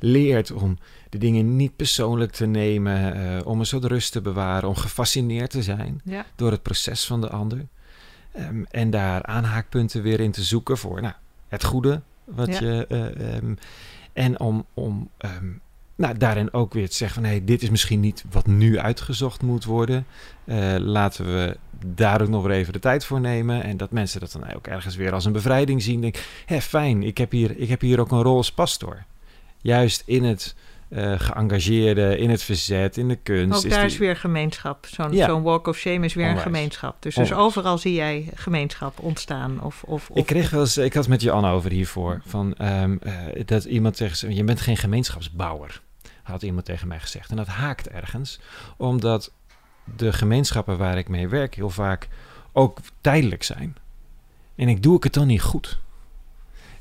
leert 0.00 0.52
om 0.52 0.78
de 1.10 1.18
dingen 1.18 1.56
niet 1.56 1.76
persoonlijk 1.76 2.32
te 2.32 2.46
nemen, 2.46 3.14
eh, 3.38 3.46
om 3.46 3.60
een 3.60 3.66
soort 3.66 3.84
rust 3.84 4.12
te 4.12 4.20
bewaren, 4.20 4.68
om 4.68 4.76
gefascineerd 4.76 5.50
te 5.50 5.62
zijn 5.62 6.00
Ja, 6.04 6.26
door 6.36 6.50
het 6.50 6.62
proces 6.62 7.06
van 7.06 7.20
de 7.20 7.28
ander. 7.28 7.66
Ehm, 8.32 8.62
en 8.70 8.90
daar 8.90 9.22
aanhaakpunten 9.22 10.02
weer 10.02 10.20
in 10.20 10.30
te 10.30 10.42
zoeken 10.42 10.78
voor 10.78 11.00
nou, 11.00 11.14
het 11.48 11.64
goede 11.64 12.02
wat 12.24 12.48
Ja. 12.48 12.60
je. 12.60 12.86
eh, 12.88 13.34
ehm, 13.36 13.54
en 14.12 14.40
om, 14.40 14.66
om 14.74 15.10
ehm, 15.18 15.46
nou, 15.96 16.18
daarin 16.18 16.52
ook 16.52 16.72
weer 16.72 16.88
te 16.88 16.94
zeggen 16.94 17.22
van 17.22 17.30
hé, 17.30 17.44
dit 17.44 17.62
is 17.62 17.70
misschien 17.70 18.00
niet 18.00 18.24
wat 18.30 18.46
nu 18.46 18.78
uitgezocht 18.78 19.42
moet 19.42 19.64
worden. 19.64 20.06
Eh, 20.44 20.74
laten 20.78 21.24
we 21.26 21.56
daar 21.86 22.22
ook 22.22 22.28
nog 22.28 22.42
weer 22.42 22.56
even 22.56 22.72
de 22.72 22.78
tijd 22.78 23.04
voor 23.04 23.20
nemen. 23.20 23.62
En 23.62 23.76
dat 23.76 23.90
mensen 23.90 24.20
dat 24.20 24.32
dan 24.32 24.54
ook 24.54 24.66
ergens 24.66 24.96
weer 24.96 25.12
als 25.12 25.24
een 25.24 25.32
bevrijding 25.32 25.82
zien. 25.82 26.00
Denk, 26.00 26.16
hé, 26.46 26.60
fijn, 26.60 27.02
ik 27.02 27.18
heb, 27.18 27.30
hier, 27.30 27.58
ik 27.58 27.68
heb 27.68 27.80
hier 27.80 28.00
ook 28.00 28.10
een 28.10 28.22
rol 28.22 28.36
als 28.36 28.52
pastor. 28.52 29.04
Juist 29.60 30.02
in 30.06 30.24
het 30.24 30.54
eh, 30.88 31.14
geëngageerde, 31.16 32.18
in 32.18 32.30
het 32.30 32.42
verzet, 32.42 32.96
in 32.96 33.08
de 33.08 33.16
kunst. 33.16 33.64
ook 33.64 33.70
daar 33.70 33.78
die- 33.80 33.88
is 33.90 33.98
weer 33.98 34.16
gemeenschap. 34.16 34.86
Zo'n 34.86 35.12
Ja. 35.12 35.26
zo'n 35.26 35.42
walk 35.42 35.66
of 35.66 35.76
shame 35.76 36.04
is 36.04 36.14
weer 36.14 36.24
Onwijs. 36.26 36.44
een 36.46 36.52
gemeenschap. 36.52 36.96
Dus, 37.02 37.14
dus 37.14 37.32
overal 37.32 37.78
zie 37.78 37.94
jij 37.94 38.28
gemeenschap 38.34 38.98
ontstaan. 39.00 39.62
Of, 39.62 39.82
of, 39.82 40.10
of, 40.10 40.16
Ik 40.16 40.26
kreeg 40.26 40.50
wel 40.50 40.60
eens, 40.60 40.76
ik 40.76 40.92
had 40.94 41.02
het 41.02 41.08
met 41.12 41.22
Jan 41.22 41.44
over 41.44 41.70
hiervoor, 41.70 42.20
van 42.26 42.54
ehm, 42.54 42.96
eh, 43.02 43.12
dat 43.44 43.64
iemand 43.64 43.96
tegen 43.96 44.16
ze, 44.16 44.34
je 44.34 44.44
bent 44.44 44.60
geen 44.60 44.76
gemeenschapsbouwer, 44.76 45.80
had 46.22 46.42
iemand 46.42 46.64
tegen 46.64 46.88
mij 46.88 47.00
gezegd. 47.00 47.30
En 47.30 47.36
dat 47.36 47.46
haakt 47.46 47.88
ergens, 47.88 48.40
omdat 48.76 49.32
de 49.96 50.12
gemeenschappen 50.12 50.78
waar 50.78 50.98
ik 50.98 51.08
mee 51.08 51.28
werk 51.28 51.54
heel 51.54 51.70
vaak 51.70 52.08
ook 52.52 52.78
tijdelijk 53.00 53.42
zijn. 53.42 53.76
En 54.56 54.68
ik 54.68 54.82
doe 54.82 54.96
ik 54.96 55.04
het 55.04 55.12
dan 55.14 55.26
niet 55.26 55.42
goed. 55.42 55.78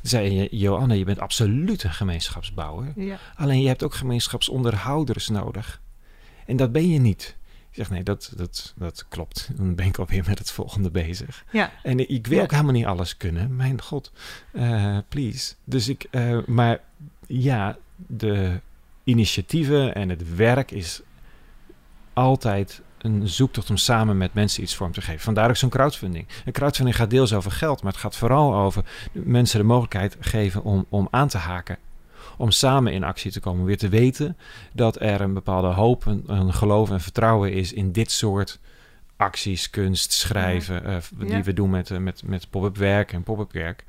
Zei 0.03 0.31
je, 0.33 0.57
Joanne, 0.57 0.97
je 0.97 1.03
bent 1.05 1.19
absoluut 1.19 1.83
een 1.83 1.93
gemeenschapsbouwer. 1.93 2.93
Ja, 2.95 3.17
Alleen 3.35 3.61
je 3.61 3.67
hebt 3.67 3.83
ook 3.83 3.93
gemeenschapsonderhouders 3.93 5.27
nodig. 5.29 5.81
En 6.45 6.55
dat 6.57 6.71
ben 6.71 6.89
je 6.89 6.99
niet. 6.99 7.37
Ik 7.69 7.75
zeg, 7.79 7.89
nee, 7.89 8.03
dat, 8.03 8.33
dat, 8.35 8.73
dat 8.77 9.05
klopt. 9.09 9.49
Dan 9.55 9.75
ben 9.75 9.85
ik 9.85 9.97
alweer 9.97 10.23
met 10.27 10.39
het 10.39 10.51
volgende 10.51 10.91
bezig. 10.91 11.45
ja, 11.51 11.71
En 11.83 12.09
ik 12.09 12.27
wil 12.27 12.37
Ja. 12.37 12.43
ook 12.43 12.51
helemaal 12.51 12.71
niet 12.71 12.85
alles 12.85 13.17
kunnen. 13.17 13.55
Mijn 13.55 13.81
god, 13.81 14.11
Eh, 14.51 14.97
please. 15.09 15.53
Dus 15.63 15.87
ik, 15.87 16.05
eh, 16.11 16.37
maar 16.45 16.79
ja, 17.27 17.77
de 17.95 18.59
initiatieven 19.03 19.95
en 19.95 20.09
het 20.09 20.35
werk 20.35 20.71
is 20.71 21.01
altijd 22.13 22.81
een 23.03 23.27
zoektocht 23.27 23.69
om 23.69 23.77
samen 23.77 24.17
met 24.17 24.33
mensen 24.33 24.63
iets 24.63 24.75
vorm 24.75 24.91
te 24.91 25.01
geven. 25.01 25.19
Vandaar 25.21 25.49
ook 25.49 25.55
zo'n 25.55 25.69
crowdfunding. 25.69 26.27
Een 26.45 26.51
crowdfunding 26.53 26.97
gaat 26.97 27.09
deels 27.09 27.33
over 27.33 27.51
geld, 27.51 27.83
maar 27.83 27.91
het 27.91 28.01
gaat 28.01 28.15
vooral 28.15 28.55
over 28.55 28.83
mensen 29.11 29.59
de 29.59 29.65
mogelijkheid 29.65 30.17
geven 30.19 30.63
om, 30.63 30.85
om 30.89 31.07
aan 31.11 31.27
te 31.27 31.37
haken. 31.37 31.77
Om 32.37 32.51
samen 32.51 32.93
in 32.93 33.03
actie 33.03 33.31
te 33.31 33.39
komen. 33.39 33.65
Weer 33.65 33.77
te 33.77 33.89
weten 33.89 34.37
dat 34.73 35.01
er 35.01 35.21
een 35.21 35.33
bepaalde 35.33 35.67
hoop, 35.67 36.05
een, 36.05 36.23
een 36.27 36.53
geloof 36.53 36.89
en 36.91 37.01
vertrouwen 37.01 37.53
is 37.53 37.73
in 37.73 37.91
dit 37.91 38.11
soort 38.11 38.59
acties, 39.17 39.69
kunst, 39.69 40.11
schrijven, 40.13 40.85
eh, 40.85 40.95
die 41.17 41.29
Ja. 41.29 41.41
we 41.41 41.53
doen 41.53 41.69
met, 41.69 41.91
eh, 41.91 41.97
met, 41.97 42.21
met 42.25 42.49
pop-up 42.49 42.77
werk 42.77 43.13
en 43.13 43.23
pop-up 43.23 43.51
werk. 43.51 43.83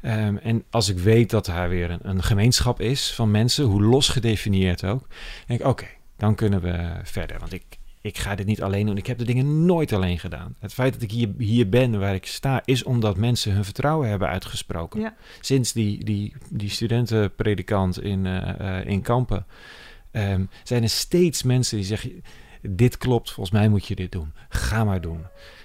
Ehm, 0.00 0.36
en 0.36 0.64
als 0.70 0.88
ik 0.88 0.98
weet 0.98 1.30
dat 1.30 1.46
er 1.46 1.68
weer 1.68 1.90
een, 1.90 2.08
een 2.08 2.22
gemeenschap 2.22 2.80
is 2.80 3.12
van 3.14 3.30
mensen, 3.30 3.64
hoe 3.64 3.82
los 3.82 4.08
gedefinieerd 4.08 4.84
ook, 4.84 5.06
denk 5.46 5.60
ik, 5.60 5.66
oké, 5.66 5.86
dan 6.16 6.34
kunnen 6.34 6.60
we 6.60 6.90
verder. 7.02 7.38
Want 7.38 7.52
ik, 7.52 7.64
ik 8.06 8.18
ga 8.18 8.34
dit 8.34 8.46
niet 8.46 8.62
alleen 8.62 8.86
doen. 8.86 8.96
Ik 8.96 9.06
heb 9.06 9.18
de 9.18 9.24
dingen 9.24 9.64
nooit 9.64 9.92
alleen 9.92 10.18
gedaan. 10.18 10.54
Het 10.58 10.74
feit 10.74 10.92
dat 10.92 11.02
ik 11.02 11.10
hier, 11.10 11.28
hier 11.38 11.68
ben 11.68 11.98
waar 11.98 12.14
ik 12.14 12.26
sta, 12.26 12.62
is 12.64 12.82
omdat 12.82 13.16
mensen 13.16 13.52
hun 13.52 13.64
vertrouwen 13.64 14.08
hebben 14.08 14.28
uitgesproken. 14.28 15.00
Ja. 15.00 15.14
Sinds 15.40 15.72
die, 15.72 16.04
die, 16.04 16.34
die 16.50 16.70
studentenpredikant 16.70 18.02
in, 18.02 18.26
eh, 18.26 18.78
eh, 18.78 18.86
in 18.86 19.02
Kampen 19.02 19.46
ehm, 20.10 20.44
zijn 20.62 20.82
er 20.82 20.88
steeds 20.88 21.42
mensen 21.42 21.76
die 21.76 21.86
zeggen: 21.86 22.22
Dit 22.62 22.98
klopt, 22.98 23.30
volgens 23.30 23.56
mij 23.56 23.68
moet 23.68 23.86
je 23.86 23.94
dit 23.94 24.12
doen. 24.12 24.32
Ga 24.48 24.84
maar 24.84 25.00
doen. 25.00 25.20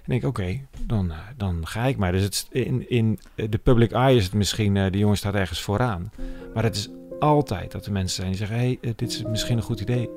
En 0.06 0.12
ik 0.12 0.22
denk: 0.22 0.24
Oké, 0.24 0.60
dan, 0.86 1.12
eh, 1.12 1.18
dan 1.38 1.68
ga 1.68 1.86
ik 1.86 1.98
maar. 1.98 2.12
Dus 2.12 2.24
het, 2.24 2.48
in, 2.52 2.90
in 2.90 3.20
de 3.36 3.58
public 3.58 3.92
eye 3.92 4.18
is 4.18 4.24
het 4.24 4.34
misschien: 4.34 4.78
eh, 4.78 4.92
de 4.92 4.98
jongen 4.98 5.18
staat 5.18 5.36
ergens 5.36 5.62
vooraan. 5.62 6.12
Maar 6.54 6.64
het 6.64 6.76
is 6.76 6.90
altijd 7.20 7.72
dat 7.72 7.86
er 7.86 7.92
mensen 7.92 8.16
zijn 8.16 8.28
die 8.28 8.38
zeggen: 8.38 8.58
Hé, 8.58 8.78
hey, 8.82 8.94
dit 8.96 9.10
is 9.10 9.24
misschien 9.24 9.58
een 9.58 9.64
goed 9.64 9.80
idee. 9.80 10.10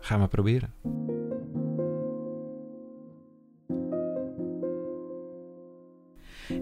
Ga 0.00 0.16
maar 0.16 0.28
proberen. 0.28 1.19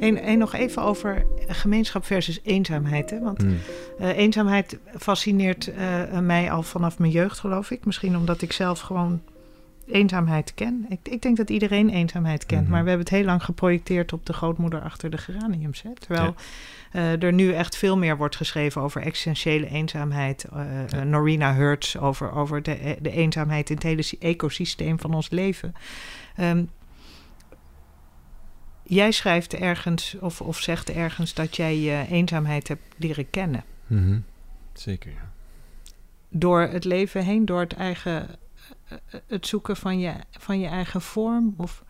En, 0.01 0.23
en 0.23 0.39
nog 0.39 0.55
even 0.55 0.83
over 0.83 1.27
gemeenschap 1.47 2.05
versus 2.05 2.41
eenzaamheid. 2.43 3.11
Hè? 3.11 3.21
Want 3.21 3.41
Hmm. 3.43 3.57
eh, 3.99 4.17
eenzaamheid 4.19 4.79
fascineert 4.99 5.67
eh, 5.75 6.19
mij 6.21 6.51
al 6.51 6.63
vanaf 6.63 6.99
mijn 6.99 7.13
jeugd, 7.13 7.39
geloof 7.39 7.71
ik. 7.71 7.85
Misschien 7.85 8.17
omdat 8.17 8.43
ik 8.43 8.53
zelf 8.53 8.81
gewoon 8.81 9.21
eenzaamheid 9.87 10.55
ken. 10.55 10.87
Ik, 10.89 10.99
ik 11.03 11.23
denk 11.23 11.37
dat 11.37 11.51
iedereen 11.51 11.89
eenzaamheid 11.91 12.47
kent. 12.47 12.63
Mhm. 12.63 12.71
Maar 12.71 12.83
we 12.83 12.89
hebben 12.89 13.07
het 13.07 13.17
heel 13.17 13.25
lang 13.25 13.45
geprojecteerd 13.45 14.13
op 14.13 14.27
de 14.27 14.33
grootmoeder 14.33 14.81
achter 14.81 15.11
de 15.11 15.19
geraniums. 15.19 15.83
Hè? 15.83 15.91
Terwijl 15.95 16.35
eh, 16.93 17.23
er 17.23 17.33
nu 17.33 17.53
echt 17.53 17.77
veel 17.77 17.99
meer 17.99 18.17
wordt 18.17 18.37
geschreven 18.37 18.83
over 18.83 19.03
existentiële 19.03 19.69
eenzaamheid. 19.69 20.47
Ja. 20.89 21.05
Norina 21.05 21.55
Hertz 21.55 21.97
over, 21.97 22.33
over 22.33 22.63
de, 22.63 22.97
de 23.01 23.11
eenzaamheid 23.11 23.69
in 23.71 23.75
het 23.75 23.85
hele 23.85 24.03
sy- 24.03 24.17
ecosysteem 24.21 25.01
van 25.01 25.15
ons 25.15 25.31
leven. 25.31 25.75
Ehm, 26.37 26.65
jij 28.89 29.11
schrijft 29.13 29.55
ergens 29.55 30.17
of, 30.21 30.41
of 30.41 30.59
zegt 30.59 30.91
ergens 30.91 31.35
dat 31.35 31.57
jij 31.57 31.79
je 31.79 32.07
eenzaamheid 32.11 32.69
hebt 32.69 32.83
leren 32.97 33.31
kennen. 33.31 33.65
Mhm. 33.87 34.19
Zeker, 34.73 35.11
ja. 35.11 35.33
Door 36.29 36.61
het 36.61 36.85
leven 36.85 37.25
heen, 37.25 37.45
door 37.45 37.61
het 37.61 37.73
eigen 37.73 38.29
het 39.27 39.47
zoeken 39.47 39.77
van 39.77 39.99
je, 39.99 40.15
van 40.31 40.61
je 40.61 40.67
eigen 40.67 41.01
vorm? 41.01 41.55
Of, 41.57 41.83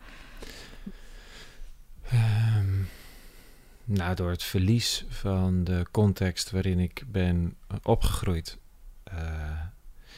Ehm, 2.09 2.81
nou, 3.83 4.15
door 4.15 4.29
het 4.29 4.43
verlies 4.43 5.05
van 5.09 5.63
de 5.63 5.85
context 5.91 6.51
waarin 6.51 6.79
ik 6.79 7.03
ben 7.07 7.55
opgegroeid. 7.83 8.57
Eh, 9.03 9.61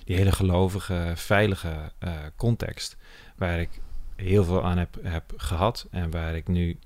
die 0.03 0.15
hele 0.15 0.31
gelovige, 0.31 1.13
veilige 1.15 1.91
eh, 1.99 2.13
context. 2.35 2.97
Waar 3.35 3.59
ik 3.59 3.69
heel 4.21 4.43
veel 4.43 4.63
aan 4.63 4.77
heb, 4.77 4.97
heb 5.03 5.33
gehad. 5.37 5.87
En 5.91 6.11
waar 6.11 6.35
ik 6.35 6.47
nu 6.47 6.77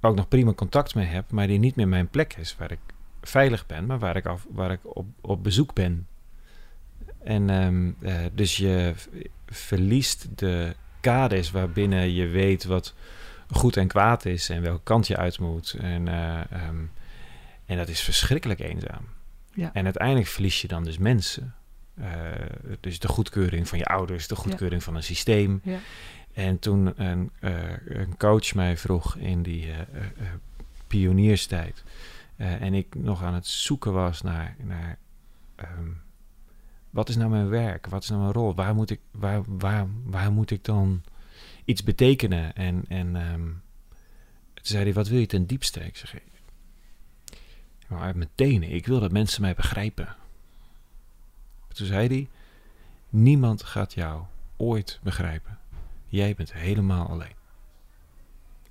ook 0.00 0.16
nog 0.16 0.28
prima 0.28 0.52
contact 0.52 0.94
mee 0.94 1.06
heb. 1.06 1.30
Maar 1.30 1.46
die 1.46 1.58
niet 1.58 1.76
meer 1.76 1.88
mijn 1.88 2.08
plek 2.08 2.34
is. 2.34 2.56
Waar 2.58 2.70
ik 2.70 2.78
veilig 3.22 3.66
ben, 3.66 3.86
maar 3.86 3.98
waar 3.98 4.16
ik, 4.16 4.26
af, 4.26 4.46
waar 4.50 4.70
ik 4.70 4.80
op, 4.82 5.06
op 5.20 5.42
bezoek 5.42 5.74
ben. 5.74 6.06
En 7.24 7.50
ehm, 7.50 7.90
eh, 8.00 8.24
dus 8.32 8.56
je 8.56 8.94
verliest 9.46 10.38
de 10.38 10.74
kaders 11.00 11.50
waarbinnen 11.50 12.12
je 12.12 12.26
weet 12.26 12.64
wat 12.64 12.94
goed 13.50 13.76
en 13.76 13.88
kwaad 13.88 14.24
is 14.24 14.48
en 14.48 14.62
welke 14.62 14.82
kant 14.82 15.06
je 15.06 15.16
uit 15.16 15.38
moet. 15.38 15.76
En, 15.80 16.08
eh, 16.08 16.40
ehm, 16.50 16.84
en 17.66 17.76
dat 17.76 17.88
is 17.88 18.00
verschrikkelijk 18.00 18.60
eenzaam. 18.60 19.08
Ja. 19.54 19.70
En 19.72 19.84
uiteindelijk 19.84 20.26
verlies 20.26 20.60
je 20.60 20.68
dan 20.68 20.84
dus 20.84 20.98
mensen. 20.98 21.54
Dus 22.80 22.98
de 22.98 23.08
goedkeuring 23.08 23.68
van 23.68 23.78
je 23.78 23.84
ouders, 23.84 24.28
de 24.28 24.36
goedkeuring 24.36 24.82
van 24.82 24.96
een 24.96 25.02
systeem. 25.02 25.60
Ja. 25.64 25.78
En 26.32 26.58
toen 26.58 27.02
een, 27.02 27.30
een, 27.84 28.16
coach 28.16 28.54
mij 28.54 28.76
vroeg 28.76 29.16
in 29.16 29.42
die 29.42 29.70
pionierstijd. 30.86 31.84
en 32.36 32.74
ik 32.74 32.94
nog 32.94 33.22
aan 33.22 33.34
het 33.34 33.46
zoeken 33.46 33.92
was 33.92 34.22
naar, 34.22 34.56
naar 34.58 34.98
ehm, 35.56 35.90
wat 36.92 37.08
is 37.08 37.16
nou 37.16 37.30
mijn 37.30 37.48
werk? 37.48 37.86
Wat 37.86 38.02
is 38.02 38.08
nou 38.08 38.20
mijn 38.20 38.32
rol? 38.32 38.54
Waar 38.54 38.74
moet 38.74 38.90
ik, 38.90 39.00
waar, 39.10 39.42
waar, 39.46 39.86
waar 40.04 40.32
moet 40.32 40.50
ik 40.50 40.64
dan 40.64 41.02
iets 41.64 41.82
betekenen? 41.82 42.54
En, 42.54 42.84
en 42.88 43.32
um, 43.32 43.62
toen 44.54 44.64
zei 44.64 44.82
hij, 44.82 44.92
wat 44.92 45.08
wil 45.08 45.18
je 45.18 45.26
ten 45.26 45.46
diepste? 45.46 45.80
Ik 45.80 45.96
zeg, 45.96 46.14
maar 47.88 48.00
uit 48.00 48.16
mijn 48.16 48.28
tenen. 48.34 48.70
Ik 48.70 48.86
wil 48.86 49.00
dat 49.00 49.12
mensen 49.12 49.42
mij 49.42 49.54
begrijpen. 49.54 50.16
Toen 51.72 51.86
zei 51.86 52.06
hij, 52.06 52.28
niemand 53.08 53.62
gaat 53.62 53.94
jou 53.94 54.22
ooit 54.56 55.00
begrijpen. 55.02 55.58
Jij 56.06 56.34
bent 56.34 56.52
helemaal 56.52 57.08
alleen. 57.08 57.34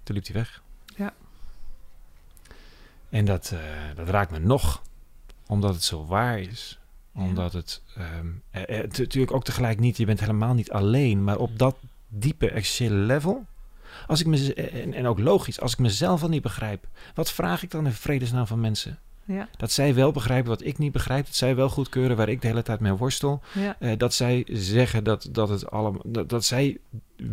Toen 0.03 0.15
liep 0.15 0.25
hij 0.25 0.35
weg. 0.35 0.63
Ja. 0.95 1.13
En 3.09 3.25
dat, 3.25 3.51
uh, 3.53 3.59
dat 3.95 4.09
raakt 4.09 4.31
me 4.31 4.39
nog, 4.39 4.81
omdat 5.47 5.73
het 5.73 5.83
zo 5.83 6.05
waar 6.05 6.39
is 6.39 6.81
omdat 7.13 7.53
het 7.53 7.81
um, 7.97 8.41
natuurlijk 8.97 9.31
ook 9.31 9.43
tegelijk 9.43 9.79
niet, 9.79 9.97
je 9.97 10.05
bent 10.05 10.19
helemaal 10.19 10.53
niet 10.53 10.71
alleen, 10.71 11.23
maar 11.23 11.37
op 11.37 11.59
dat 11.59 11.75
diepe 12.07 12.49
existentiële 12.49 13.05
level. 13.05 13.45
Als 14.07 14.19
ik 14.19 14.25
me, 14.25 14.53
en, 14.53 14.93
en 14.93 15.07
ook 15.07 15.19
logisch, 15.19 15.59
als 15.59 15.73
ik 15.73 15.79
mezelf 15.79 16.21
al 16.21 16.29
niet 16.29 16.41
begrijp, 16.41 16.87
wat 17.13 17.31
vraag 17.31 17.63
ik 17.63 17.71
dan 17.71 17.85
in 17.85 17.91
vredesnaam 17.91 18.47
van 18.47 18.59
mensen? 18.59 18.99
Ja. 19.31 19.47
Dat 19.57 19.71
zij 19.71 19.93
wel 19.93 20.11
begrijpen 20.11 20.49
wat 20.49 20.65
ik 20.65 20.77
niet 20.77 20.91
begrijp. 20.91 21.25
Dat 21.25 21.35
zij 21.35 21.55
wel 21.55 21.69
goedkeuren 21.69 22.17
waar 22.17 22.29
ik 22.29 22.41
de 22.41 22.47
hele 22.47 22.63
tijd 22.63 22.79
mee 22.79 22.91
worstel. 22.91 23.41
Ja. 23.53 23.75
Uh, 23.79 23.91
dat 23.97 24.13
zij 24.13 24.45
zeggen 24.51 25.03
dat, 25.03 25.27
dat 25.31 25.49
het 25.49 25.71
allemaal. 25.71 26.01
Dat, 26.05 26.29
dat 26.29 26.45
zij 26.45 26.77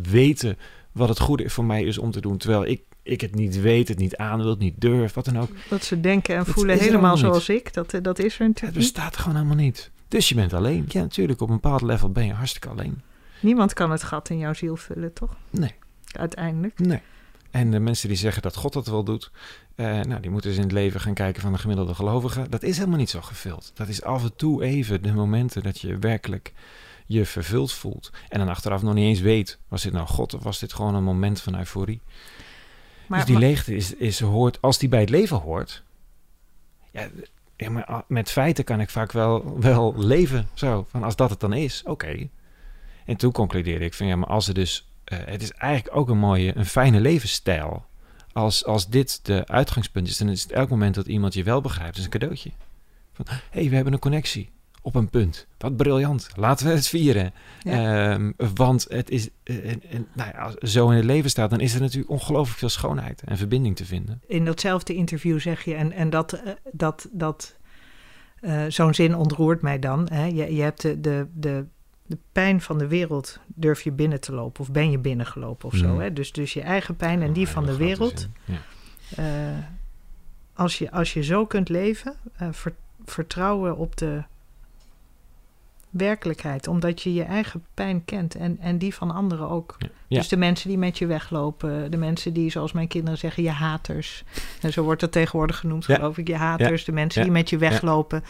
weten 0.02 0.58
wat 0.92 1.08
het 1.08 1.20
goede 1.20 1.50
voor 1.50 1.64
mij 1.64 1.82
is 1.82 1.98
om 1.98 2.10
te 2.10 2.20
doen. 2.20 2.36
Terwijl 2.36 2.66
ik, 2.66 2.82
ik 3.02 3.20
het 3.20 3.34
niet 3.34 3.60
weet, 3.60 3.88
het 3.88 3.98
niet 3.98 4.16
aan 4.16 4.38
wil, 4.38 4.50
het 4.50 4.58
niet 4.58 4.80
durf, 4.80 5.14
wat 5.14 5.24
dan 5.24 5.38
ook. 5.38 5.50
Dat 5.68 5.84
ze 5.84 6.00
denken 6.00 6.36
en 6.36 6.46
voelen 6.46 6.78
helemaal 6.78 7.16
zoals 7.16 7.48
ik. 7.48 7.74
Dat, 7.74 7.92
eh, 7.92 8.02
dat 8.02 8.18
is 8.18 8.38
er 8.38 8.46
natuurlijk. 8.46 8.76
Het 8.76 8.92
bestaat 8.92 9.16
gewoon 9.16 9.36
helemaal 9.36 9.56
niet. 9.56 9.90
Dus 10.08 10.28
je 10.28 10.34
bent 10.34 10.52
alleen. 10.52 10.84
Ja, 10.88 11.00
natuurlijk. 11.00 11.40
Op 11.40 11.48
een 11.48 11.54
bepaald 11.54 11.82
level 11.82 12.10
ben 12.10 12.26
je 12.26 12.32
hartstikke 12.32 12.68
alleen. 12.68 13.02
Niemand 13.40 13.72
kan 13.72 13.90
het 13.90 14.02
gat 14.02 14.30
in 14.30 14.38
jouw 14.38 14.52
ziel 14.52 14.76
vullen, 14.76 15.12
toch? 15.12 15.36
Nee. 15.50 15.74
Uiteindelijk. 16.12 16.78
Nee. 16.78 17.00
En 17.58 17.70
de 17.70 17.80
mensen 17.80 18.08
die 18.08 18.16
zeggen 18.16 18.42
dat 18.42 18.56
God 18.56 18.72
dat 18.72 18.86
wel 18.86 19.04
doet, 19.04 19.30
uh, 19.76 20.00
nou, 20.00 20.20
die 20.20 20.30
moeten 20.30 20.50
eens 20.50 20.58
in 20.58 20.64
het 20.64 20.72
leven 20.72 21.00
gaan 21.00 21.14
kijken 21.14 21.42
van 21.42 21.52
de 21.52 21.58
gemiddelde 21.58 21.94
gelovige. 21.94 22.48
Dat 22.48 22.62
is 22.62 22.76
helemaal 22.76 22.98
niet 22.98 23.10
zo 23.10 23.20
gevuld. 23.20 23.70
Dat 23.74 23.88
is 23.88 24.02
af 24.02 24.22
en 24.22 24.36
toe 24.36 24.62
even 24.62 25.02
de 25.02 25.12
momenten 25.12 25.62
dat 25.62 25.80
je 25.80 25.98
werkelijk 25.98 26.52
je 27.06 27.24
vervuld 27.24 27.72
voelt. 27.72 28.12
En 28.28 28.38
dan 28.38 28.48
achteraf 28.48 28.82
nog 28.82 28.94
niet 28.94 29.04
eens 29.04 29.20
weet, 29.20 29.58
was 29.68 29.82
dit 29.82 29.92
nou 29.92 30.06
God 30.06 30.34
of 30.34 30.42
was 30.42 30.58
dit 30.58 30.72
gewoon 30.72 30.94
een 30.94 31.04
moment 31.04 31.40
van 31.40 31.58
euforie? 31.58 32.00
Maar, 33.06 33.18
dus 33.18 33.28
die 33.28 33.38
leegte 33.38 33.76
is, 33.76 33.94
is, 33.94 34.20
hoort, 34.20 34.62
als 34.62 34.78
die 34.78 34.88
bij 34.88 35.00
het 35.00 35.10
leven 35.10 35.36
hoort, 35.36 35.82
ja, 36.90 37.08
ja, 37.56 37.70
maar 37.70 37.84
ah, 37.84 38.00
met 38.06 38.30
feiten 38.30 38.64
kan 38.64 38.80
ik 38.80 38.90
vaak 38.90 39.12
wel, 39.12 39.60
wel 39.60 39.94
leven 39.96 40.48
zo. 40.54 40.86
Van 40.90 41.02
als 41.02 41.16
dat 41.16 41.30
het 41.30 41.40
dan 41.40 41.52
is, 41.52 41.82
oké. 41.84 42.28
En 43.04 43.16
toen 43.16 43.32
concludeerde 43.32 43.84
ik 43.84 43.94
van 43.94 44.06
ja, 44.06 44.16
maar 44.16 44.28
als 44.28 44.46
het 44.46 44.54
dus, 44.54 44.87
uh, 45.12 45.18
het 45.24 45.42
is 45.42 45.52
eigenlijk 45.52 45.96
ook 45.96 46.08
een 46.08 46.18
mooie, 46.18 46.56
een 46.56 46.66
fijne 46.66 47.00
levensstijl. 47.00 47.86
Als, 48.32 48.64
als 48.64 48.88
dit 48.88 49.20
de 49.22 49.46
uitgangspunt 49.46 50.08
is, 50.08 50.16
dan 50.16 50.28
is 50.28 50.42
het 50.42 50.52
elk 50.52 50.68
moment 50.68 50.94
dat 50.94 51.06
iemand 51.06 51.34
je 51.34 51.42
wel 51.42 51.60
begrijpt, 51.60 51.96
is 51.96 52.04
een 52.04 52.10
cadeautje. 52.10 52.50
Van 53.12 53.26
hé, 53.28 53.36
hey, 53.50 53.68
we 53.68 53.74
hebben 53.74 53.92
een 53.92 53.98
connectie 53.98 54.50
op 54.82 54.94
een 54.94 55.10
punt. 55.10 55.46
Wat 55.58 55.76
briljant. 55.76 56.28
Laten 56.36 56.66
we 56.66 56.72
het 56.72 56.88
vieren. 56.88 57.32
Ehm, 57.62 58.32
want 58.54 58.86
het 58.88 59.10
is, 59.10 59.28
uh, 59.44 59.70
en, 59.70 60.06
nou 60.12 60.30
ja, 60.32 60.38
als 60.38 60.54
zo 60.54 60.90
in 60.90 60.96
het 60.96 61.04
leven 61.04 61.30
staat, 61.30 61.50
dan 61.50 61.60
is 61.60 61.74
er 61.74 61.80
natuurlijk 61.80 62.10
ongelooflijk 62.10 62.58
veel 62.58 62.68
schoonheid 62.68 63.22
en 63.24 63.36
verbinding 63.36 63.76
te 63.76 63.84
vinden. 63.84 64.22
In 64.26 64.44
datzelfde 64.44 64.94
interview 64.94 65.40
zeg 65.40 65.64
je, 65.64 65.74
en, 65.74 65.92
en 65.92 66.10
dat, 66.10 66.34
uh, 66.34 66.40
dat, 66.72 67.08
dat 67.12 67.56
uh, 68.40 68.64
zo'n 68.68 68.94
zin 68.94 69.16
ontroert 69.16 69.62
mij 69.62 69.78
dan. 69.78 70.08
Hè? 70.12 70.24
Je, 70.24 70.54
je 70.54 70.62
hebt 70.62 70.82
de, 70.82 71.00
de, 71.00 71.26
de, 71.34 71.66
de 72.08 72.18
pijn 72.32 72.60
van 72.60 72.78
de 72.78 72.86
wereld, 72.86 73.38
durf 73.46 73.82
je 73.82 73.92
binnen 73.92 74.20
te 74.20 74.32
lopen 74.32 74.60
of 74.60 74.70
ben 74.70 74.90
je 74.90 74.98
binnengelopen 74.98 75.68
of 75.68 75.74
zo. 75.74 75.92
Mm. 75.92 76.00
Hè? 76.00 76.12
Dus, 76.12 76.32
dus 76.32 76.52
je 76.52 76.60
eigen 76.60 76.96
pijn 76.96 77.22
en 77.22 77.32
die 77.32 77.46
Oh, 77.46 77.52
van 77.52 77.66
de 77.66 77.76
wereld. 77.76 78.28
Ja. 78.44 78.58
als, 80.54 80.78
je, 80.78 80.90
als 80.90 81.12
je 81.12 81.22
zo 81.22 81.46
kunt 81.46 81.68
leven, 81.68 82.14
ver, 82.50 82.72
vertrouwen 83.04 83.76
op 83.76 83.96
de 83.96 84.22
werkelijkheid, 85.90 86.68
omdat 86.68 87.02
je 87.02 87.14
je 87.14 87.22
eigen 87.22 87.64
pijn 87.74 88.04
kent 88.04 88.34
en, 88.34 88.58
en 88.60 88.78
die 88.78 88.94
van 88.94 89.10
anderen 89.10 89.48
ook. 89.48 89.76
Ja. 89.78 89.88
Dus 90.18 90.28
de 90.28 90.36
mensen 90.36 90.68
die 90.68 90.78
met 90.78 90.98
je 90.98 91.06
weglopen, 91.06 91.90
de 91.90 91.96
mensen 91.96 92.32
die, 92.32 92.50
zoals 92.50 92.72
mijn 92.72 92.88
kinderen 92.88 93.18
zeggen, 93.18 93.42
je 93.42 93.50
haters. 93.50 94.24
En 94.60 94.72
zo 94.72 94.82
wordt 94.82 95.00
dat 95.00 95.12
tegenwoordig 95.12 95.58
genoemd, 95.58 95.84
Ja. 95.84 95.94
geloof 95.94 96.18
ik. 96.18 96.28
Je 96.28 96.36
haters, 96.36 96.84
de 96.84 96.92
mensen 96.92 97.22
die 97.22 97.30
met 97.30 97.50
je 97.50 97.58
weglopen. 97.58 98.24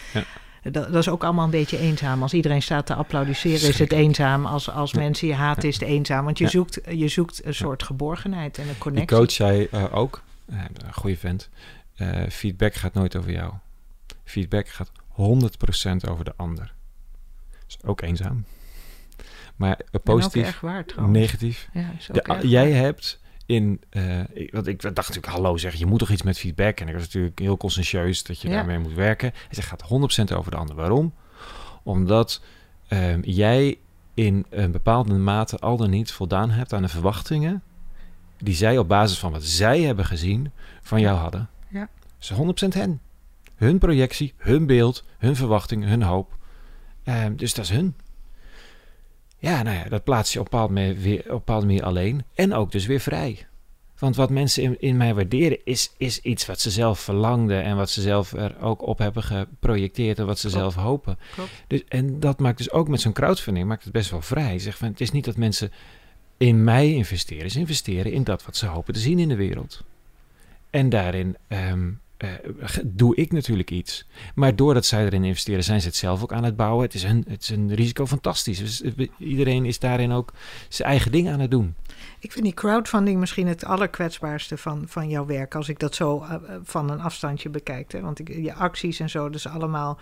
Dat, 0.72 0.92
dat 0.92 0.94
is 0.94 1.08
ook 1.08 1.24
allemaal 1.24 1.44
een 1.44 1.50
beetje 1.50 1.78
eenzaam. 1.78 2.22
Als 2.22 2.34
iedereen 2.34 2.62
staat 2.62 2.86
te 2.86 2.94
applaudisseren, 2.94 3.68
is 3.68 3.78
het 3.78 3.92
eenzaam. 3.92 4.46
Als, 4.46 4.70
als 4.70 4.90
Ja. 4.90 4.98
mensen 4.98 5.28
je 5.28 5.34
haten, 5.34 5.68
is 5.68 5.74
het 5.80 5.88
eenzaam. 5.88 6.24
Want 6.24 6.38
je, 6.38 6.44
Ja. 6.44 6.50
zoekt, 6.50 6.80
je 6.90 7.08
zoekt 7.08 7.44
een 7.44 7.54
soort 7.54 7.82
geborgenheid 7.82 8.56
en 8.58 8.62
een 8.62 8.68
Die 8.68 8.78
connectie. 8.78 9.16
coach 9.16 9.30
zei 9.32 9.68
eh, 9.70 9.84
ook, 9.94 10.22
eh, 10.46 10.58
een 10.86 10.92
goede 10.92 11.16
vent, 11.16 11.48
eh, 11.96 12.22
feedback 12.30 12.74
gaat 12.74 12.94
nooit 12.94 13.16
over 13.16 13.30
jou. 13.30 13.52
Feedback 14.24 14.68
gaat 14.68 14.90
100% 15.08 16.08
over 16.08 16.24
de 16.24 16.32
ander. 16.36 16.74
is 17.68 17.78
ook 17.84 18.00
eenzaam. 18.00 18.44
Maar 19.56 19.78
positief, 20.02 20.62
negatief. 21.06 21.68
Ja, 21.72 21.90
is 21.98 22.10
ook 22.12 22.40
De- 22.40 22.48
jij 22.48 22.70
hebt 22.72 23.20
in, 23.49 23.80
eh, 23.90 24.20
ik, 24.32 24.53
want 24.53 24.66
ik 24.66 24.80
dacht 24.82 24.96
natuurlijk, 24.96 25.26
hallo 25.26 25.57
zeg, 25.57 25.74
je 25.74 25.86
moet 25.86 25.99
toch 25.99 26.11
iets 26.11 26.22
met 26.22 26.38
feedback? 26.38 26.80
En 26.80 26.88
ik 26.88 26.94
was 26.94 27.03
natuurlijk 27.03 27.38
heel 27.38 27.57
conscientieus 27.57 28.22
dat 28.22 28.40
je 28.40 28.49
Ja. 28.49 28.55
daarmee 28.55 28.78
moet 28.78 28.94
werken. 28.94 29.30
Hij 29.34 29.55
zegt, 29.55 29.68
gaat 29.68 29.82
100% 29.82 30.32
over 30.32 30.51
de 30.51 30.57
ander. 30.57 30.74
Waarom? 30.76 31.14
Omdat 31.82 32.42
ehm, 32.88 33.20
jij 33.22 33.78
in 34.14 34.46
een 34.51 34.70
bepaalde 34.70 35.14
mate 35.14 35.59
al 35.59 35.76
dan 35.76 35.90
niet 35.90 36.12
voldaan 36.12 36.51
hebt 36.51 36.72
aan 36.72 36.82
de 36.82 36.88
verwachtingen 36.88 37.62
die 38.38 38.55
zij 38.55 38.78
op 38.78 38.88
basis 38.88 39.18
van 39.18 39.32
wat 39.32 39.44
zij 39.44 39.80
hebben 39.80 40.05
gezien 40.05 40.51
van 40.82 41.01
jou 41.01 41.18
hadden. 41.18 41.49
Ja. 41.68 41.88
Dus 42.18 42.32
100% 42.32 42.74
hen. 42.74 43.01
Hun 43.55 43.78
projectie, 43.78 44.34
hun 44.36 44.66
beeld, 44.66 45.05
hun 45.18 45.36
verwachting, 45.36 45.84
hun 45.84 46.03
hoop. 46.03 46.36
Ehm, 47.05 47.36
dus 47.36 47.55
dat 47.55 47.64
is 47.64 47.70
hun. 47.70 47.94
Ja, 49.39 49.62
nou 49.62 49.76
ja, 49.76 49.84
dat 49.84 50.05
plaats 50.05 50.32
je 50.32 50.41
op 50.41 50.45
een 50.45 50.51
bepaalde 50.51 50.72
manier, 50.72 50.97
weer, 50.97 51.18
op 51.20 51.26
bepaalde 51.28 51.66
manier 51.66 51.84
alleen. 51.84 52.24
En 52.34 52.55
ook 52.55 52.72
dus 52.72 52.86
weer 52.86 53.01
vrij. 53.01 53.47
Want 53.99 54.16
wat 54.16 54.30
mensen 54.30 54.62
in, 54.62 54.80
in 54.80 54.97
mij 54.97 55.14
waarderen 55.14 55.59
is, 55.64 55.93
is 55.97 56.20
iets 56.20 56.47
wat 56.47 56.61
ze 56.61 56.70
zelf 56.70 57.01
verlangden 57.01 57.62
en 57.62 57.76
wat 57.76 57.91
ze 57.91 58.01
zelf 58.01 58.32
er 58.32 58.61
ook 58.61 58.82
op 58.82 58.99
hebben 58.99 59.22
geprojecteerd 59.22 60.18
en 60.18 60.26
wat 60.26 60.39
ze 60.39 60.49
Klopt. 60.49 60.62
zelf 60.62 60.84
hopen. 60.84 61.18
Klopt. 61.34 61.51
Dus, 61.66 61.84
en 61.89 62.20
dat 62.20 62.39
maakt 62.39 62.59
dus 62.59 62.70
ook 62.70 62.89
met 62.89 63.01
zo'n 63.01 63.12
crowdfunding 63.12 63.66
maakt 63.66 63.84
het 63.84 63.93
best 63.93 64.11
wel 64.11 64.22
vrij. 64.22 64.59
Zeg 64.59 64.76
van, 64.76 64.89
het 64.89 65.01
is 65.01 65.11
niet 65.11 65.24
dat 65.24 65.36
mensen 65.36 65.72
in 66.36 66.64
mij 66.64 66.93
investeren, 66.93 67.51
ze 67.51 67.59
investeren 67.59 68.12
in 68.12 68.24
dat 68.24 68.45
wat 68.45 68.57
ze 68.57 68.66
hopen 68.66 68.95
te 68.95 69.01
zien 69.01 69.18
in 69.18 69.28
de 69.28 69.36
wereld. 69.36 69.84
En 70.70 70.89
daarin 70.89 71.36
ehm, 71.49 71.91
eh, 72.18 72.28
doe 72.84 73.16
ik 73.16 73.32
natuurlijk 73.32 73.70
iets. 73.70 74.06
Maar 74.34 74.56
doordat 74.56 74.86
zij 74.86 75.04
erin 75.04 75.24
investeren, 75.24 75.64
zijn 75.64 75.80
ze 75.80 75.86
het 75.86 75.96
zelf 75.96 76.22
ook 76.22 76.32
aan 76.32 76.44
het 76.44 76.56
bouwen. 76.56 76.84
Het 76.84 76.94
is 76.94 77.02
een, 77.02 77.24
het 77.28 77.42
is 77.42 77.48
een 77.48 77.74
risico 77.74 78.06
fantastisch. 78.06 78.58
Dus 78.58 78.82
eh, 78.82 79.08
iedereen 79.18 79.64
is 79.64 79.78
daarin 79.78 80.12
ook 80.12 80.32
zijn 80.68 80.88
eigen 80.88 81.12
ding 81.12 81.28
aan 81.28 81.40
het 81.40 81.50
doen. 81.50 81.74
Ik 82.18 82.32
vind 82.32 82.44
die 82.44 82.54
crowdfunding 82.54 83.20
misschien 83.20 83.46
het 83.46 83.64
allerkwetsbaarste 83.64 84.56
van, 84.56 84.84
van 84.86 85.08
jouw 85.08 85.26
werk. 85.26 85.54
Als 85.54 85.68
ik 85.68 85.78
dat 85.78 85.94
zo 85.94 86.22
eh, 86.22 86.34
van 86.62 86.90
een 86.90 87.00
afstandje 87.00 87.48
bekijk. 87.48 87.92
Hè? 87.92 88.00
Want 88.00 88.18
ik, 88.18 88.28
je 88.28 88.54
acties 88.54 89.00
en 89.00 89.10
zo, 89.10 89.30
dus 89.30 89.46
allemaal. 89.46 89.98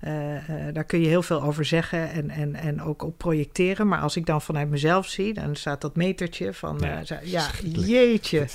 Eh, 0.00 0.66
eh, 0.68 0.74
daar 0.74 0.84
kun 0.84 1.00
je 1.00 1.06
heel 1.06 1.22
veel 1.22 1.42
over 1.42 1.64
zeggen 1.64 2.10
en, 2.10 2.30
en, 2.30 2.54
en 2.54 2.82
ook 2.82 3.02
op 3.02 3.18
projecteren. 3.18 3.88
Maar 3.88 4.00
als 4.00 4.16
ik 4.16 4.26
dan 4.26 4.42
vanuit 4.42 4.68
mezelf 4.68 5.06
zie, 5.06 5.34
dan 5.34 5.56
staat 5.56 5.80
dat 5.80 5.96
metertje 5.96 6.54
van. 6.54 6.78
Ja, 6.80 7.02
eh, 7.04 7.30
ja, 7.30 7.50
jeetje, 7.62 8.46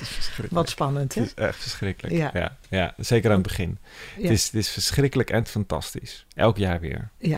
wat 0.49 0.69
spannend. 0.69 1.15
Hè? 1.15 1.21
Het 1.21 1.33
is 1.37 1.43
echt 1.43 1.57
verschrikkelijk. 1.57 2.15
Ja. 2.15 2.29
Ja. 2.33 2.57
Ja, 2.69 2.93
zeker 2.97 3.29
aan 3.29 3.37
het 3.37 3.47
begin. 3.47 3.77
Ja. 4.17 4.21
Het, 4.21 4.31
is, 4.31 4.45
het 4.45 4.55
is 4.55 4.69
verschrikkelijk 4.69 5.29
en 5.29 5.45
fantastisch. 5.45 6.25
Elk 6.35 6.57
jaar 6.57 6.79
weer. 6.79 7.09
Ja. 7.17 7.37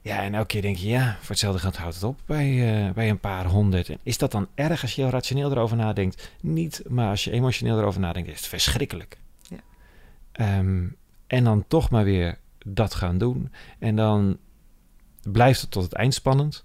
Ja, 0.00 0.22
en 0.22 0.34
elke 0.34 0.46
keer 0.46 0.62
denk 0.62 0.76
je, 0.76 0.88
ja, 0.88 1.16
voor 1.20 1.28
hetzelfde 1.28 1.60
geld 1.60 1.76
houdt 1.76 1.94
het 1.94 2.04
op 2.04 2.20
bij, 2.26 2.92
bij 2.94 3.10
een 3.10 3.18
paar 3.18 3.46
honderd. 3.46 3.88
En 3.88 3.98
is 4.02 4.18
dat 4.18 4.32
dan 4.32 4.48
erg 4.54 4.82
als 4.82 4.94
je 4.94 5.02
heel 5.02 5.10
rationeel 5.10 5.50
erover 5.50 5.76
nadenkt? 5.76 6.32
Niet, 6.40 6.82
maar 6.88 7.08
als 7.08 7.24
je 7.24 7.30
emotioneel 7.30 7.78
erover 7.78 8.00
nadenkt, 8.00 8.28
is 8.28 8.36
het 8.36 8.46
verschrikkelijk. 8.46 9.18
Ja. 9.48 9.56
Ehm, 10.32 10.86
en 11.26 11.44
dan 11.44 11.64
toch 11.68 11.90
maar 11.90 12.04
weer 12.04 12.38
dat 12.64 12.94
gaan 12.94 13.18
doen. 13.18 13.52
En 13.78 13.96
dan 13.96 14.38
blijft 15.30 15.60
het 15.60 15.70
tot 15.70 15.82
het 15.82 15.92
eind 15.92 16.14
spannend. 16.14 16.64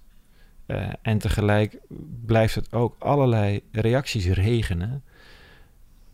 Eh, 0.66 0.88
en 1.02 1.18
tegelijk 1.18 1.78
blijft 2.26 2.54
het 2.54 2.72
ook 2.72 2.96
allerlei 2.98 3.62
reacties 3.72 4.26
regenen. 4.26 5.02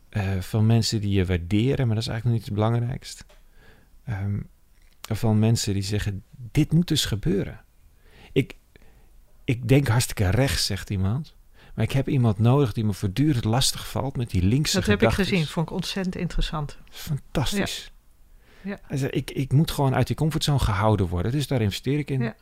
eh, 0.09 0.41
van 0.41 0.67
mensen 0.67 1.01
die 1.01 1.11
je 1.11 1.27
waarderen, 1.27 1.87
maar 1.87 1.95
dat 1.95 2.05
is 2.05 2.11
eigenlijk 2.11 2.25
nog 2.25 2.33
niet 2.33 2.45
het 2.45 2.55
belangrijkst. 2.55 3.25
Ehm, 4.05 4.41
van 5.01 5.39
mensen 5.39 5.73
die 5.75 5.83
zeggen: 5.83 6.23
Dit 6.53 6.73
moet 6.73 6.89
dus 6.89 7.05
gebeuren. 7.05 7.61
ik, 8.33 8.57
ik 9.45 9.69
denk 9.69 9.89
hartstikke 9.89 10.31
rechts, 10.31 10.67
zegt 10.67 10.91
iemand. 10.91 11.35
Maar 11.75 11.85
ik 11.85 11.93
heb 11.93 12.09
iemand 12.09 12.39
nodig 12.39 12.73
die 12.73 12.85
me 12.85 12.93
voortdurend 12.93 13.45
lastig 13.45 13.89
valt 13.91 14.17
met 14.17 14.31
die 14.31 14.43
linkse 14.43 14.75
Dat 14.75 14.87
heb 14.87 15.03
ik 15.03 15.11
gezien, 15.11 15.47
vond 15.47 15.69
ik 15.69 15.75
ontzettend 15.75 16.17
interessant. 16.17 16.79
Fantastisch. 16.91 17.85
Ja. 17.85 17.95
Zei, 18.91 19.11
ik, 19.11 19.31
ik 19.31 19.53
moet 19.53 19.71
gewoon 19.71 19.95
uit 19.95 20.07
die 20.07 20.17
comfortzone 20.17 20.59
gehouden 20.59 21.07
worden, 21.09 21.33
dus 21.33 21.47
daar 21.47 21.61
investeer 21.61 21.99
ik 21.99 22.11
in. 22.11 22.23
Ja. 22.23 22.35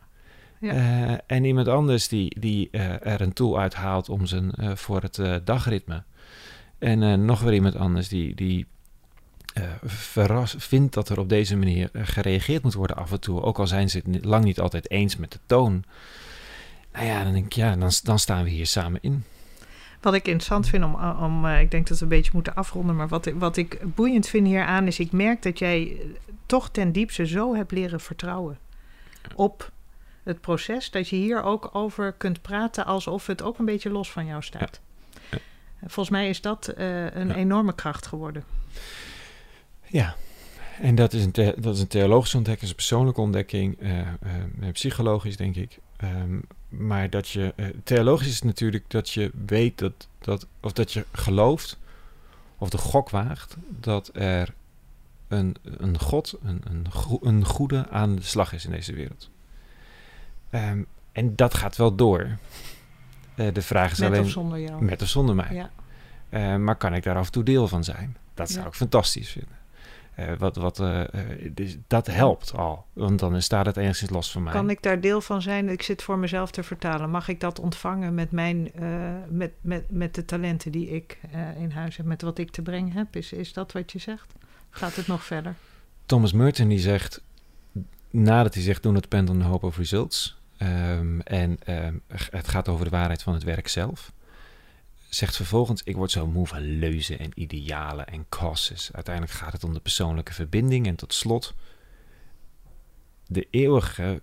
Ja. 0.60 0.72
Eh, 0.72 1.18
en 1.26 1.44
iemand 1.44 1.68
anders 1.68 2.08
die, 2.08 2.40
die 2.40 2.68
eh, 2.70 3.06
er 3.06 3.20
een 3.20 3.32
tool 3.32 3.58
uithaalt 3.58 4.08
om 4.08 4.26
zijn, 4.26 4.50
eh, 4.50 4.74
voor 4.74 5.02
het 5.02 5.46
dagritme. 5.46 6.02
En 6.78 7.24
nog 7.24 7.40
weer 7.40 7.54
iemand 7.54 7.76
anders 7.76 8.08
die, 8.08 8.34
die 8.34 8.66
verras, 9.84 10.54
vindt 10.58 10.94
dat 10.94 11.08
er 11.08 11.18
op 11.18 11.28
deze 11.28 11.56
manier 11.56 11.90
gereageerd 11.92 12.62
moet 12.62 12.74
worden 12.74 12.96
af 12.96 13.12
en 13.12 13.20
toe. 13.20 13.42
Ook 13.42 13.58
al 13.58 13.66
zijn 13.66 13.90
ze 13.90 14.02
het 14.10 14.24
lang 14.24 14.44
niet 14.44 14.60
altijd 14.60 14.90
eens 14.90 15.16
met 15.16 15.32
de 15.32 15.38
toon. 15.46 15.84
Nou 16.92 17.06
ja, 17.06 17.24
dan 17.24 17.32
denk 17.32 17.44
ik, 17.44 17.52
ja, 17.52 17.76
dan, 17.76 17.90
dan 18.02 18.18
staan 18.18 18.44
we 18.44 18.50
hier 18.50 18.66
samen 18.66 19.00
in. 19.02 19.24
Wat 20.04 20.14
ik 20.14 20.26
interessant 20.26 20.68
vind 20.68 20.84
om, 20.84 20.94
om 21.04 21.46
eh, 21.46 21.60
ik 21.60 21.70
denk 21.70 21.88
dat 21.88 21.96
we 21.98 22.02
een 22.02 22.08
beetje 22.10 22.30
moeten 22.34 22.54
afronden, 22.54 22.96
maar 22.96 23.08
wat, 23.08 23.26
ik- 23.26 23.34
wat 23.38 23.56
ik 23.56 23.78
boeiend 23.94 24.26
vind 24.28 24.46
hieraan 24.46 24.86
is, 24.86 24.98
ik 24.98 25.12
merk 25.12 25.42
dat 25.42 25.58
jij 25.58 25.96
eh, 26.00 26.06
toch 26.46 26.70
ten 26.70 26.92
diepste 26.92 27.26
zo 27.26 27.54
hebt 27.54 27.70
leren 27.72 28.00
vertrouwen 28.00 28.58
op 29.34 29.70
het 30.22 30.40
proces, 30.40 30.90
dat 30.90 31.08
je 31.08 31.16
hier 31.16 31.42
ook 31.42 31.70
over 31.72 32.12
kunt 32.12 32.42
praten 32.42 32.86
alsof 32.86 33.26
het 33.26 33.42
ook 33.42 33.58
een 33.58 33.64
beetje 33.64 33.90
los 33.90 34.10
van 34.10 34.26
jou 34.26 34.42
staat. 34.42 34.80
Ja. 35.30 35.38
Volgens 35.80 36.08
mij 36.10 36.28
is 36.28 36.40
dat 36.40 36.68
eh, 36.68 37.14
een 37.14 37.28
Ja. 37.28 37.34
enorme 37.34 37.74
kracht 37.74 38.06
geworden. 38.06 38.44
Ja, 39.86 40.14
en 40.80 40.94
dat 40.94 41.12
is 41.12 41.24
een, 41.24 41.32
dat 41.58 41.74
is 41.74 41.80
een 41.80 41.86
theologische 41.86 42.36
ontdekking, 42.36 42.62
is 42.64 42.70
een 42.70 42.74
persoonlijke 42.76 43.20
ontdekking, 43.20 43.80
eh, 43.80 43.98
eh, 44.00 44.06
eh, 44.60 44.72
psychologisch 44.72 45.36
denk 45.36 45.56
ik. 45.56 45.78
Ehm, 46.04 46.38
maar 46.68 47.10
dat 47.10 47.28
je, 47.28 47.52
eh, 47.56 47.66
theologisch 47.84 48.28
is 48.28 48.42
natuurlijk 48.42 48.84
dat 48.90 49.10
je 49.10 49.30
weet 49.46 49.78
dat, 49.78 50.08
dat, 50.18 50.46
of 50.60 50.72
dat 50.72 50.92
je 50.92 51.04
gelooft, 51.12 51.78
of 52.58 52.68
de 52.70 52.78
gok 52.78 53.10
waagt, 53.10 53.56
dat 53.80 54.10
er 54.12 54.54
een, 55.28 55.56
een 55.62 55.98
God, 56.00 56.34
een, 56.42 56.62
een, 56.70 56.86
een 57.22 57.44
goede 57.44 57.88
aan 57.88 58.16
de 58.16 58.22
slag 58.22 58.52
is 58.52 58.64
in 58.64 58.70
deze 58.70 58.92
wereld. 58.94 59.30
Ehm, 60.50 60.82
en 61.12 61.36
dat 61.36 61.54
gaat 61.54 61.76
wel 61.76 61.94
door. 61.94 62.36
Eh, 63.34 63.52
de 63.54 63.62
vraag 63.62 63.92
is 63.92 63.98
Met 63.98 64.08
alleen, 64.08 64.20
of 64.22 64.30
zonder 64.30 64.60
jou. 64.60 64.82
met 64.84 65.02
of 65.02 65.08
zonder 65.08 65.34
mij. 65.34 65.54
Ja. 65.54 65.70
Eh, 66.28 66.56
maar 66.56 66.76
kan 66.76 66.94
ik 66.94 67.02
daar 67.02 67.16
af 67.16 67.26
en 67.26 67.32
toe 67.32 67.42
deel 67.42 67.68
van 67.68 67.84
zijn? 67.84 68.16
Dat 68.34 68.48
zou 68.50 68.62
Ja. 68.62 68.68
ik 68.68 68.74
fantastisch 68.74 69.30
vinden. 69.30 69.56
Eh, 70.14 70.32
wat, 70.38 70.56
wat, 70.56 70.80
eh, 70.80 71.00
eh, 71.00 71.52
dus 71.54 71.76
dat 71.86 72.06
helpt 72.06 72.52
al, 72.56 72.86
want 72.92 73.18
dan 73.18 73.42
staat 73.42 73.66
het 73.66 73.76
enigszins 73.76 74.10
los 74.10 74.32
van 74.32 74.42
mij. 74.42 74.52
Kan 74.52 74.70
ik 74.70 74.82
daar 74.82 75.00
deel 75.00 75.20
van 75.20 75.42
zijn? 75.42 75.68
Ik 75.68 75.82
zit 75.82 76.02
voor 76.02 76.18
mezelf 76.18 76.50
te 76.50 76.62
vertalen. 76.62 77.10
Mag 77.10 77.28
ik 77.28 77.40
dat 77.40 77.60
ontvangen 77.60 78.14
met, 78.14 78.30
mijn, 78.30 78.70
met, 79.28 79.52
met, 79.60 79.84
met 79.90 80.14
de 80.14 80.24
talenten 80.24 80.72
die 80.72 80.90
ik 80.90 81.18
in 81.58 81.70
huis 81.70 81.96
heb, 81.96 82.06
met 82.06 82.22
wat 82.22 82.38
ik 82.38 82.50
te 82.50 82.62
brengen 82.62 82.92
heb? 82.92 83.16
Is, 83.16 83.32
is 83.32 83.52
dat 83.52 83.72
wat 83.72 83.92
je 83.92 83.98
zegt? 83.98 84.32
Gaat 84.70 84.96
het 84.96 85.06
nog 85.06 85.24
verder? 85.24 85.54
Thomas 86.06 86.32
Merton 86.32 86.68
die 86.68 86.78
zegt, 86.78 87.22
nadat 88.10 88.54
hij 88.54 88.62
zegt, 88.62 88.82
do 88.82 88.90
not 88.90 89.02
depend 89.02 89.30
on 89.30 89.38
the 89.38 89.44
hope 89.44 89.66
of 89.66 89.76
results, 89.76 90.38
ehm, 90.56 91.20
en 91.20 91.58
ehm, 91.64 91.94
het 92.30 92.48
gaat 92.48 92.68
over 92.68 92.84
de 92.84 92.90
waarheid 92.90 93.22
van 93.22 93.34
het 93.34 93.42
werk 93.42 93.68
zelf, 93.68 94.12
zegt 95.14 95.36
vervolgens, 95.36 95.82
ik 95.82 95.96
word 95.96 96.10
zo 96.10 96.26
moe 96.26 96.46
van 96.46 96.78
leuzen 96.78 97.18
en 97.18 97.30
idealen 97.34 98.06
en 98.06 98.26
causes. 98.28 98.90
Uiteindelijk 98.92 99.34
gaat 99.34 99.52
het 99.52 99.64
om 99.64 99.72
de 99.72 99.80
persoonlijke 99.80 100.32
verbinding 100.32 100.86
en 100.86 100.94
tot 100.94 101.14
slot, 101.14 101.54
de 103.26 103.46
eeuwige 103.50 104.20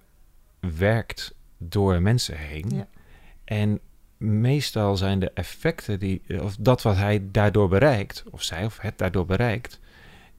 werkt 0.60 1.36
door 1.58 2.02
mensen 2.02 2.38
heen. 2.38 2.70
Ja. 2.70 2.88
En 3.44 3.80
meestal 4.18 4.98
zijn 4.98 5.20
de 5.20 5.32
effecten 5.32 6.00
die, 6.00 6.22
of 6.42 6.56
dat 6.60 6.82
wat 6.82 6.96
hij 6.96 7.24
daardoor 7.32 7.70
bereikt, 7.70 8.24
of 8.30 8.44
zij 8.44 8.66
of 8.66 8.80
het 8.80 8.98
daardoor 8.98 9.26
bereikt, 9.26 9.80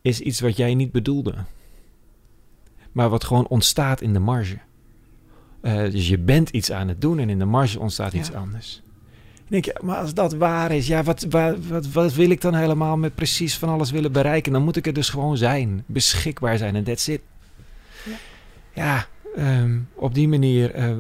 is 0.00 0.20
iets 0.20 0.40
wat 0.40 0.57
jij 0.57 0.74
niet 0.74 0.92
bedoelde. 0.92 1.34
Maar 2.92 3.09
wat 3.09 3.24
gewoon 3.24 3.46
ontstaat 3.46 4.00
in 4.00 4.12
de 4.12 4.18
marge. 4.18 4.59
Eh, 5.61 5.90
dus 5.90 6.09
je 6.09 6.18
bent 6.18 6.50
iets 6.50 6.72
aan 6.72 6.88
het 6.88 7.00
doen 7.00 7.18
en 7.18 7.30
in 7.30 7.38
de 7.38 7.44
marge 7.44 7.80
ontstaat 7.80 8.12
iets 8.12 8.32
anders. 8.32 8.82
Dan 9.53 9.61
denk 9.61 9.76
je, 9.76 9.84
maar 9.86 9.96
als 9.96 10.14
dat 10.14 10.34
waar 10.34 10.70
is, 10.72 10.86
ja, 10.86 11.03
wat, 11.03 11.26
wat, 11.30 11.57
wat, 11.66 11.86
wat 11.86 12.14
wil 12.14 12.30
ik 12.30 12.40
dan 12.40 12.55
helemaal 12.55 12.96
met 12.96 13.14
precies 13.14 13.57
van 13.59 13.68
alles 13.68 13.90
willen 13.90 14.12
bereiken? 14.12 14.53
Dan 14.53 14.62
moet 14.64 14.76
ik 14.76 14.86
er 14.86 14.92
dus 14.92 15.09
gewoon 15.09 15.36
zijn, 15.36 15.82
beschikbaar 15.86 16.59
zijn 16.59 16.76
en 16.76 16.84
that's 16.84 17.09
it. 17.09 17.20
Ja. 18.05 18.16
Ja, 18.74 19.07
ehm, 19.36 19.78
op 19.94 20.14
die 20.14 20.28
manier 20.28 20.70
eh, 20.74 20.90
eh, 20.90 20.96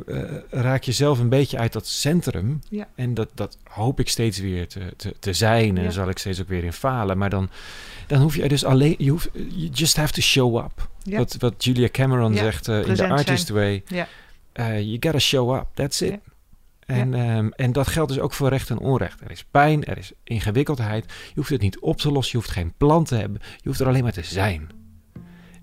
raak 0.50 0.82
je 0.82 0.92
zelf 0.92 1.18
een 1.18 1.28
beetje 1.28 1.58
uit 1.58 1.72
dat 1.72 1.86
centrum. 1.86 2.60
Ja. 2.68 2.88
En 2.94 3.14
dat, 3.14 3.28
dat 3.34 3.58
hoop 3.64 4.00
ik 4.00 4.08
steeds 4.08 4.38
weer 4.38 4.68
te, 4.68 4.80
te, 4.96 5.14
te 5.18 5.32
zijn. 5.32 5.78
En 5.78 5.82
Ja. 5.84 5.90
zal 5.90 6.08
ik 6.08 6.18
steeds 6.18 6.40
ook 6.40 6.48
weer 6.48 6.64
in 6.64 6.72
falen. 6.72 7.18
Maar 7.18 7.30
dan, 7.30 7.50
dan 8.06 8.20
hoef 8.20 8.36
je 8.36 8.48
dus 8.48 8.64
alleen... 8.64 8.94
Je 8.98 9.10
hoeft, 9.10 9.28
you 9.32 9.68
just 9.72 9.96
have 9.96 10.12
to 10.12 10.20
show 10.20 10.56
up. 10.56 10.88
Ja. 11.02 11.18
Wat, 11.18 11.36
wat 11.38 11.64
Julia 11.64 11.88
Cameron 11.88 12.34
zegt 12.34 12.68
eh, 12.68 12.86
in 12.86 12.94
The 12.94 13.08
Artist 13.08 13.48
Way. 13.48 13.82
Ja. 13.86 14.06
You 14.54 14.96
gotta 15.00 15.18
show 15.18 15.54
up, 15.56 15.66
that's 15.74 16.00
it. 16.00 16.18
Ja. 16.94 17.00
En, 17.00 17.14
ehm, 17.14 17.48
en 17.48 17.72
dat 17.72 17.86
geldt 17.86 18.12
dus 18.12 18.20
ook 18.20 18.32
voor 18.32 18.48
recht 18.48 18.70
en 18.70 18.78
onrecht. 18.78 19.20
Er 19.20 19.30
is 19.30 19.44
pijn, 19.44 19.84
er 19.84 19.98
is 19.98 20.12
ingewikkeldheid. 20.24 21.04
Je 21.06 21.34
hoeft 21.34 21.50
het 21.50 21.60
niet 21.60 21.80
op 21.80 21.96
te 21.96 22.12
lossen, 22.12 22.38
je 22.38 22.44
hoeft 22.44 22.56
geen 22.56 22.72
plan 22.76 23.04
te 23.04 23.14
hebben. 23.14 23.40
Je 23.56 23.68
hoeft 23.68 23.80
er 23.80 23.86
alleen 23.86 24.02
maar 24.02 24.12
te 24.12 24.24
zijn. 24.24 24.68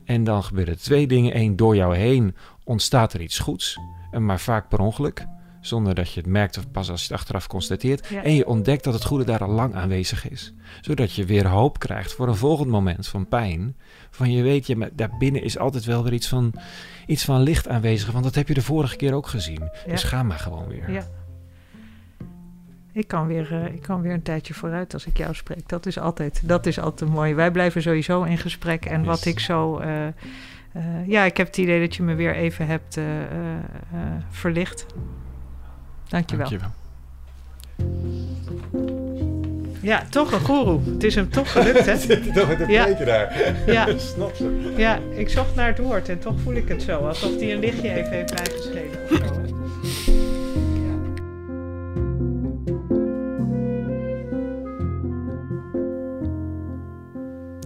En 0.06 0.24
dan 0.24 0.44
gebeuren 0.44 0.74
er 0.74 0.80
twee 0.80 1.08
dingen. 1.08 1.38
Eén, 1.38 1.56
door 1.56 1.76
jou 1.76 1.96
heen 1.96 2.36
ontstaat 2.64 3.14
er 3.14 3.22
iets 3.22 3.40
goeds. 3.40 3.78
En 4.12 4.26
maar 4.26 4.40
vaak 4.40 4.70
per 4.70 4.80
ongeluk. 4.80 5.26
Zonder 5.62 5.96
dat 5.96 6.14
je 6.14 6.20
het 6.20 6.30
merkt 6.30 6.58
of 6.58 6.72
pas 6.72 6.90
als 6.90 7.02
je 7.02 7.08
het 7.08 7.18
achteraf 7.18 7.48
constateert. 7.48 8.08
Ja. 8.08 8.24
En 8.24 8.36
je 8.36 8.48
ontdekt 8.48 8.84
dat 8.84 8.94
het 8.94 9.06
goede 9.06 9.24
daar 9.24 9.44
al 9.44 9.50
lang 9.50 9.76
aanwezig 9.76 10.30
is. 10.30 10.54
Zodat 10.82 11.14
je 11.14 11.26
weer 11.26 11.48
hoop 11.48 11.80
krijgt 11.80 12.14
voor 12.14 12.28
een 12.28 12.36
volgend 12.36 12.70
moment 12.70 13.08
van 13.08 13.28
pijn. 13.28 13.78
Van 14.10 14.32
je 14.32 14.44
weet, 14.44 14.68
je, 14.68 14.76
maar 14.76 14.90
daarbinnen 14.94 15.44
is 15.44 15.58
altijd 15.58 15.86
wel 15.86 16.04
weer 16.04 16.14
iets 16.14 16.28
van, 16.28 16.54
iets 17.08 17.26
van 17.26 17.42
licht 17.42 17.68
aanwezig. 17.68 18.12
Want 18.12 18.24
dat 18.24 18.36
heb 18.36 18.48
je 18.48 18.54
de 18.54 18.62
vorige 18.62 18.96
keer 18.96 19.14
ook 19.14 19.28
gezien. 19.28 19.70
Dus 19.88 20.04
ga 20.04 20.24
maar 20.24 20.40
gewoon 20.40 20.68
weer. 20.68 20.92
Ja. 20.92 21.08
Ik 22.92 23.08
kan, 23.08 23.28
weer, 23.28 23.54
eh, 23.54 23.74
ik 23.74 23.82
kan 23.82 24.02
weer 24.02 24.14
een 24.14 24.22
tijdje 24.22 24.54
vooruit 24.54 24.94
als 24.94 25.06
ik 25.06 25.18
jou 25.18 25.34
spreek. 25.34 25.70
Dat 25.70 25.86
is 25.86 26.00
altijd, 26.00 26.42
dat 26.44 26.66
is 26.66 26.80
altijd 26.80 27.10
mooi. 27.12 27.34
Wij 27.36 27.52
blijven 27.52 27.82
sowieso 27.82 28.24
in 28.24 28.38
gesprek. 28.38 28.86
En 28.86 29.04
wat 29.04 29.26
ik 29.26 29.40
zo. 29.40 29.78
eh, 29.78 30.08
eh, 30.08 30.14
ja, 31.08 31.24
ik 31.24 31.38
heb 31.38 31.48
het 31.48 31.58
idee 31.58 31.80
dat 31.80 31.96
je 31.96 32.04
me 32.04 32.14
weer 32.16 32.36
even 32.36 32.68
hebt 32.68 33.00
verlicht. 34.30 34.86
Dankjewel. 36.08 36.50
Dankjewel. 36.50 36.78
Ja, 39.82 40.04
toch 40.10 40.32
een 40.32 40.40
goeroe. 40.40 40.80
Het 40.94 41.04
is 41.04 41.16
hem 41.16 41.30
toch 41.30 41.52
gelukt, 41.52 41.86
hè? 41.86 41.98
toch 42.34 42.48
met 42.48 42.60
een 42.60 42.70
Ja. 42.70 42.94
daar. 42.94 43.54
Ja. 43.66 43.88
Snap 44.14 44.36
ze. 44.36 44.74
Ja, 44.78 45.00
ik 45.16 45.30
zocht 45.30 45.56
naar 45.56 45.68
het 45.68 45.78
woord 45.78 46.10
en 46.10 46.20
toch 46.20 46.40
voel 46.40 46.54
ik 46.54 46.68
het 46.68 46.82
zo. 46.82 46.98
Alsof 47.08 47.38
die 47.38 47.54
een 47.54 47.60
lichtje 47.60 47.90
even 47.94 48.12
heeft 48.12 48.36
bijgeschenen. 48.36 49.59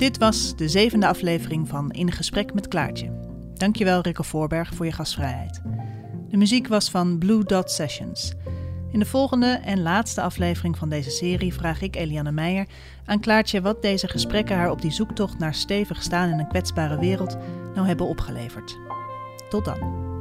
Dit 0.03 0.17
was 0.17 0.55
de 0.55 0.69
zevende 0.69 1.07
aflevering 1.07 1.67
van 1.67 1.91
In 1.91 2.11
Gesprek 2.11 2.53
met 2.53 2.67
Klaartje. 2.67 3.11
Dankjewel 3.53 4.01
Rikke 4.01 4.23
Voorberg 4.23 4.73
voor 4.73 4.85
je 4.85 4.91
gastvrijheid. 4.91 5.61
De 6.29 6.37
muziek 6.37 6.67
was 6.67 6.89
van 6.89 7.17
Blue 7.17 7.43
Dot 7.43 7.71
Sessions. 7.71 8.33
In 8.91 8.99
de 8.99 9.05
volgende 9.05 9.59
en 9.65 9.81
laatste 9.81 10.21
aflevering 10.21 10.77
van 10.77 10.89
deze 10.89 11.09
serie 11.09 11.53
vraag 11.53 11.81
ik 11.81 11.95
Eliane 11.95 12.31
Meijer 12.31 12.67
aan 13.05 13.19
Klaartje 13.19 13.61
wat 13.61 13.81
deze 13.81 14.07
gesprekken 14.07 14.55
haar 14.55 14.71
op 14.71 14.81
die 14.81 14.91
zoektocht 14.91 15.39
naar 15.39 15.55
stevig 15.55 16.01
staan 16.01 16.29
in 16.29 16.39
een 16.39 16.47
kwetsbare 16.47 16.99
wereld 16.99 17.37
nou 17.75 17.87
hebben 17.87 18.07
opgeleverd. 18.07 18.77
Tot 19.49 19.65
dan. 19.65 20.12